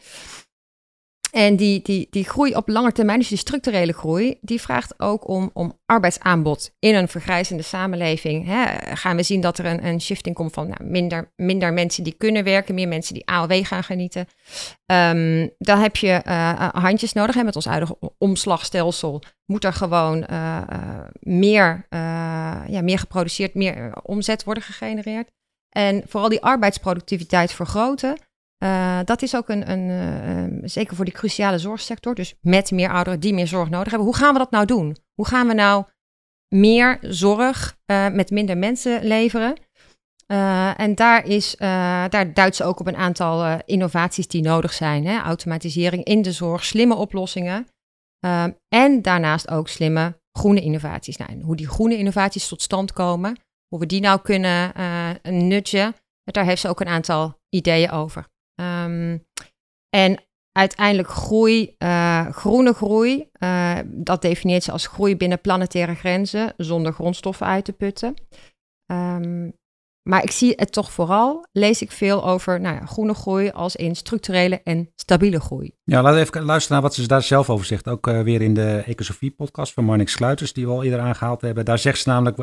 En 1.31 1.55
die, 1.55 1.81
die, 1.81 2.07
die 2.09 2.23
groei 2.23 2.55
op 2.55 2.67
lange 2.67 2.91
termijn, 2.91 3.19
dus 3.19 3.27
die 3.27 3.37
structurele 3.37 3.93
groei, 3.93 4.37
die 4.41 4.61
vraagt 4.61 4.93
ook 4.97 5.27
om, 5.27 5.49
om 5.53 5.79
arbeidsaanbod 5.85 6.71
in 6.79 6.95
een 6.95 7.07
vergrijzende 7.07 7.63
samenleving. 7.63 8.45
Hè, 8.45 8.95
gaan 8.95 9.15
we 9.15 9.23
zien 9.23 9.41
dat 9.41 9.57
er 9.57 9.65
een, 9.65 9.85
een 9.85 10.01
shifting 10.01 10.35
komt 10.35 10.53
van 10.53 10.67
nou, 10.67 10.83
minder, 10.83 11.31
minder 11.35 11.73
mensen 11.73 12.03
die 12.03 12.13
kunnen 12.13 12.43
werken, 12.43 12.75
meer 12.75 12.87
mensen 12.87 13.13
die 13.13 13.27
AOW 13.27 13.65
gaan 13.65 13.83
genieten. 13.83 14.27
Um, 14.85 15.49
dan 15.57 15.79
heb 15.79 15.95
je 15.95 16.21
uh, 16.27 16.69
handjes 16.69 17.13
nodig. 17.13 17.35
Hè, 17.35 17.43
met 17.43 17.55
ons 17.55 17.65
huidige 17.65 17.97
omslagstelsel 18.17 19.21
moet 19.45 19.63
er 19.63 19.73
gewoon 19.73 20.25
uh, 20.31 20.61
meer, 21.19 21.85
ja, 22.67 22.81
meer 22.81 22.99
geproduceerd, 22.99 23.53
meer 23.53 23.93
omzet 24.03 24.43
worden 24.43 24.63
gegenereerd. 24.63 25.29
En 25.69 26.03
vooral 26.07 26.29
die 26.29 26.41
arbeidsproductiviteit 26.41 27.51
vergroten. 27.51 28.17
Uh, 28.63 28.99
dat 29.03 29.21
is 29.21 29.35
ook 29.35 29.49
een, 29.49 29.71
een 29.71 29.89
uh, 29.89 30.61
zeker 30.63 30.95
voor 30.95 31.05
die 31.05 31.13
cruciale 31.13 31.57
zorgsector, 31.57 32.15
dus 32.15 32.35
met 32.41 32.71
meer 32.71 32.89
ouderen 32.89 33.19
die 33.19 33.33
meer 33.33 33.47
zorg 33.47 33.69
nodig 33.69 33.89
hebben. 33.89 34.07
Hoe 34.07 34.15
gaan 34.15 34.33
we 34.33 34.39
dat 34.39 34.51
nou 34.51 34.65
doen? 34.65 34.97
Hoe 35.13 35.27
gaan 35.27 35.47
we 35.47 35.53
nou 35.53 35.85
meer 36.55 36.97
zorg 37.01 37.77
uh, 37.85 38.09
met 38.09 38.29
minder 38.29 38.57
mensen 38.57 39.03
leveren? 39.03 39.55
en 40.77 40.95
daar, 40.95 41.25
is, 41.25 41.55
daar 41.57 42.33
duidt 42.33 42.55
ze 42.55 42.63
ook 42.63 42.79
op 42.79 42.87
een 42.87 42.95
aantal 42.95 43.61
innovaties 43.65 44.27
die 44.27 44.41
nodig 44.41 44.73
zijn. 44.73 45.05
Hè? 45.05 45.19
Automatisering 45.19 46.03
in 46.03 46.21
de 46.21 46.31
zorg, 46.31 46.65
slimme 46.65 46.95
oplossingen. 46.95 47.67
en 48.67 49.01
daarnaast 49.01 49.49
ook 49.49 49.67
slimme 49.67 50.19
groene 50.31 50.61
innovaties. 50.61 51.17
Nou, 51.17 51.41
hoe 51.41 51.55
die 51.55 51.67
groene 51.67 51.97
innovaties 51.97 52.47
tot 52.47 52.61
stand 52.61 52.93
komen, 52.93 53.39
hoe 53.67 53.79
we 53.79 53.85
die 53.85 54.01
nou 54.01 54.21
kunnen 54.21 54.73
nudgen, 55.23 55.95
daar 56.23 56.45
heeft 56.45 56.61
ze 56.61 56.69
ook 56.69 56.79
een 56.79 56.87
aantal 56.87 57.39
ideeën 57.49 57.91
over. 57.91 58.30
Um, 58.61 59.25
en 59.89 60.23
uiteindelijk 60.51 61.09
groei, 61.09 61.75
uh, 61.79 62.27
groene 62.29 62.73
groei, 62.73 63.29
uh, 63.39 63.77
dat 63.85 64.21
definieert 64.21 64.63
ze 64.63 64.71
als 64.71 64.87
groei 64.87 65.17
binnen 65.17 65.41
planetaire 65.41 65.95
grenzen, 65.95 66.53
zonder 66.57 66.93
grondstoffen 66.93 67.45
uit 67.45 67.65
te 67.65 67.73
putten. 67.73 68.13
Um, 68.91 69.59
maar 70.09 70.23
ik 70.23 70.31
zie 70.31 70.53
het 70.55 70.71
toch 70.71 70.91
vooral, 70.91 71.45
lees 71.51 71.81
ik 71.81 71.91
veel 71.91 72.25
over 72.25 72.61
nou 72.61 72.75
ja, 72.75 72.85
groene 72.85 73.13
groei 73.13 73.49
als 73.49 73.75
in 73.75 73.95
structurele 73.95 74.61
en 74.63 74.91
stabiele 74.95 75.39
groei. 75.39 75.75
Ja, 75.83 76.01
laten 76.01 76.19
we 76.19 76.25
even 76.25 76.43
luisteren 76.43 76.81
naar 76.81 76.89
wat 76.89 76.95
ze 76.95 77.07
daar 77.07 77.21
zelf 77.21 77.49
over 77.49 77.65
zegt. 77.65 77.87
Ook 77.87 78.07
uh, 78.07 78.21
weer 78.21 78.41
in 78.41 78.53
de 78.53 78.83
Ecosofie-podcast 78.85 79.73
van 79.73 79.85
Marnix 79.85 80.11
Sluiters, 80.11 80.53
die 80.53 80.65
we 80.65 80.71
al 80.71 80.83
eerder 80.83 80.99
aangehaald 80.99 81.41
hebben. 81.41 81.65
Daar 81.65 81.79
zegt 81.79 81.99
ze 81.99 82.09
namelijk, 82.09 82.37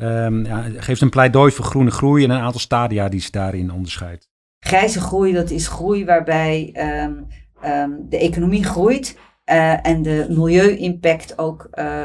um, 0.00 0.44
ja, 0.44 0.62
geeft 0.62 1.00
een 1.00 1.10
pleidooi 1.10 1.52
voor 1.52 1.64
groene 1.64 1.90
groei 1.90 2.24
en 2.24 2.30
een 2.30 2.40
aantal 2.40 2.60
stadia 2.60 3.08
die 3.08 3.20
ze 3.20 3.30
daarin 3.30 3.72
onderscheidt. 3.72 4.30
Grijze 4.64 5.00
groei, 5.00 5.32
dat 5.32 5.50
is 5.50 5.68
groei 5.68 6.04
waarbij 6.04 6.74
um, 7.04 7.26
um, 7.64 8.06
de 8.08 8.18
economie 8.18 8.64
groeit 8.64 9.18
uh, 9.46 9.86
en 9.86 10.02
de 10.02 10.26
milieu-impact 10.28 11.38
ook 11.38 11.68
uh, 11.74 12.04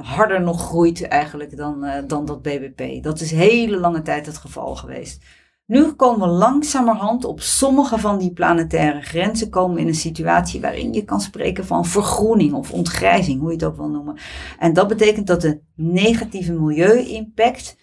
harder 0.00 0.40
nog 0.40 0.62
groeit 0.62 1.08
eigenlijk 1.08 1.56
dan, 1.56 1.86
dan 2.06 2.24
dat 2.24 2.42
BBP. 2.42 3.02
Dat 3.02 3.20
is 3.20 3.30
hele 3.30 3.76
lange 3.76 4.02
tijd 4.02 4.26
het 4.26 4.36
geval 4.38 4.76
geweest. 4.76 5.24
Nu 5.66 5.92
komen 5.92 6.28
we 6.28 6.34
langzamerhand 6.34 7.24
op 7.24 7.40
sommige 7.40 7.98
van 7.98 8.18
die 8.18 8.32
planetaire 8.32 9.00
grenzen 9.00 9.50
komen 9.50 9.78
in 9.78 9.86
een 9.86 9.94
situatie 9.94 10.60
waarin 10.60 10.92
je 10.92 11.04
kan 11.04 11.20
spreken 11.20 11.66
van 11.66 11.84
vergroening 11.84 12.52
of 12.52 12.72
ontgrijzing, 12.72 13.40
hoe 13.40 13.48
je 13.48 13.54
het 13.54 13.64
ook 13.64 13.76
wil 13.76 13.88
noemen. 13.88 14.16
En 14.58 14.72
dat 14.72 14.88
betekent 14.88 15.26
dat 15.26 15.40
de 15.40 15.60
negatieve 15.74 16.52
milieu-impact 16.52 17.76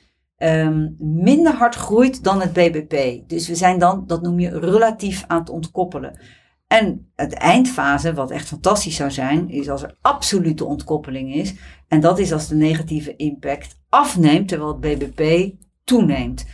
um, 0.44 0.96
minder 1.00 1.54
hard 1.54 1.76
groeit 1.76 2.24
dan 2.24 2.42
het 2.42 2.54
BBP. 2.54 3.30
Dus 3.30 3.48
we 3.48 3.56
zijn 3.56 3.80
dan, 3.80 4.04
dat 4.08 4.22
noem 4.22 4.40
je 4.40 4.60
relatief 4.60 5.24
aan 5.28 5.40
het 5.40 5.50
ontkoppelen. 5.50 6.20
En 6.68 7.12
het 7.16 7.34
eindfase, 7.34 8.14
wat 8.14 8.32
echt 8.32 8.48
fantastisch 8.48 8.96
zou 8.96 9.12
zijn, 9.12 9.50
is 9.50 9.70
als 9.70 9.84
er 9.84 9.98
absolute 10.02 10.66
ontkoppeling 10.66 11.34
is. 11.34 11.56
En 11.88 12.00
dat 12.00 12.20
is 12.20 12.34
als 12.34 12.48
de 12.48 12.56
negatieve 12.56 13.16
impact 13.16 13.80
afneemt, 13.90 14.48
terwijl 14.48 14.78
het 14.80 14.80
BBP 14.80 15.54
toeneemt. 15.84 16.46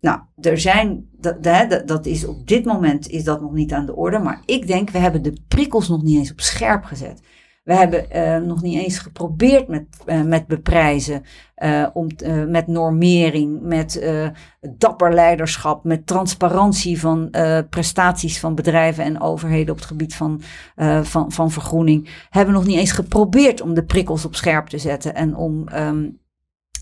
Nou, 0.00 0.20
er 0.40 0.60
zijn, 0.60 1.08
dat, 1.12 1.42
dat 1.86 2.06
is 2.06 2.26
op 2.26 2.46
dit 2.46 2.64
moment 2.64 3.08
is 3.08 3.24
dat 3.24 3.40
nog 3.40 3.52
niet 3.52 3.72
aan 3.72 3.86
de 3.86 3.96
orde. 3.96 4.18
Maar 4.18 4.42
ik 4.44 4.66
denk, 4.66 4.90
we 4.90 4.98
hebben 4.98 5.22
de 5.22 5.40
prikkels 5.48 5.88
nog 5.88 6.02
niet 6.02 6.18
eens 6.18 6.32
op 6.32 6.40
scherp 6.40 6.84
gezet. 6.84 7.20
We 7.64 7.74
hebben 7.74 8.06
uh, 8.14 8.36
nog 8.36 8.62
niet 8.62 8.78
eens 8.78 8.98
geprobeerd 8.98 9.68
met, 9.68 9.86
uh, 10.06 10.22
met 10.22 10.46
beprijzen, 10.46 11.22
uh, 11.58 11.86
om, 11.92 12.06
met 12.48 12.66
normering, 12.66 13.60
met 13.62 14.06
dapper 14.78 15.14
leiderschap, 15.14 15.84
met 15.84 16.06
transparantie 16.06 17.00
van 17.00 17.30
prestaties 17.70 18.40
van 18.40 18.54
bedrijven 18.54 19.04
en 19.04 19.20
overheden 19.20 19.70
op 19.70 19.76
het 19.76 19.86
gebied 19.86 20.14
van, 20.14 20.40
van, 21.02 21.32
van 21.32 21.50
vergroening. 21.50 22.26
Hebben 22.30 22.54
we 22.54 22.60
nog 22.60 22.68
niet 22.68 22.78
eens 22.78 22.92
geprobeerd 22.92 23.60
om 23.60 23.74
de 23.74 23.84
prikkels 23.84 24.24
op 24.24 24.34
scherp 24.34 24.66
te 24.66 24.78
zetten 24.78 25.14
en 25.14 25.36
om 25.36 25.68
um, 25.74 26.18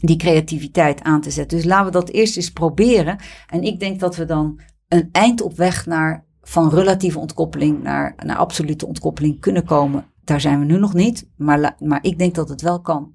die 0.00 0.16
creativiteit 0.16 1.02
aan 1.02 1.20
te 1.20 1.30
zetten. 1.30 1.58
Dus 1.58 1.66
laten 1.66 1.86
we 1.86 1.92
dat 1.92 2.08
eerst 2.08 2.36
eens 2.36 2.52
proberen. 2.52 3.18
En 3.50 3.62
ik 3.62 3.80
denk 3.80 4.00
dat 4.00 4.16
we 4.16 4.24
dan 4.24 4.60
een 4.88 5.08
eind 5.12 5.42
op 5.42 5.56
weg 5.56 5.86
naar 5.86 6.24
van 6.42 6.70
relatieve 6.70 7.18
ontkoppeling 7.18 7.82
naar, 7.82 8.14
naar 8.24 8.36
absolute 8.36 8.86
ontkoppeling 8.86 9.40
kunnen 9.40 9.64
komen 9.64 10.11
daar 10.24 10.40
zijn 10.40 10.58
we 10.58 10.64
nu 10.64 10.78
nog 10.78 10.94
niet, 10.94 11.30
maar, 11.36 11.76
maar 11.78 12.04
ik 12.04 12.18
denk 12.18 12.34
dat 12.34 12.48
het 12.48 12.62
wel 12.62 12.80
kan. 12.80 13.14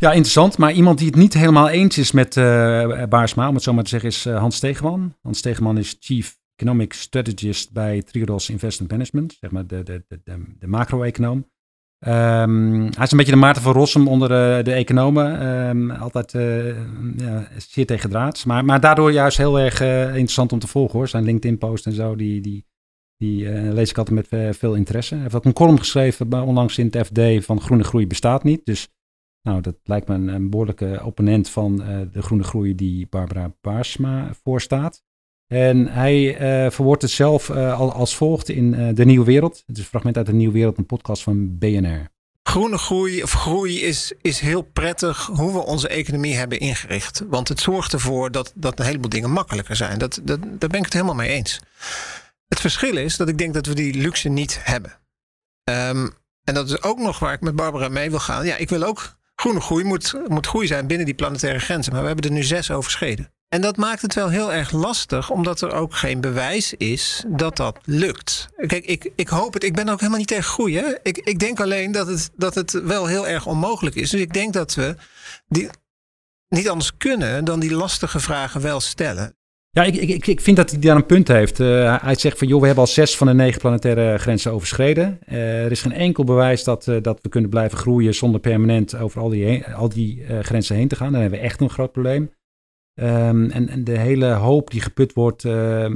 Ja, 0.00 0.08
interessant. 0.08 0.58
Maar 0.58 0.72
iemand 0.72 0.98
die 0.98 1.06
het 1.06 1.16
niet 1.16 1.34
helemaal 1.34 1.68
eens 1.68 1.98
is 1.98 2.12
met 2.12 2.36
uh, 2.36 3.04
Baarsma, 3.04 3.48
om 3.48 3.54
het 3.54 3.62
zo 3.62 3.72
maar 3.72 3.82
te 3.82 3.88
zeggen, 3.88 4.08
is 4.08 4.26
uh, 4.26 4.38
Hans 4.38 4.56
Stegeman. 4.56 5.14
Hans 5.22 5.38
Stegeman 5.38 5.78
is 5.78 5.96
Chief 6.00 6.38
Economic 6.56 6.92
Strategist 6.92 7.72
bij 7.72 8.02
Triodos 8.02 8.50
Investment 8.50 8.90
Management, 8.90 9.36
zeg 9.40 9.50
maar 9.50 9.66
de, 9.66 9.82
de, 9.82 10.04
de, 10.08 10.42
de 10.58 10.66
macro-econoom. 10.66 11.52
Um, 12.06 12.80
hij 12.82 13.04
is 13.04 13.10
een 13.10 13.16
beetje 13.16 13.32
de 13.32 13.38
Maarten 13.38 13.62
van 13.62 13.72
Rossum 13.72 14.08
onder 14.08 14.28
de, 14.28 14.60
de 14.62 14.72
economen. 14.72 15.46
Um, 15.46 15.90
altijd 15.90 16.32
ja, 17.16 17.48
zeer 17.56 17.86
tegen 17.86 18.10
draads. 18.10 18.44
Maar, 18.44 18.64
maar 18.64 18.80
daardoor 18.80 19.12
juist 19.12 19.36
heel 19.36 19.60
erg 19.60 19.80
interessant 20.06 20.52
om 20.52 20.58
te 20.58 20.66
volgen 20.66 20.98
hoor. 20.98 21.08
Zijn 21.08 21.24
LinkedIn-post 21.24 21.86
en 21.86 21.92
zo, 21.92 22.16
die, 22.16 22.40
die, 22.40 22.66
die 23.16 23.42
uh, 23.42 23.72
lees 23.72 23.90
ik 23.90 23.98
altijd 23.98 24.16
met 24.16 24.40
uh, 24.40 24.52
veel 24.52 24.74
interesse. 24.74 25.14
Hij 25.14 25.22
heeft 25.22 25.34
ook 25.34 25.44
een 25.44 25.52
column 25.52 25.78
geschreven, 25.78 26.32
onlangs 26.32 26.78
in 26.78 26.90
het 26.90 27.06
FD, 27.06 27.44
van 27.44 27.60
groene 27.60 27.84
groei 27.84 28.06
bestaat 28.06 28.44
niet. 28.44 28.64
Dus 28.64 28.88
nou, 29.42 29.60
dat 29.60 29.76
lijkt 29.84 30.08
me 30.08 30.14
een, 30.14 30.50
behoorlijke 30.50 31.00
opponent 31.04 31.48
van 31.48 31.80
uh, 31.80 32.00
de 32.12 32.22
groene 32.22 32.44
groei 32.44 32.74
die 32.74 33.06
Barbara 33.10 33.54
Baarsma 33.60 34.34
voorstaat. 34.42 35.02
En 35.46 35.86
hij 35.86 36.36
verwoordt 36.70 37.02
het 37.02 37.10
zelf 37.10 37.50
al, 37.50 37.92
als 37.92 38.16
volgt 38.16 38.48
in 38.48 38.94
De 38.94 39.04
Nieuwe 39.04 39.24
Wereld. 39.24 39.62
Het 39.66 39.76
is 39.76 39.82
een 39.82 39.88
fragment 39.88 40.16
uit 40.16 40.26
De 40.26 40.32
Nieuwe 40.32 40.54
Wereld, 40.54 40.78
een 40.78 40.86
podcast 40.86 41.22
van 41.22 41.58
BNR. 41.58 42.12
Groene 42.48 42.78
groei 42.78 43.22
of 43.22 43.32
groei 43.32 43.82
is, 43.82 44.12
is 44.20 44.40
heel 44.40 44.62
prettig 44.62 45.26
hoe 45.26 45.52
we 45.52 45.58
onze 45.58 45.88
economie 45.88 46.34
hebben 46.34 46.58
ingericht. 46.58 47.22
Want 47.28 47.48
het 47.48 47.60
zorgt 47.60 47.92
ervoor 47.92 48.30
dat, 48.30 48.52
dat 48.54 48.78
een 48.78 48.84
heleboel 48.84 49.10
dingen 49.10 49.30
makkelijker 49.30 49.76
zijn. 49.76 49.98
Dat, 49.98 50.20
dat, 50.22 50.40
daar 50.42 50.68
ben 50.68 50.78
ik 50.78 50.84
het 50.84 50.92
helemaal 50.92 51.14
mee 51.14 51.28
eens. 51.28 51.60
Het 52.54 52.62
verschil 52.62 52.96
is 52.96 53.16
dat 53.16 53.28
ik 53.28 53.38
denk 53.38 53.54
dat 53.54 53.66
we 53.66 53.74
die 53.74 53.94
luxe 53.94 54.28
niet 54.28 54.58
hebben. 54.62 54.92
Um, 55.64 56.14
en 56.44 56.54
dat 56.54 56.68
is 56.68 56.82
ook 56.82 56.98
nog 56.98 57.18
waar 57.18 57.32
ik 57.32 57.40
met 57.40 57.56
Barbara 57.56 57.88
mee 57.88 58.10
wil 58.10 58.18
gaan. 58.18 58.46
Ja, 58.46 58.56
ik 58.56 58.68
wil 58.68 58.82
ook 58.82 59.16
groene 59.34 59.60
groei 59.60 59.84
moet, 59.84 60.14
moet 60.26 60.46
groei 60.46 60.66
zijn 60.66 60.86
binnen 60.86 61.06
die 61.06 61.14
planetaire 61.14 61.58
grenzen. 61.58 61.92
Maar 61.92 62.00
we 62.00 62.06
hebben 62.06 62.24
er 62.24 62.36
nu 62.36 62.42
zes 62.42 62.70
overschreden. 62.70 63.32
En 63.48 63.60
dat 63.60 63.76
maakt 63.76 64.02
het 64.02 64.14
wel 64.14 64.28
heel 64.28 64.52
erg 64.52 64.70
lastig, 64.70 65.30
omdat 65.30 65.60
er 65.60 65.72
ook 65.72 65.94
geen 65.94 66.20
bewijs 66.20 66.74
is 66.74 67.24
dat 67.26 67.56
dat 67.56 67.78
lukt. 67.84 68.48
Kijk, 68.56 68.84
ik, 68.84 69.10
ik 69.16 69.28
hoop 69.28 69.52
het. 69.52 69.64
Ik 69.64 69.74
ben 69.74 69.88
ook 69.88 69.98
helemaal 69.98 70.18
niet 70.18 70.28
tegen 70.28 70.44
groei. 70.44 70.78
Ik, 71.02 71.18
ik 71.18 71.38
denk 71.38 71.60
alleen 71.60 71.92
dat 71.92 72.06
het, 72.06 72.30
dat 72.36 72.54
het 72.54 72.70
wel 72.70 73.06
heel 73.06 73.28
erg 73.28 73.46
onmogelijk 73.46 73.96
is. 73.96 74.10
Dus 74.10 74.20
ik 74.20 74.32
denk 74.32 74.52
dat 74.52 74.74
we 74.74 74.96
die 75.46 75.68
niet 76.48 76.68
anders 76.68 76.96
kunnen 76.96 77.44
dan 77.44 77.60
die 77.60 77.74
lastige 77.74 78.20
vragen 78.20 78.60
wel 78.60 78.80
stellen. 78.80 79.36
Ja, 79.74 79.82
ik, 79.82 79.94
ik, 79.96 80.26
ik 80.26 80.40
vind 80.40 80.56
dat 80.56 80.70
hij 80.70 80.80
daar 80.80 80.96
een 80.96 81.06
punt 81.06 81.28
heeft. 81.28 81.60
Uh, 81.60 82.02
hij 82.02 82.14
zegt 82.14 82.38
van, 82.38 82.48
joh, 82.48 82.60
we 82.60 82.66
hebben 82.66 82.84
al 82.84 82.90
zes 82.90 83.16
van 83.16 83.26
de 83.26 83.34
negen 83.34 83.60
planetaire 83.60 84.18
grenzen 84.18 84.52
overschreden. 84.52 85.18
Uh, 85.28 85.64
er 85.64 85.70
is 85.70 85.82
geen 85.82 85.92
enkel 85.92 86.24
bewijs 86.24 86.64
dat, 86.64 86.86
uh, 86.86 87.02
dat 87.02 87.18
we 87.22 87.28
kunnen 87.28 87.50
blijven 87.50 87.78
groeien 87.78 88.14
zonder 88.14 88.40
permanent 88.40 88.96
over 88.96 89.20
al 89.20 89.28
die, 89.28 89.66
al 89.66 89.88
die 89.88 90.24
grenzen 90.40 90.76
heen 90.76 90.88
te 90.88 90.96
gaan. 90.96 91.12
Dan 91.12 91.20
hebben 91.20 91.38
we 91.38 91.44
echt 91.44 91.60
een 91.60 91.70
groot 91.70 91.92
probleem. 91.92 92.22
Um, 93.00 93.50
en, 93.50 93.68
en, 93.68 93.84
de 93.84 93.98
hele 93.98 94.26
hoop 94.26 94.70
die 94.70 94.80
geput 94.80 95.12
wordt, 95.12 95.44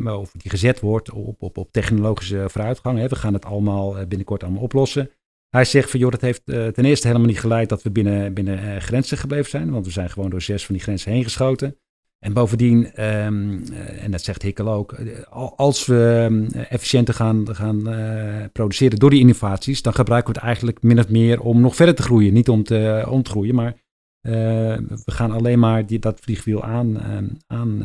of 0.05 0.33
die 0.33 0.51
gezet 0.51 0.81
wordt 0.81 1.11
op, 1.11 1.43
op, 1.43 1.59
op 1.59 1.73
technologische 1.73 2.45
vooruitgang. 2.49 2.99
Hè. 2.99 3.09
We 3.09 3.17
gaan 3.17 3.33
het 3.33 3.45
allemaal 3.45 4.07
binnenkort 4.07 4.43
allemaal 4.43 4.63
oplossen. 4.63 5.11
Hij 5.49 5.65
zegt 5.65 5.91
van, 5.91 6.01
joh, 6.01 6.11
dat 6.11 6.21
heeft 6.21 6.43
ten 6.45 6.85
eerste 6.85 7.07
helemaal 7.07 7.29
niet 7.29 7.41
geleid 7.41 7.69
dat 7.69 7.83
we 7.83 7.91
binnen, 7.91 8.35
binnen 8.35 8.83
grenzen 8.83 9.19
gebleven 9.19 9.51
zijn. 9.51 9.71
Want 9.71 9.87
we 9.87 9.93
zijn 9.93 10.11
gewoon 10.11 10.31
door 10.31 10.43
zes 10.43 10.67
van 10.67 10.75
die 10.75 10.85
grenzen 10.85 11.13
heen 11.13 11.25
geschoten. 11.25 11.77
En 12.19 12.33
bovendien, 12.33 13.05
um, 13.05 13.63
en 14.01 14.11
dat 14.11 14.23
zegt 14.23 14.43
Hikkel 14.43 14.69
ook, 14.69 14.93
eh, 14.93 15.23
als 15.57 15.87
we 15.87 16.27
ehm, 16.29 16.61
efficiënter 16.61 17.15
gaan, 17.15 17.55
gaan 17.55 17.89
uh, 17.89 18.45
produceren 18.53 18.99
door 18.99 19.11
die 19.11 19.21
innovaties, 19.21 19.83
dan 19.83 19.95
gebruiken 19.95 20.33
we 20.33 20.39
het 20.39 20.49
eigenlijk 20.49 20.83
min 20.83 20.99
of 20.99 21.09
meer 21.09 21.41
om 21.41 21.61
nog 21.61 21.77
verder 21.77 21.95
te 21.95 22.03
groeien. 22.03 22.33
Niet 22.33 22.49
om 22.49 22.63
te, 22.63 23.07
te 23.23 23.31
groeien, 23.31 23.55
maar 23.55 23.77
we 24.21 25.03
gaan 25.05 25.31
alleen 25.31 25.59
maar 25.59 25.87
die, 25.87 25.99
dat 25.99 26.21
vliegwiel 26.21 26.63
aan, 26.65 26.99
aan 27.47 27.85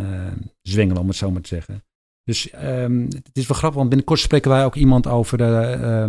zwengelen, 0.62 1.02
om 1.02 1.08
het 1.08 1.18
zo 1.18 1.32
maar 1.32 1.42
te 1.42 1.48
zeggen. 1.48 1.84
Dus 2.24 2.48
het 2.52 3.30
is 3.34 3.48
wel 3.48 3.58
grappig, 3.58 3.78
want 3.78 3.90
binnenkort 3.90 4.20
spreken 4.20 4.52
wij 4.52 4.66
ook 4.66 4.76
iemand 4.76 5.08
over 5.08 5.38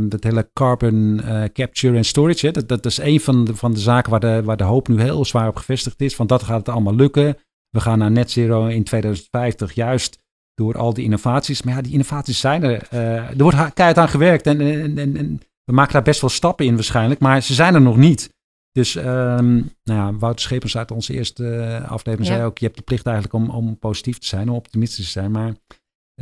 dat 0.09 0.25
hele 0.25 0.51
carbon 0.53 1.21
capture 1.53 1.97
en 1.97 2.05
storage. 2.05 2.47
Hè. 2.47 2.53
Dat, 2.53 2.69
dat 2.69 2.87
is 2.87 2.99
een 2.99 3.21
van 3.21 3.45
de, 3.45 3.57
van 3.57 3.73
de 3.73 3.81
zaken 3.81 4.11
waar 4.11 4.21
de, 4.21 4.43
waar 4.45 4.57
de 4.57 4.65
hoop 4.65 4.89
nu 4.89 5.01
heel 5.01 5.25
zwaar 5.25 5.49
op 5.49 5.57
gevestigd 5.57 6.01
is. 6.01 6.17
Want 6.17 6.29
dat 6.29 6.43
gaat 6.43 6.59
het 6.59 6.69
allemaal 6.69 6.95
lukken 6.95 7.37
we 7.75 7.81
gaan 7.81 7.99
naar 7.99 8.11
net 8.11 8.31
zero 8.31 8.67
in 8.67 8.85
2050, 8.85 9.73
juist 9.73 10.19
door 10.55 10.79
al 10.79 10.95
die 10.95 11.05
innovaties. 11.05 11.63
Maar 11.63 11.75
ja, 11.75 11.83
die 11.83 11.93
innovaties 11.93 12.41
zijn 12.41 12.63
er. 12.63 12.89
Uh, 12.93 13.01
er 13.17 13.37
wordt 13.37 13.57
keihard 13.57 13.99
aan 13.99 14.09
gewerkt 14.09 14.47
en, 14.47 14.61
en, 14.61 15.17
en, 15.17 15.41
we 15.65 15.73
maken 15.73 15.93
daar 15.93 16.03
best 16.03 16.21
wel 16.21 16.31
stappen 16.31 16.67
in 16.67 16.75
waarschijnlijk, 16.75 17.21
maar 17.21 17.43
ze 17.43 17.55
zijn 17.55 17.75
er 17.75 17.81
nog 17.81 17.97
niet. 17.97 18.33
Dus 18.73 18.95
um, 18.95 19.05
nou 19.05 20.01
ja, 20.01 20.15
Wouter 20.15 20.41
Schepens 20.41 20.77
uit 20.77 20.91
onze 20.91 21.13
eerste 21.13 21.57
eh, 21.57 21.91
aflevering 21.91 22.29
zei 22.29 22.45
ook, 22.45 22.59
je 22.59 22.65
hebt 22.65 22.77
de 22.77 22.85
plicht 22.85 23.07
eigenlijk 23.07 23.35
om, 23.35 23.51
om 23.51 23.79
positief 23.79 24.19
te 24.19 24.27
zijn, 24.27 24.49
om 24.49 24.57
optimistisch 24.57 25.05
te 25.05 25.11
zijn, 25.11 25.31
maar... 25.31 25.55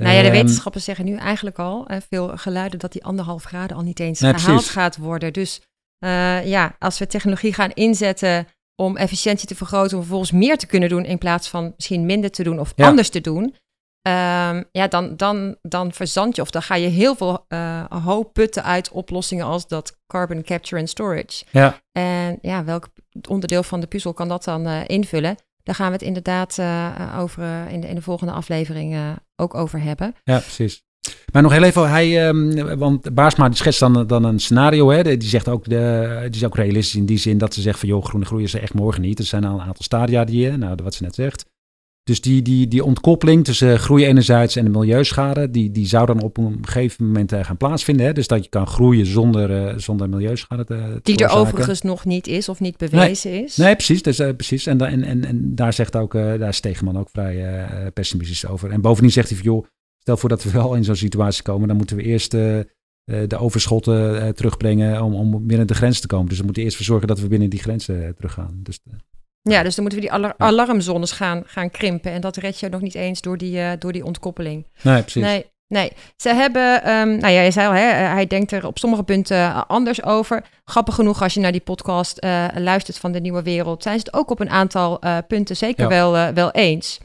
Nou 0.01 0.15
ja, 0.15 0.21
de 0.21 0.27
ehm, 0.27 0.37
wetenschappers 0.37 0.85
zeggen 0.85 1.05
nu 1.05 1.17
eigenlijk 1.17 1.59
al, 1.59 1.91
uh, 1.91 1.97
veel 2.09 2.37
geluiden, 2.37 2.79
dat 2.79 2.93
die 2.93 3.05
anderhalf 3.05 3.45
graden 3.45 3.77
al 3.77 3.83
niet 3.83 4.01
eens 4.01 4.21
gehaald 4.21 4.65
gaat 4.65 4.97
worden. 4.97 5.33
Dus 5.33 5.61
uh, 6.05 6.47
ja, 6.47 6.77
als 6.79 6.99
we 6.99 7.07
technologie 7.07 7.55
gaan 7.55 7.71
inzetten 7.71 8.47
om 8.76 8.96
efficiëntie 8.96 9.48
te 9.48 9.54
vergroten, 9.54 9.96
om 9.96 10.02
vervolgens 10.02 10.32
meer 10.32 10.58
te 10.58 10.66
kunnen 10.66 10.88
doen 10.88 11.04
in 11.04 11.18
plaats 11.18 11.48
van 11.48 11.72
misschien 11.76 12.06
minder 12.06 12.30
te 12.30 12.42
doen 12.42 12.58
of 12.58 12.72
anders 12.76 13.08
te 13.08 13.20
doen. 13.20 13.54
Um, 14.08 14.64
ja, 14.72 14.88
dan, 14.88 15.16
dan, 15.16 15.56
dan 15.62 15.92
verzand 15.92 16.37
je 16.37 16.42
of 16.42 16.50
dan 16.50 16.62
ga 16.62 16.74
je 16.74 16.88
heel 16.88 17.14
veel 17.14 17.44
uh, 17.48 17.85
hoop 17.85 18.32
putten 18.32 18.64
uit 18.64 18.90
oplossingen 18.90 19.46
als 19.46 19.68
dat 19.68 19.98
carbon 20.06 20.42
capture 20.42 20.80
and 20.80 20.88
storage. 20.88 21.44
Ja. 21.50 21.80
En 21.92 22.38
ja, 22.40 22.64
welk 22.64 22.88
onderdeel 23.28 23.62
van 23.62 23.80
de 23.80 23.87
puzzel 23.87 24.12
kan 24.12 24.28
dat 24.28 24.44
dan 24.44 24.66
uh, 24.66 24.80
invullen? 24.87 25.37
Daar 25.62 25.74
gaan 25.74 25.87
we 25.87 25.92
het 25.92 26.02
inderdaad 26.02 26.58
uh, 26.58 27.18
over 27.18 27.68
in, 27.68 27.80
de, 27.80 27.88
in 27.88 27.94
de 27.94 28.02
volgende 28.02 28.32
aflevering 28.32 29.16
ook 29.37 29.54
over 29.54 29.82
hebben. 29.82 30.14
Ja, 30.24 30.38
precies. 30.38 30.82
Maar 31.33 31.43
nog 31.43 31.53
heel 31.53 31.62
even, 31.62 31.91
hij, 31.91 32.29
um, 32.29 32.79
want 32.79 33.15
Baarsma 33.15 33.49
die 33.49 33.57
schetst 33.57 33.81
dan, 33.81 34.07
dan 34.07 34.25
een 34.25 34.41
scenario. 34.41 34.91
Hè, 34.91 35.03
die, 35.03 35.29
zegt 35.29 35.49
ook 35.49 35.69
de, 35.69 36.19
die 36.23 36.41
is 36.41 36.45
ook 36.45 36.57
realistisch 36.57 36.95
in 36.95 37.07
die 37.07 37.19
zin 37.19 37.38
dat 37.38 37.55
ze 37.55 37.61
zegt 37.61 37.79
van 37.79 37.88
joh, 37.88 38.05
groene 38.05 38.27
groei 38.27 38.45
is 38.45 38.55
er 38.55 38.62
echt 38.62 38.75
morgen 38.75 39.03
niet. 39.03 39.19
Er 39.19 39.25
zijn 39.25 39.45
al 39.45 39.55
een 39.55 39.67
aantal 39.67 39.85
stadia 39.85 40.25
die, 40.25 40.51
nou, 40.51 40.79
wat 40.83 40.95
ze 40.95 41.03
net 41.03 41.15
zegt. 41.15 41.51
Dus 42.05 42.21
die, 42.21 42.43
die, 42.43 42.69
die 42.69 42.85
ontkoppeling 42.85 43.45
tussen 43.45 43.79
groei 43.79 44.05
enerzijds 44.05 44.57
en 44.57 44.65
de 44.65 44.71
milieuschade, 44.71 45.51
die, 45.51 45.71
die 45.71 45.87
zou 45.87 46.07
dan 46.07 46.23
op 46.23 46.37
een 46.37 46.59
gegeven 46.62 47.07
moment 47.07 47.33
uh, 47.33 47.45
gaan 47.45 47.57
plaatsvinden. 47.57 48.07
Hè? 48.07 48.12
Dus 48.12 48.27
dat 48.27 48.45
je 48.45 48.51
kan 48.51 48.67
groeien 48.67 49.07
zonder, 49.07 49.51
uh, 49.51 49.79
zonder 49.79 50.09
milieuschade 50.09 50.65
te, 50.65 50.75
te 50.75 51.01
Die 51.03 51.25
er 51.25 51.31
overigens 51.31 51.83
nog 51.83 52.05
niet 52.05 52.27
is 52.27 52.49
of 52.49 52.61
niet 52.61 52.77
bewezen 52.77 53.31
nee. 53.31 53.45
is. 53.45 53.57
Nee, 53.57 53.75
precies. 53.75 54.03
Dus, 54.03 54.21
uh, 54.21 54.29
precies. 54.37 54.67
En, 54.67 54.81
en, 54.81 55.05
en, 55.05 55.25
en 55.25 55.55
daar 55.55 55.73
zegt 55.73 55.97
ook, 55.97 56.12
daar 56.12 56.49
is 56.49 56.57
Stegeman 56.57 56.99
ook 56.99 57.09
vrij 57.11 57.91
pessimistisch 57.95 58.47
over. 58.47 58.71
En 58.71 58.81
bovendien 58.81 59.12
zegt 59.12 59.29
hij 59.29 59.38
van 59.38 59.47
joh, 59.47 59.67
Stel 60.03 60.17
voor 60.17 60.29
dat 60.29 60.43
we 60.43 60.51
wel 60.51 60.75
in 60.75 60.85
zo'n 60.85 60.97
situatie 60.97 61.43
komen, 61.43 61.69
dan 61.69 61.77
moeten 61.77 61.97
we 61.97 62.03
eerst 62.03 62.35
uh, 62.35 62.61
de 63.05 63.38
overschotten 63.38 64.15
uh, 64.15 64.29
terugbrengen 64.29 65.03
om, 65.03 65.15
om 65.15 65.47
binnen 65.47 65.67
de 65.67 65.75
grens 65.75 66.01
te 66.01 66.07
komen. 66.07 66.29
Dus 66.29 66.38
we 66.38 66.45
moeten 66.45 66.62
eerst 66.62 66.77
voor 66.77 66.85
zorgen 66.85 67.09
dat 67.09 67.21
we 67.21 67.29
binnen 67.29 67.51
die 67.51 67.61
grenzen 67.61 68.15
teruggaan. 68.15 68.61
Dus, 68.62 68.79
ja, 69.43 69.62
dus 69.62 69.75
dan 69.75 69.85
moeten 69.85 70.03
we 70.03 70.07
die 70.07 70.15
alar 70.15 70.35
alarmzones 70.37 71.12
gaan, 71.12 71.43
gaan 71.47 71.71
krimpen. 71.71 72.12
En 72.12 72.21
dat 72.21 72.37
red 72.37 72.61
je 72.61 72.69
nog 72.69 72.81
niet 72.81 72.95
eens 72.95 73.21
door 73.21 73.38
die, 73.38 73.79
door 73.79 73.93
die 73.93 74.05
ontkoppeling. 74.05 74.67
Nee, 74.83 75.01
precies. 75.01 75.23
Nee, 75.23 75.53
Nee, 75.73 75.93
ze 76.17 76.35
hebben, 76.35 76.91
um, 76.91 77.17
nou 77.17 77.33
ja, 77.33 77.41
je 77.41 77.51
zei 77.51 77.67
al, 77.67 77.73
hè, 77.73 77.87
hij 77.91 78.27
denkt 78.27 78.53
er 78.53 78.67
op 78.67 78.79
sommige 78.79 79.03
punten 79.03 79.67
anders 79.69 80.03
over. 80.03 80.45
Grappig 80.65 80.95
genoeg, 80.95 81.23
als 81.23 81.35
je 81.35 81.41
naar 81.41 81.53
die 81.53 81.61
podcast 81.61 82.25
uh, 82.25 82.47
luistert 82.55 82.99
van 82.99 83.12
de 83.12 83.21
Nieuwe 83.21 83.43
Wereld, 83.43 83.83
zijn 83.83 83.99
ze 83.99 84.05
het 84.05 84.15
ook 84.15 84.31
op 84.31 84.41
een 84.41 84.51
aantal 84.51 85.05
uh, 85.05 85.19
punten 85.29 85.57
zeker 85.57 85.83
ja. 85.83 85.88
wel, 85.88 86.17
uh, 86.17 86.29
wel 86.29 86.51
eens. 86.51 87.01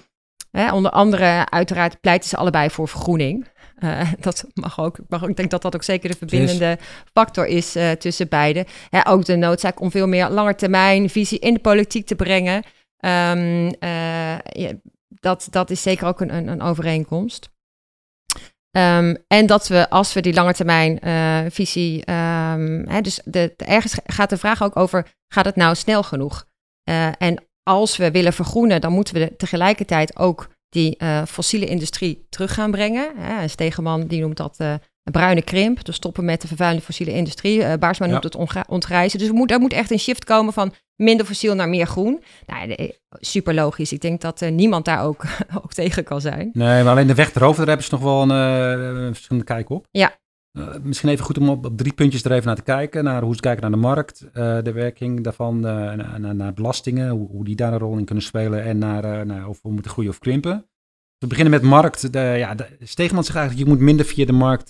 Hè, 0.58 0.74
onder 0.74 0.92
andere, 0.92 1.50
uiteraard 1.50 2.02
pleiten 2.02 2.30
ze 2.30 2.38
allebei 2.38 2.70
voor 2.70 2.88
vergroening. 2.88 3.48
Uh, 3.80 4.12
dat 4.20 4.46
mag 4.54 4.80
ook, 4.80 4.98
mag 5.10 5.24
ook. 5.24 5.30
Ik 5.30 5.36
denk 5.36 5.52
dat 5.52 5.62
dat 5.62 5.76
ook 5.76 5.84
zeker 5.84 6.10
de 6.10 6.18
verbindende 6.18 6.78
factor 7.14 7.46
is 7.46 7.76
uh, 7.76 7.92
tussen 7.92 8.30
beiden. 8.30 8.66
Ja, 8.90 9.06
ook 9.08 9.26
de 9.26 9.36
noodzaak 9.36 9.80
om 9.80 9.92
veel 9.92 10.08
meer 10.08 10.30
langetermijn 10.30 11.10
visie 11.10 11.40
in 11.40 11.54
de 11.54 11.60
politiek 11.60 12.08
te 12.08 12.16
brengen. 12.16 12.56
Um, 13.00 13.66
uh, 13.66 14.40
ja, 14.40 14.72
dat, 15.08 15.48
dat 15.50 15.70
is 15.70 15.82
zeker 15.82 16.08
ook 16.08 16.22
een, 16.22 16.34
een, 16.34 16.48
een 16.48 16.62
overeenkomst. 16.62 17.50
Um, 18.72 19.18
en 19.28 19.46
dat 19.46 19.68
we, 19.68 19.90
als 19.90 20.14
we 20.14 20.22
die 20.22 20.34
langetermijn 20.34 21.00
visie. 21.52 22.12
Um, 22.12 22.88
hè, 22.88 23.02
dus 23.02 23.22
de, 23.24 23.54
de, 23.56 23.66
ergens 23.66 23.98
gaat 24.06 24.30
de 24.30 24.38
vraag 24.38 24.64
ook 24.64 24.76
over: 24.76 25.08
gaat 25.28 25.46
het 25.46 25.56
nou 25.56 25.76
snel 25.76 26.04
genoeg? 26.04 26.46
en 27.18 27.47
als 27.68 27.98
we 27.98 28.12
willen 28.12 28.34
vergroenen, 28.34 28.82
dan 28.82 28.92
moeten 28.92 29.14
we 29.14 29.34
tegelijkertijd 29.38 30.18
ook 30.18 30.48
die 30.70 30.96
uh, 30.98 31.24
fossiele 31.26 31.66
industrie 31.66 32.26
terug 32.30 32.54
gaan 32.54 32.72
brengen. 32.72 33.12
Hè, 33.16 33.48
Stegeman 33.48 34.08
die 34.08 34.22
noemt 34.22 34.38
dat 34.38 34.58
uh, 34.62 34.72
een 35.04 35.12
bruine 35.12 35.42
krimp. 35.42 35.86
Dus 35.86 35.96
stoppen 35.96 36.26
met 36.26 36.42
de 36.42 36.48
vervuilende 36.48 36.86
fossiele 36.86 37.12
industrie. 37.12 37.60
Uh, 37.60 37.74
Baarsma 37.80 38.06
noemt 38.06 38.24
het 38.24 38.66
ontgrijzen. 38.68 39.20
Dus 39.20 39.28
er 39.28 39.34
moet, 39.34 39.52
er 39.52 39.60
moet 39.60 39.74
echt 39.74 39.92
een 39.92 40.00
shift 40.00 40.24
komen 40.24 40.54
van 40.54 40.74
minder 40.96 41.26
fossiel 41.26 41.56
naar 41.56 41.70
meer 41.70 41.88
groen. 41.88 42.24
Nou, 42.46 42.92
super 43.12 43.54
logisch. 43.54 43.92
Ik 43.92 44.02
denk 44.02 44.22
dat 44.22 44.42
niemand 44.42 44.86
daar 44.86 45.04
ook, 45.04 45.24
ook 45.64 45.74
tegen 45.74 46.04
kan 46.04 46.22
zijn. 46.22 46.50
Nee, 46.54 46.84
maar 46.84 46.92
alleen 46.92 47.08
de 47.08 47.16
weg 47.16 47.36
erover, 47.36 47.66
daar 47.66 47.68
hebben 47.68 47.86
ze 47.86 47.94
nog 47.94 48.04
wel 48.04 48.22
een 48.22 49.14
verschillende 49.14 49.46
kijk 49.46 49.70
op. 49.70 49.88
Ja, 49.92 50.16
uh, 50.58 50.76
misschien 50.84 51.10
even 51.10 51.26
goed 51.26 51.38
om 51.38 51.50
op, 51.50 51.70
drie 51.76 51.94
puntjes 51.94 52.24
er 52.24 52.32
even 52.32 52.46
naar 52.46 52.56
te 52.56 52.62
kijken. 52.62 53.04
Naar 53.04 53.22
hoe 53.22 53.36
ze 53.36 53.42
kijken 53.42 53.62
naar 53.62 53.72
de 53.72 53.78
markt, 53.78 54.24
uh, 54.24 54.32
de 54.64 54.72
werking 54.72 55.24
daarvan, 55.24 55.56
uh, 55.66 55.94
naar, 56.18 56.54
belastingen, 56.54 57.10
hoe, 57.10 57.28
hoe, 57.28 57.46
die 57.46 57.56
daar 57.56 57.74
een 57.74 57.80
rol 57.80 57.98
in 57.98 58.06
kunnen 58.06 58.24
spelen 58.24 58.64
en 58.64 58.78
naar, 58.78 59.48
of 59.48 59.62
we 59.62 59.72
moeten 59.72 59.92
groeien 59.92 60.12
of 60.12 60.20
krimpen. 60.20 60.70
We 61.18 61.28
beginnen 61.28 61.54
met 61.54 61.62
markt. 61.62 62.14
De, 62.14 62.20
ja, 62.20 62.56
de, 62.56 62.68
zegt 62.80 63.14
eigenlijk, 63.14 63.58
je 63.58 63.66
moet 63.66 63.80
minder 63.80 64.06
via 64.06 64.26
de 64.26 64.32
markt 64.32 64.70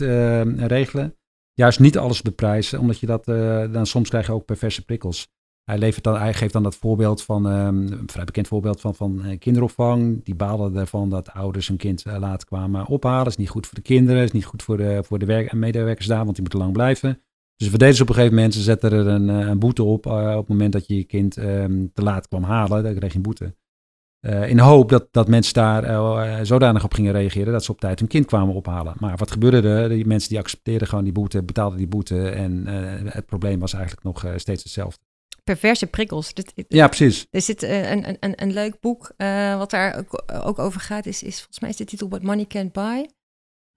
regelen. 0.58 1.16
Juist 1.54 1.80
niet 1.80 1.98
alles 1.98 2.22
beprijzen, 2.22 2.80
omdat 2.80 3.00
je 3.00 3.06
dat, 3.06 3.26
dan 3.74 3.86
soms 3.86 4.10
krijg 4.10 4.26
je 4.26 4.32
ook 4.32 4.46
perverse 4.46 4.86
prikkels. 4.86 5.32
Hij, 5.68 5.78
levert 5.78 6.04
dan, 6.04 6.18
hij 6.18 6.34
geeft 6.34 6.54
dan 6.54 6.64
dat 6.64 6.76
voorbeeld 6.76 7.24
van, 7.24 7.46
um, 7.46 7.92
een 7.92 8.10
vrij 8.10 8.26
bekend 8.26 8.48
voorbeeld 8.48 8.82
van, 8.82 8.96
van 8.96 9.22
uh, 9.26 9.40
kinderopvang. 9.40 10.24
Die 10.24 10.36
balen 10.36 10.76
ervan 10.76 11.10
dat 11.10 11.34
ouders 11.34 11.68
hun 11.68 11.78
kind 11.78 12.06
uh, 12.06 12.18
laat 12.20 12.46
kwamen 12.46 12.86
ophalen. 12.86 13.28
Is 13.28 13.38
niet 13.38 13.50
goed 13.50 13.66
voor 13.66 13.76
de 13.76 13.82
kinderen, 13.82 14.24
is 14.24 14.32
niet 14.32 14.46
goed 14.46 14.64
voor 14.64 14.78
de, 14.78 15.04
voor 15.04 15.20
de 15.20 15.26
werk 15.26 15.54
medewerkers 15.54 16.08
daar, 16.08 16.24
want 16.24 16.32
die 16.32 16.42
moeten 16.42 16.60
lang 16.60 16.74
blijven. 16.74 17.22
Dus 17.56 17.70
we 17.70 17.78
deden 17.78 17.96
ze 17.96 18.02
op 18.02 18.10
een 18.10 18.16
gegeven 18.16 18.36
moment, 18.36 18.54
ze 18.54 18.62
zetten 18.62 18.92
er 18.92 19.08
een, 19.08 19.28
een 19.28 19.60
boete 19.60 19.84
op 19.84 20.06
op 20.06 20.38
het 20.38 20.48
moment 20.48 20.74
dat 20.74 20.88
je 20.88 20.96
je 20.96 21.04
kind 21.04 21.38
um, 21.38 21.92
te 21.94 22.04
laat 22.04 22.28
kwam 22.28 22.44
halen. 22.44 22.84
Dan 22.84 22.96
kreeg 22.96 23.12
je 23.12 23.18
een 23.18 23.22
boete. 23.22 23.56
in 24.48 24.56
de 24.56 24.62
hoop 24.62 24.90
dat, 24.90 25.08
dat 25.12 25.28
mensen 25.28 25.54
daar 25.54 26.46
zodanig 26.46 26.84
op 26.84 26.94
gingen 26.94 27.12
reageren 27.12 27.54
dat 27.54 27.64
ze 27.64 27.72
op 27.72 27.80
tijd 27.80 28.00
hun 28.00 28.08
kind 28.08 28.26
kwamen 28.26 28.56
ophalen. 28.56 28.96
Maar 29.00 29.18
wat 29.18 29.32
gebeurde 29.32 29.70
er? 29.70 29.90
Die 29.90 30.06
mensen 30.06 30.30
die 30.30 30.40
accepteerden 30.40 30.88
gewoon 30.88 31.04
die 31.04 31.14
boete, 31.14 31.44
betaalden 31.44 31.78
die 31.78 31.88
boete 31.88 32.30
en 32.30 32.68
het 33.08 33.26
probleem 33.26 33.60
was 33.60 33.74
eigenlijk 33.74 34.04
nog 34.04 34.26
steeds 34.36 34.64
hetzelfde 34.64 35.07
perverse 35.48 35.88
prikkels. 35.88 36.34
Dit, 36.34 36.54
ja, 36.68 36.88
precies. 36.88 37.28
Er 37.32 37.42
zit 37.42 37.64
uh, 37.64 37.92
een, 37.92 38.18
een, 38.20 38.34
een 38.42 38.54
leuk 38.54 38.80
boek 38.80 39.12
uh, 39.18 39.58
wat 39.58 39.70
daar 39.70 39.98
ook, 39.98 40.24
ook, 40.46 40.60
over 40.60 40.82
gaat. 40.82 41.06
Is, 41.06 41.24
is 41.24 41.36
volgens 41.36 41.60
mij 41.60 41.70
is 41.70 41.76
de 41.76 41.86
titel 41.86 42.10
What 42.10 42.24
Money 42.24 42.46
Can't 42.46 42.72
Buy. 42.72 43.10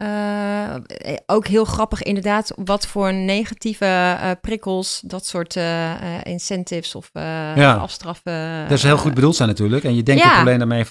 Uh, 0.02 0.76
ook 1.26 1.46
heel 1.46 1.64
grappig 1.64 2.02
inderdaad 2.02 2.52
wat 2.64 2.86
voor 2.86 3.14
negatieve 3.14 4.38
prikkels 4.40 5.02
dat 5.06 5.26
soort 5.26 5.58
incentives 6.22 6.94
of 6.94 7.10
ja. 7.12 7.74
afstraffen. 7.74 8.62
Dat 8.62 8.78
is 8.78 8.82
heel 8.82 8.98
goed 8.98 9.14
bedoeld 9.14 9.36
zijn 9.36 9.48
natuurlijk. 9.48 9.84
En 9.84 9.94
je 9.94 10.02
denkt 10.02 10.22
ja. 10.22 10.26
het 10.26 10.36
probleem 10.36 10.58
daarmee 10.58 10.84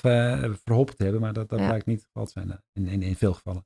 verholpen 0.64 0.96
te 0.96 1.04
hebben, 1.04 1.22
maar 1.22 1.34
dat, 1.34 1.50
dat 1.50 1.60
ja. 1.60 1.68
blijkt 1.68 1.86
niet 1.86 1.98
het 2.00 2.06
geval 2.06 2.26
te 2.26 2.32
zijn 2.32 2.64
in, 2.74 2.88
in, 2.88 3.02
in 3.02 3.16
veel 3.16 3.34
gevallen. 3.34 3.66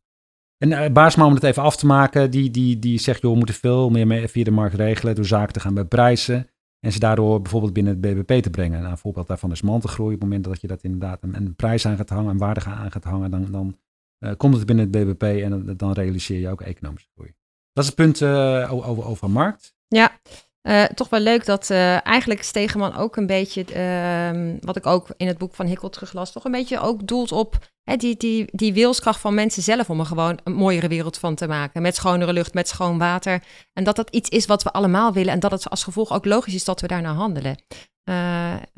En 0.58 0.93
Baarsma, 0.93 1.26
om 1.26 1.34
het 1.34 1.43
even 1.43 1.63
af 1.63 1.76
te 1.76 1.86
maken, 1.86 2.32
die, 2.32 2.52
die, 2.52 2.80
die 2.80 2.99
zegt, 2.99 3.21
joh, 3.21 3.32
we 3.32 3.38
moeten 3.38 3.56
veel 3.56 3.89
meer 3.89 4.30
via 4.30 4.43
de 4.43 4.52
markt 4.52 4.76
regelen 4.76 5.15
door 5.15 5.26
zaken 5.26 5.54
te 5.54 5.60
gaan 5.60 5.73
beprijzen. 5.73 6.47
En 6.84 6.91
ze 6.91 7.00
daardoor 7.00 7.41
bijvoorbeeld 7.41 7.74
binnen 7.74 7.93
het 7.93 8.02
BBP 8.02 8.43
te 8.43 8.50
brengen. 8.50 8.80
Nou, 8.80 8.91
een 8.91 8.98
voorbeeld 8.98 9.28
daarvan 9.28 9.52
is 9.52 9.62
mantelgroei. 9.62 10.13
Op 10.13 10.19
het 10.19 10.30
moment 10.30 10.43
dat 10.43 10.62
je 10.62 10.67
dat 10.67 10.84
inderdaad 10.84 11.19
een, 11.22 11.56
prijs 11.56 11.86
aan 11.86 11.98
gaat 11.98 12.10
hangen, 12.10 12.32
een 12.32 12.38
waarde 12.38 12.63
aan 12.63 12.91
gaat 12.91 13.04
hangen, 13.04 13.32
dan, 13.32 13.52
dan 13.52 13.78
uh, 14.19 14.32
komt 14.38 14.56
het 14.56 14.65
binnen 14.65 14.91
het 14.91 15.06
BBP 15.06 15.24
en 15.24 15.76
dan, 15.78 15.91
realiseer 15.91 16.39
je 16.39 16.50
ook 16.50 16.62
economische 16.62 17.10
groei. 17.13 17.34
Dat 17.74 17.84
is 17.84 17.89
het 17.89 17.96
punt 18.00 18.22
uh, 18.22 18.74
over, 18.74 19.06
over 19.06 19.30
markt. 19.30 19.76
Ja, 19.88 20.19
uh, 20.62 20.84
toch 20.84 21.10
wel 21.10 21.19
leuk 21.19 21.46
dat 21.46 21.69
eigenlijk 21.69 22.43
Stegeman 22.43 22.96
ook 22.96 23.15
een 23.15 23.28
beetje, 23.28 23.65
uh, 23.76 24.56
wat 24.60 24.76
ik 24.76 24.86
ook 24.86 25.08
in 25.17 25.28
het 25.28 25.38
boek 25.38 25.54
van 25.54 25.65
Hikkel 25.65 25.89
teruglas, 25.89 26.32
toch 26.32 26.46
een 26.46 26.52
beetje 26.52 26.80
ook 26.80 27.08
doelt 27.08 27.32
op 27.32 27.58
hè, 27.84 27.96
die, 27.96 28.17
die, 28.17 28.46
die 28.52 28.74
wilskracht 28.74 29.19
van 29.19 29.34
mensen 29.34 29.63
zelf 29.63 29.89
om 29.89 30.00
er 30.00 30.06
gewoon 30.06 30.39
een 30.43 30.54
mooiere 30.54 30.88
wereld 30.88 31.17
van 31.17 31.36
te 31.36 31.48
maken. 31.48 31.82
Met 31.82 31.96
schonere 31.96 32.34
lucht, 32.34 32.54
met 32.54 32.67
schoon 32.67 32.98
water. 32.98 33.43
En 33.74 33.84
dat 33.84 33.96
dat 33.96 34.10
iets 34.10 34.30
is 34.30 34.46
wat 34.46 34.63
we 34.63 34.72
allemaal 34.72 35.13
willen 35.13 35.34
en 35.34 35.39
dat 35.39 35.52
het 35.52 35.69
als 35.69 35.84
gevolg 35.84 36.12
ook 36.13 36.26
logisch 36.26 36.54
is 36.54 36.63
dat 36.63 36.82
we 36.82 36.88
daarnaar 36.88 37.13
handelen. 37.13 37.63
Uh, 38.10 38.16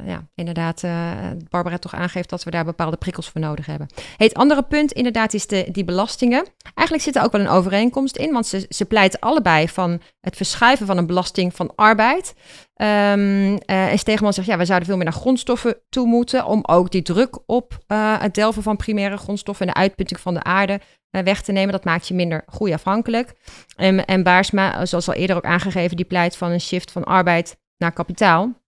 ja, 0.06 0.28
inderdaad, 0.36 0.84
uh, 0.84 1.12
Barbara 1.50 1.78
toch 1.78 1.94
aangeeft 1.94 2.30
dat 2.30 2.44
we 2.44 2.52
daar 2.52 2.66
bepaalde 2.66 2.98
prikkels 2.98 3.30
voor 3.30 3.42
nodig 3.42 3.66
hebben. 3.66 3.88
het 4.18 4.34
andere 4.34 4.64
punt 4.64 4.92
inderdaad 4.92 5.34
is 5.34 5.48
de, 5.48 5.68
die 5.72 5.84
belastingen. 5.84 6.46
Eigenlijk 6.74 7.08
zit 7.08 7.16
er 7.16 7.24
ook 7.24 7.32
wel 7.32 7.42
een 7.42 7.50
overeenkomst 7.50 8.18
in, 8.18 8.32
want 8.32 8.48
ze, 8.48 8.66
ze 8.70 8.86
pleiten 8.86 9.20
allebei 9.20 9.70
van 9.70 10.02
het 10.22 10.36
verschuiven 10.36 10.86
van 10.86 10.98
een 10.98 11.08
belasting 11.08 11.56
van 11.56 11.72
arbeid. 11.76 12.34
Um, 12.76 13.52
uh, 13.52 13.58
en 13.66 14.00
Stegeman 14.00 14.34
zegt, 14.34 14.48
ja, 14.48 14.58
we 14.58 14.66
zouden 14.66 14.88
veel 14.88 14.98
meer 14.98 15.06
naar 15.06 15.14
grondstoffen 15.14 15.78
toe 15.90 16.08
moeten 16.08 16.46
om 16.46 16.64
ook 16.66 16.92
die 16.92 17.02
druk 17.02 17.40
op 17.46 17.78
het 18.20 18.34
delven 18.34 18.64
van 18.64 18.78
primaire 18.78 19.18
grondstoffen 19.18 19.68
en 19.68 19.74
de 19.74 19.80
uitputting 19.80 20.20
van 20.20 20.34
de 20.34 20.44
aarde 20.44 20.80
weg 21.10 21.42
te 21.42 21.52
nemen. 21.52 21.72
Dat 21.72 21.84
maakt 21.84 22.08
je 22.08 22.14
minder 22.14 22.44
groeiafhankelijk. 22.48 23.34
En, 23.76 24.06
en 24.06 24.24
Baarsma, 24.24 24.86
zoals 24.86 25.08
al 25.08 25.14
eerder 25.14 25.36
ook 25.36 25.46
aangegeven, 25.46 25.98
die 25.98 26.06
pleit 26.06 26.38
van 26.38 26.52
een 26.52 26.62
shift 26.62 26.92
van 26.92 27.04
arbeid 27.04 27.58
naar 27.78 27.92
kapitaal 27.92 28.64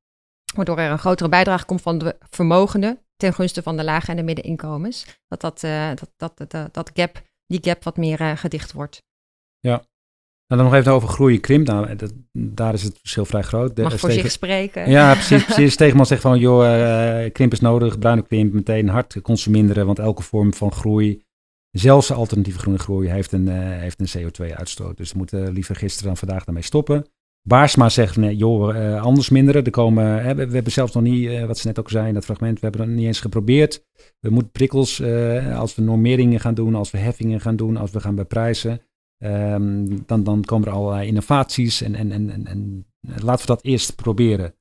waardoor 0.58 0.78
er 0.78 0.92
een 0.92 1.00
grotere 1.00 1.30
bijdrage 1.30 1.66
komt 1.66 1.82
van 1.82 1.98
de 1.98 2.18
vermogenden 2.30 3.00
ten 3.18 3.34
gunste 3.34 3.62
van 3.62 3.78
de 3.78 3.84
lage 3.84 4.12
en 4.12 4.18
de 4.18 4.24
middeninkomens. 4.24 5.06
Dat, 5.28 5.42
dat, 5.42 5.64
uh, 5.64 5.90
dat, 5.96 6.10
dat, 6.18 6.52
dat, 6.52 6.74
dat, 6.74 6.92
gap, 6.94 7.22
die 7.46 7.60
gap 7.62 7.84
wat 7.84 7.98
meer 7.98 8.22
uh, 8.22 8.32
gedicht 8.36 8.74
wordt. 8.74 9.04
Ja. 9.60 9.86
Nou, 10.48 10.62
dan 10.62 10.72
nog 10.72 10.74
even 10.74 10.92
over 10.92 11.10
groei 11.10 11.36
en 11.36 11.42
krimp. 11.42 11.68
Nou, 11.68 11.96
dat, 11.96 12.14
daar 12.32 12.74
is 12.74 12.84
het 12.84 12.98
verschil 13.00 13.26
vrij 13.26 13.42
groot. 13.42 13.76
De, 13.76 13.82
Mag 13.82 14.00
voor 14.00 14.12
zich 14.12 14.32
spreken. 14.32 14.90
Ja, 14.90 15.14
precies. 15.14 15.46
precies. 15.54 15.74
Stegenman 15.74 16.06
zegt 16.06 16.22
van, 16.22 16.40
joh, 16.40 16.64
uh, 16.64 17.32
krimp 17.32 17.52
is 17.52 17.60
nodig, 17.60 18.00
bruine 18.00 18.22
krimp, 18.22 18.54
meteen 18.54 18.90
hard 18.90 19.22
consumeren, 19.22 19.86
want 19.86 20.00
elke 20.00 20.24
vorm 20.24 20.54
van 20.54 20.72
groei, 20.72 21.24
zelfs 21.72 22.12
alternatieve 22.12 22.60
groene 22.60 22.80
groei, 22.80 23.10
heeft 23.10 23.32
een, 23.32 23.48
heeft 23.48 24.00
een 24.00 24.22
CO2-uitstoot. 24.22 24.98
Dus 24.98 25.12
we 25.12 25.18
moeten 25.18 25.52
liever 25.52 25.76
gisteren 25.76 26.08
dan 26.08 26.18
vandaag 26.18 26.44
daarmee 26.44 26.64
stoppen. 26.64 27.06
Baarsma 27.48 27.90
zegt, 27.90 28.16
nee, 28.16 28.36
joh, 28.36 28.76
uh, 28.76 29.02
anders 29.02 29.30
minderen. 29.30 29.64
Er 29.64 29.72
komen, 29.72 30.24
hè, 30.24 30.36
we, 30.36 30.54
hebben 30.54 30.72
zelfs 30.72 30.94
nog 30.94 31.04
niet, 31.04 31.24
uh, 31.24 31.46
wat 31.46 31.58
ze 31.58 31.68
net 31.68 31.80
ook 31.80 31.90
zei 31.90 32.08
in 32.08 32.14
dat 32.14 32.26
fragment, 32.26 32.60
we 32.60 32.68
hebben 32.68 32.82
het 32.82 32.96
niet 32.96 33.06
eens 33.06 33.20
geprobeerd. 33.20 33.86
We 34.20 34.30
moeten 34.30 34.52
prikkels, 34.52 35.00
uh, 35.00 35.60
als 35.60 35.76
we 35.76 35.82
normeringen 35.82 36.40
gaan 36.40 36.54
doen, 36.54 36.76
als 36.76 36.92
we 36.92 36.98
heffingen 36.98 37.42
gaan 37.42 37.56
doen, 37.56 37.78
als 37.78 37.92
we 37.92 38.00
gaan 38.00 38.16
beprijzen, 38.16 38.82
um, 39.24 40.06
dan, 40.06 40.24
dan 40.24 40.44
komen 40.44 40.68
er 40.68 40.74
allerlei 40.74 41.08
innovaties 41.08 41.82
en, 41.82 41.96
en, 41.96 42.12
en, 42.12 42.30
en, 42.30 42.48
en 42.48 42.86
laten 43.04 43.48
we 43.48 43.54
dat 43.54 43.64
eerst 43.64 43.96
proberen. 43.96 44.54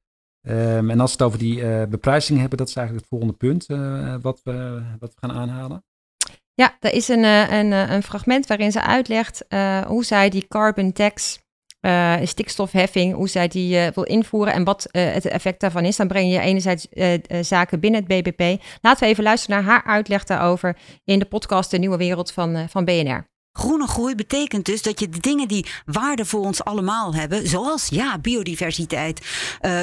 Um, 0.49 0.91
en 0.91 1.01
als 1.01 1.11
we 1.11 1.17
het 1.17 1.27
over 1.27 1.39
die 1.39 1.87
beprijzing 1.87 2.39
hebben, 2.39 2.59
dat 2.59 2.69
is 2.69 2.77
eigenlijk 2.77 3.07
het 3.07 3.19
volgende 3.19 3.37
punt 3.37 3.67
wat, 4.23 4.41
we, 4.45 4.83
wat 4.99 5.15
we 5.15 5.21
gaan 5.21 5.37
aanhalen. 5.37 5.85
Ja, 6.55 6.77
er 6.81 6.93
is 6.93 7.09
een, 7.09 7.25
een, 7.25 7.73
een 7.73 8.03
fragment 8.03 8.47
waarin 8.47 8.73
ze 8.73 8.83
uitlegt 8.83 9.45
hoe 9.87 10.05
zij 10.05 10.29
die 10.29 10.47
carbon 10.49 10.93
tax 10.93 11.45
uh, 11.87 12.15
stikstofheffing, 12.23 13.15
hoe 13.15 13.29
zij 13.29 13.49
die 13.49 13.77
uh, 13.77 13.87
wil 13.95 14.05
invoeren 14.05 14.53
en 14.53 14.65
wat 14.65 14.89
uh, 14.93 15.13
het 15.13 15.27
effect 15.27 15.61
daarvan 15.61 15.85
is. 15.85 15.97
Dan 15.97 16.09
breng 16.09 16.33
je 16.33 16.41
enerzijds 16.41 16.87
zaken 17.41 17.81
binnen 17.81 18.05
het 18.05 18.23
BBP. 18.23 18.63
Laten 18.81 19.05
we 19.05 19.11
even 19.11 19.25
luisteren 19.25 19.57
naar 19.57 19.73
haar 19.73 19.85
uitleg 19.85 20.25
daarover 20.25 20.77
in 21.05 21.19
de 21.19 21.25
podcast 21.25 21.71
De 21.71 21.79
Nieuwe 21.79 21.97
Wereld 21.97 22.33
van, 22.33 22.69
van 22.69 22.85
BNR. 22.85 23.27
Groene 23.53 23.87
groei 23.87 24.15
betekent 24.15 24.65
dus 24.65 24.83
dat 24.83 25.01
je 25.01 25.09
de 25.09 25.21
dingen 25.21 25.49
die 25.49 25.67
waarde 25.85 26.25
voor 26.25 26.41
ons 26.41 26.65
allemaal 26.65 27.15
hebben, 27.15 27.49
zoals 27.49 27.89
ja, 27.89 28.19
biodiversiteit, 28.19 29.27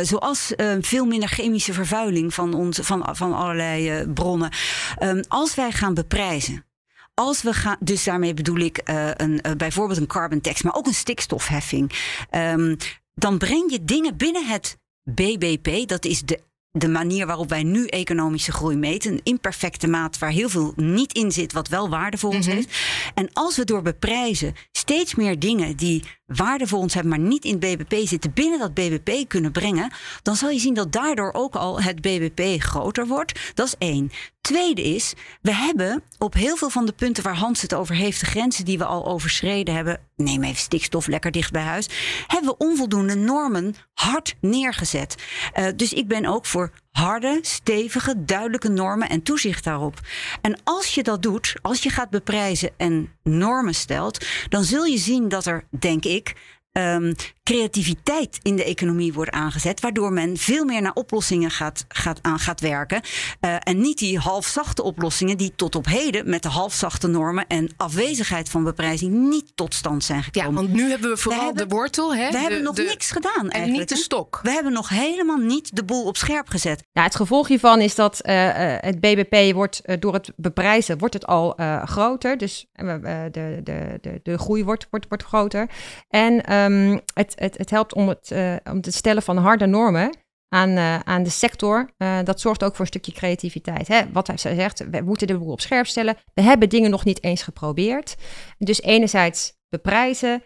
zoals 0.02 0.54
veel 0.82 1.06
minder 1.06 1.30
chemische 1.30 1.74
vervuiling 1.74 2.34
van, 2.34 2.54
ons, 2.54 2.80
van, 2.82 3.10
van 3.12 3.34
allerlei 3.34 4.08
bronnen, 4.08 4.52
um, 5.00 5.24
als 5.28 5.56
wij 5.56 5.72
gaan 5.72 5.94
beprijzen. 5.94 6.66
Als 7.14 7.42
we 7.42 7.54
gaan, 7.54 7.78
dus 7.80 8.04
daarmee 8.04 8.34
bedoel 8.34 8.58
ik 8.58 8.90
uh, 8.90 9.10
een, 9.14 9.40
uh, 9.48 9.52
bijvoorbeeld 9.58 10.00
een 10.00 10.08
carbon 10.08 10.42
tax, 10.42 10.62
maar 10.62 10.76
ook 10.76 10.88
een 10.88 10.94
stikstofheffing. 10.94 11.92
Um, 12.32 12.78
dan 13.16 13.38
breng 13.38 13.72
je 13.72 13.84
dingen 13.84 14.18
binnen 14.18 14.48
het 14.48 14.78
BBP, 15.04 15.88
dat 15.88 16.06
is 16.06 16.22
de 16.22 16.40
de 16.74 16.88
manier 16.88 17.26
waarop 17.26 17.50
wij 17.50 17.64
nu 17.64 17.86
economische 17.86 18.52
groei 18.52 18.76
meten. 18.76 19.12
Een 19.12 19.20
imperfecte 19.24 19.88
maat 19.88 20.18
waar 20.18 20.30
heel 20.30 20.50
veel 20.50 20.74
niet 20.76 21.14
in 21.14 21.32
zit, 21.32 21.54
wat 21.54 21.68
wel 21.68 21.90
waarde 21.90 22.18
voor 22.18 22.30
ons 22.30 22.46
mm 22.46 22.52
-hmm. 22.52 22.62
heeft. 22.62 22.78
En 23.14 23.30
als 23.34 23.58
we 23.58 23.64
door 23.64 23.82
beprijzen 23.82 24.54
steeds 24.72 25.16
meer 25.16 25.40
dingen 25.40 25.76
die 25.76 26.04
waarde 26.26 26.68
voor 26.68 26.80
ons 26.80 26.94
hebben, 26.94 27.12
maar 27.12 27.28
niet 27.30 27.46
in 27.46 27.58
het 27.60 27.60
BBP 27.60 28.08
zitten, 28.08 28.34
binnen 28.34 28.60
dat 28.60 28.74
BBP 28.74 29.30
kunnen 29.30 29.52
brengen, 29.52 29.92
dan 30.22 30.36
zal 30.36 30.50
je 30.50 30.60
zien 30.60 30.74
dat 30.74 30.92
daardoor 30.92 31.34
ook 31.34 31.56
al 31.56 31.82
het 31.82 32.02
BBP 32.02 32.62
groter 32.62 33.08
wordt. 33.08 33.52
Dat 33.54 33.68
is 33.68 33.76
één. 33.78 34.12
Tweede 34.42 34.84
is, 34.84 35.14
we 35.42 35.54
hebben 35.54 36.04
op 36.18 36.34
heel 36.34 36.56
veel 36.56 36.70
van 36.70 36.86
de 36.86 36.92
punten 36.92 37.24
waar 37.24 37.38
Hans 37.38 37.62
het 37.62 37.74
over 37.74 37.96
heeft, 37.96 38.20
de 38.20 38.26
grenzen 38.26 38.66
die 38.66 38.78
we 38.78 38.86
al 38.86 39.06
overschreden 39.06 39.76
hebben, 39.76 40.00
neem 40.16 40.44
even 40.44 40.56
stikstof 40.56 41.08
lekker 41.08 41.32
dicht 41.32 41.52
bij 41.52 41.64
huis, 41.64 41.88
hebben 42.28 42.50
we 42.50 42.66
onvoldoende 42.66 43.16
normen 43.16 43.76
hard 43.94 44.36
neergezet. 44.42 45.16
Uh, 45.60 45.68
dus 45.76 45.94
ik 45.94 46.08
ben 46.08 46.26
ook 46.26 46.46
voor 46.46 46.72
harde, 46.94 47.40
stevige, 47.42 48.26
duidelijke 48.26 48.70
normen 48.70 49.10
en 49.10 49.24
toezicht 49.24 49.64
daarop. 49.64 50.00
En 50.42 50.58
als 50.64 50.96
je 50.96 51.04
dat 51.04 51.22
doet, 51.22 51.56
als 51.62 51.84
je 51.84 51.90
gaat 51.90 52.10
beprijzen 52.10 52.72
en 52.78 53.12
normen 53.24 53.76
stelt, 53.76 54.26
dan 54.50 54.64
zul 54.64 54.84
je 54.84 54.98
zien 54.98 55.28
dat 55.28 55.46
er, 55.46 55.64
denk 55.70 56.06
ik, 56.06 56.36
um, 56.72 57.14
creativiteit 57.44 58.40
in 58.42 58.56
de 58.56 58.64
economie 58.64 59.14
wordt 59.14 59.32
aangezet, 59.32 59.82
waardoor 59.82 60.14
men 60.14 60.38
veel 60.38 60.66
meer 60.66 60.82
naar 60.82 60.94
oplossingen 60.94 61.52
gaat, 61.52 61.86
gaat, 61.88 62.20
aan 62.22 62.40
gaat 62.40 62.62
werken. 62.62 63.02
Uh, 63.42 63.56
en 63.60 63.82
niet 63.82 63.98
die 63.98 64.20
halfzachte 64.20 64.84
oplossingen 64.84 65.38
die 65.38 65.54
tot 65.56 65.76
op 65.76 65.86
heden 65.86 66.30
met 66.30 66.44
de 66.44 66.50
halfzachte 66.50 67.08
normen 67.08 67.48
en 67.48 67.70
afwezigheid 67.78 68.50
van 68.50 68.64
beprijzing 68.64 69.30
niet 69.30 69.52
tot 69.56 69.74
stand 69.74 70.04
zijn 70.04 70.24
gekomen. 70.24 70.50
Ja, 70.50 70.56
want 70.56 70.74
nu 70.74 70.90
hebben 70.90 71.10
we 71.10 71.18
vooral 71.18 71.40
we 71.40 71.46
hebben, 71.46 71.70
de 71.70 71.76
wortel. 71.76 72.16
Hè? 72.16 72.26
We 72.26 72.32
de, 72.32 72.38
hebben 72.38 72.64
nog 72.64 72.76
de, 72.76 72.84
niks 72.84 73.12
gedaan. 73.12 73.50
En 73.50 73.72
niet 73.72 73.90
de 73.90 73.96
stok. 73.96 74.40
We 74.44 74.52
hebben 74.52 74.74
nog 74.74 74.90
helemaal 74.90 75.38
niet 75.38 75.76
de 75.76 75.84
boel 75.84 76.06
op 76.06 76.18
scherp 76.18 76.48
gezet. 76.48 76.84
Ja, 76.94 77.04
het 77.04 77.16
gevolg 77.16 77.48
hiervan 77.48 77.82
is 77.82 77.96
dat 77.96 78.20
uh, 78.26 78.34
het 78.78 79.00
BBP 79.00 79.54
wordt 79.54 79.82
uh, 79.86 79.96
door 80.00 80.14
het 80.14 80.32
beprijzen 80.36 80.98
wordt 80.98 81.14
het 81.14 81.26
al 81.26 81.56
groter. 81.86 82.38
Dus 82.38 82.66
de, 82.74 83.30
de, 83.32 83.60
de, 84.02 84.20
de 84.24 84.38
groei 84.38 84.64
wordt, 84.64 84.88
wordt, 84.90 85.06
wordt 85.10 85.24
groter. 85.24 85.70
En 86.10 86.54
um, 86.54 87.02
het 87.14 87.33
het, 87.36 87.58
het, 87.58 87.70
helpt 87.70 87.94
om 87.94 88.08
het, 88.08 88.32
uh, 88.32 88.56
om 88.64 88.76
het 88.76 88.94
stellen 88.94 89.24
van 89.24 89.38
harde 89.38 89.66
normen 89.66 90.18
aan, 90.50 90.70
uh, 90.70 91.00
aan 91.00 91.24
de 91.24 91.30
sector. 91.30 91.90
Uh, 91.98 92.20
dat 92.24 92.40
zorgt 92.40 92.64
ook 92.64 92.72
voor 92.72 92.80
een 92.80 92.88
stukje 92.88 93.12
creativiteit. 93.12 93.88
Hè? 93.88 94.12
Wat 94.12 94.28
hij 94.28 94.38
zegt, 94.38 94.90
we 94.92 95.02
moeten 95.02 95.28
de 95.28 95.38
boel 95.38 95.52
op 95.52 95.62
scherp 95.62 95.88
stellen. 95.88 96.18
We 96.34 96.42
hebben 96.42 96.70
dingen 96.70 96.90
nog 96.90 97.06
niet 97.06 97.24
eens 97.24 97.44
geprobeerd. 97.44 98.16
Dus 98.58 98.82
enerzijds 98.82 99.54
beprijzen, 99.70 100.44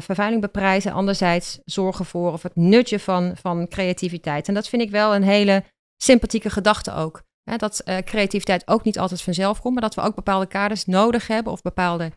vervuiling 0.00 0.40
beprijzen. 0.40 0.92
Anderzijds 0.92 1.58
zorgen 1.64 2.04
voor 2.04 2.32
of 2.32 2.42
het 2.42 2.56
nutje 2.56 3.00
van, 3.00 3.36
van 3.36 3.68
creativiteit. 3.68 4.48
En 4.48 4.54
dat 4.54 4.68
vind 4.68 4.82
ik 4.82 4.90
wel 4.90 5.14
een 5.14 5.22
hele 5.22 5.64
sympathieke 6.02 6.50
gedachte 6.50 6.94
ook. 6.94 7.22
Hè? 7.50 7.56
Dat 7.56 7.82
creativiteit 8.04 8.68
ook 8.68 8.84
niet 8.84 8.98
altijd 8.98 9.22
vanzelf 9.22 9.60
komt, 9.60 9.74
maar 9.74 9.82
dat 9.82 9.94
we 9.94 10.00
ook 10.00 10.14
bepaalde 10.14 10.46
kaders 10.46 10.84
nodig 10.84 11.26
hebben 11.26 11.52
of 11.52 11.62
bepaalde 11.62 12.12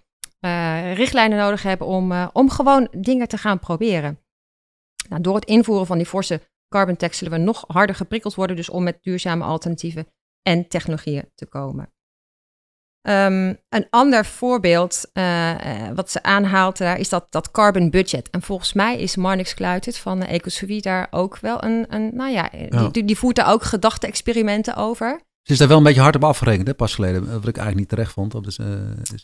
uh, 0.46 0.94
richtlijnen 0.94 1.38
nodig 1.38 1.64
hebben 1.64 1.88
om, 1.88 2.12
uh, 2.12 2.28
om 2.34 2.50
gewoon 2.50 2.88
dingen 2.98 3.28
te 3.28 3.38
gaan 3.38 3.60
proberen. 3.60 4.20
Nou, 5.10 5.22
door 5.22 5.36
het 5.36 5.46
invoeren 5.46 5.86
van 5.86 5.98
die 5.98 6.06
forse 6.06 6.42
carbon 6.70 6.96
tax 6.96 7.18
zullen 7.18 7.38
we 7.40 7.44
nog 7.44 7.64
harder 7.68 7.96
geprikkeld 7.96 8.36
worden, 8.36 8.56
dus 8.56 8.70
om 8.70 8.84
met 8.84 8.98
duurzame 9.02 9.44
alternatieven 9.44 10.08
en 10.42 10.68
technologieën 10.68 11.32
te 11.36 11.46
komen. 11.46 11.94
Um, 13.08 13.58
een 13.70 13.88
ander 13.90 14.26
voorbeeld 14.26 15.10
uh, 15.14 15.90
wat 15.96 16.12
ze 16.12 16.24
aanhaalt 16.24 16.78
daar 16.78 17.00
is 17.00 17.10
dat, 17.10 17.32
dat 17.32 17.52
carbon 17.52 17.90
budget. 17.90 18.30
En 18.30 18.42
volgens 18.42 18.74
mij 18.74 18.98
is 18.98 19.16
Marnix 19.16 19.54
Kluitert 19.54 19.98
van 19.98 20.22
Ecosovie 20.22 20.82
daar 20.82 21.08
ook 21.12 21.38
wel 21.38 21.64
een, 21.64 21.86
een 21.90 22.16
nou 22.16 22.32
ja, 22.32 22.50
ja. 22.70 22.88
Die, 22.88 23.06
die 23.06 23.18
voert 23.18 23.36
daar 23.36 23.52
ook 23.52 23.64
gedachte-experimenten 23.64 24.76
over. 24.76 25.22
Ze 25.42 25.52
is 25.52 25.58
daar 25.58 25.68
wel 25.68 25.78
een 25.78 25.84
beetje 25.84 26.02
hard 26.02 26.16
op 26.16 26.24
afgerekend, 26.24 26.68
hè, 26.68 26.74
pas 26.74 26.96
geleden. 26.96 27.22
Wat 27.22 27.48
ik 27.48 27.58
eigenlijk 27.58 27.78
niet 27.78 27.90
terecht 27.90 28.14
vond. 28.14 28.32
Dat 28.32 28.48
is, 28.48 28.58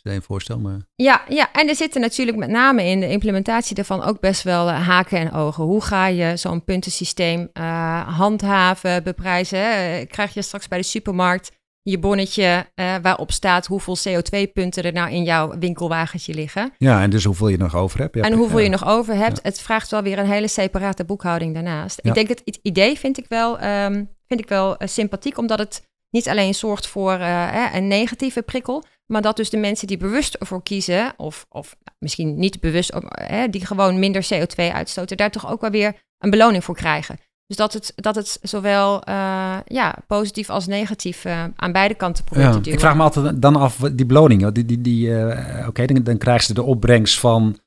uh, 0.04 0.18
voorstel. 0.22 0.60
Maar... 0.60 0.78
Ja, 0.96 1.22
ja, 1.30 1.52
en 1.52 1.68
er 1.68 1.76
zitten 1.76 2.02
natuurlijk 2.02 2.38
met 2.38 2.50
name 2.50 2.84
in 2.84 3.00
de 3.00 3.10
implementatie 3.10 3.76
daarvan 3.76 4.04
ook 4.04 4.20
best 4.20 4.44
wel 4.44 4.68
uh, 4.68 4.88
haken 4.88 5.18
en 5.18 5.32
ogen. 5.32 5.64
Hoe 5.64 5.82
ga 5.82 6.08
je 6.08 6.38
zo'n 6.38 6.64
puntensysteem 6.64 7.50
uh, 7.54 8.18
handhaven, 8.18 9.04
beprijzen? 9.04 10.08
Krijg 10.08 10.34
je 10.34 10.42
straks 10.42 10.68
bij 10.68 10.78
de 10.78 10.84
supermarkt 10.84 11.52
je 11.90 12.00
bonnetje 12.00 12.66
eh, 12.76 12.96
waarop 13.02 13.32
staat 13.32 13.66
hoeveel 13.66 13.98
CO2-punten 13.98 14.84
er 14.84 14.94
nou 14.94 15.12
in 15.12 15.24
jouw 15.24 15.58
winkelwagentje 15.60 16.34
liggen. 16.34 16.74
Ja, 16.78 17.02
en 17.02 17.10
dus 17.10 17.24
hoeveel 17.24 17.48
je 17.48 17.58
nog 17.58 17.76
over 17.76 18.00
hebt. 18.00 18.16
Ja, 18.16 18.22
en 18.22 18.34
hoeveel 18.34 18.58
ja. 18.58 18.64
je 18.64 18.70
nog 18.70 18.88
over 18.88 19.16
hebt. 19.16 19.36
Ja. 19.36 19.42
Het 19.44 19.62
vraagt 19.62 19.92
wel 19.92 20.02
weer 20.02 20.20
een 20.20 20.30
hele 20.30 20.48
separate 20.48 21.06
boekhouding 21.06 21.54
daarnaast. 21.54 22.00
Ik 22.02 22.14
denk 22.14 22.28
het, 22.28 22.42
het 22.46 22.60
idee 22.62 22.98
vind 22.98 23.18
ik 23.18 23.26
wel, 23.28 23.60
ehm, 23.60 24.04
vind 24.28 24.40
ik 24.40 24.50
wel 24.50 24.78
eh, 24.78 24.88
sympathiek, 24.88 25.38
omdat 25.38 25.60
het 25.60 25.84
niet 26.10 26.30
alleen 26.30 26.56
zorgt 26.56 26.88
voor 26.88 27.14
eh, 27.14 27.66
een 27.74 27.88
negatieve 27.88 28.42
prikkel, 28.42 28.84
maar 29.06 29.22
dat 29.22 29.36
dus 29.36 29.50
de 29.50 29.58
mensen 29.58 29.88
die 29.88 29.98
bewust 29.98 30.34
ervoor 30.34 30.64
kiezen, 30.64 31.14
of, 31.18 31.46
of 31.50 31.76
misschien 32.00 32.40
niet 32.40 32.60
bewust, 32.60 32.94
hè, 33.10 33.50
die 33.50 33.66
gewoon 33.66 34.00
minder 34.00 34.28
CO2 34.34 34.56
uitstoten, 34.74 35.18
daar 35.18 35.32
toch 35.32 35.52
ook 35.52 35.62
wel 35.62 35.70
weer 35.70 35.96
een 36.18 36.30
beloning 36.30 36.64
voor 36.64 36.76
krijgen. 36.76 37.18
Dus 37.48 37.58
dat 37.58 37.74
het, 37.74 37.94
dat 37.96 38.16
het 38.16 38.40
zowel 38.42 39.04
eh, 39.04 39.58
ja, 39.66 39.96
positief 40.08 40.50
als 40.50 40.68
negatief 40.68 41.26
eh, 41.26 41.44
aan 41.56 41.72
beide 41.72 41.94
kanten 41.94 42.24
probeert 42.24 42.48
Ja, 42.48 42.54
te 42.54 42.60
duwen. 42.60 42.74
ik 42.74 42.80
vraag 42.80 42.96
me 42.96 43.04
altijd 43.04 43.42
dan 43.42 43.56
af, 43.56 43.76
die 43.76 44.06
beloning. 44.06 44.48
Die, 44.52 44.66
die, 44.66 44.82
die, 44.82 45.16
eh, 45.16 45.68
Oké, 45.68 45.86
dan, 45.86 46.04
dan 46.04 46.18
krijgen 46.18 46.44
ze 46.46 46.54
de 46.54 46.64
opbrengst 46.64 47.20
van 47.20 47.58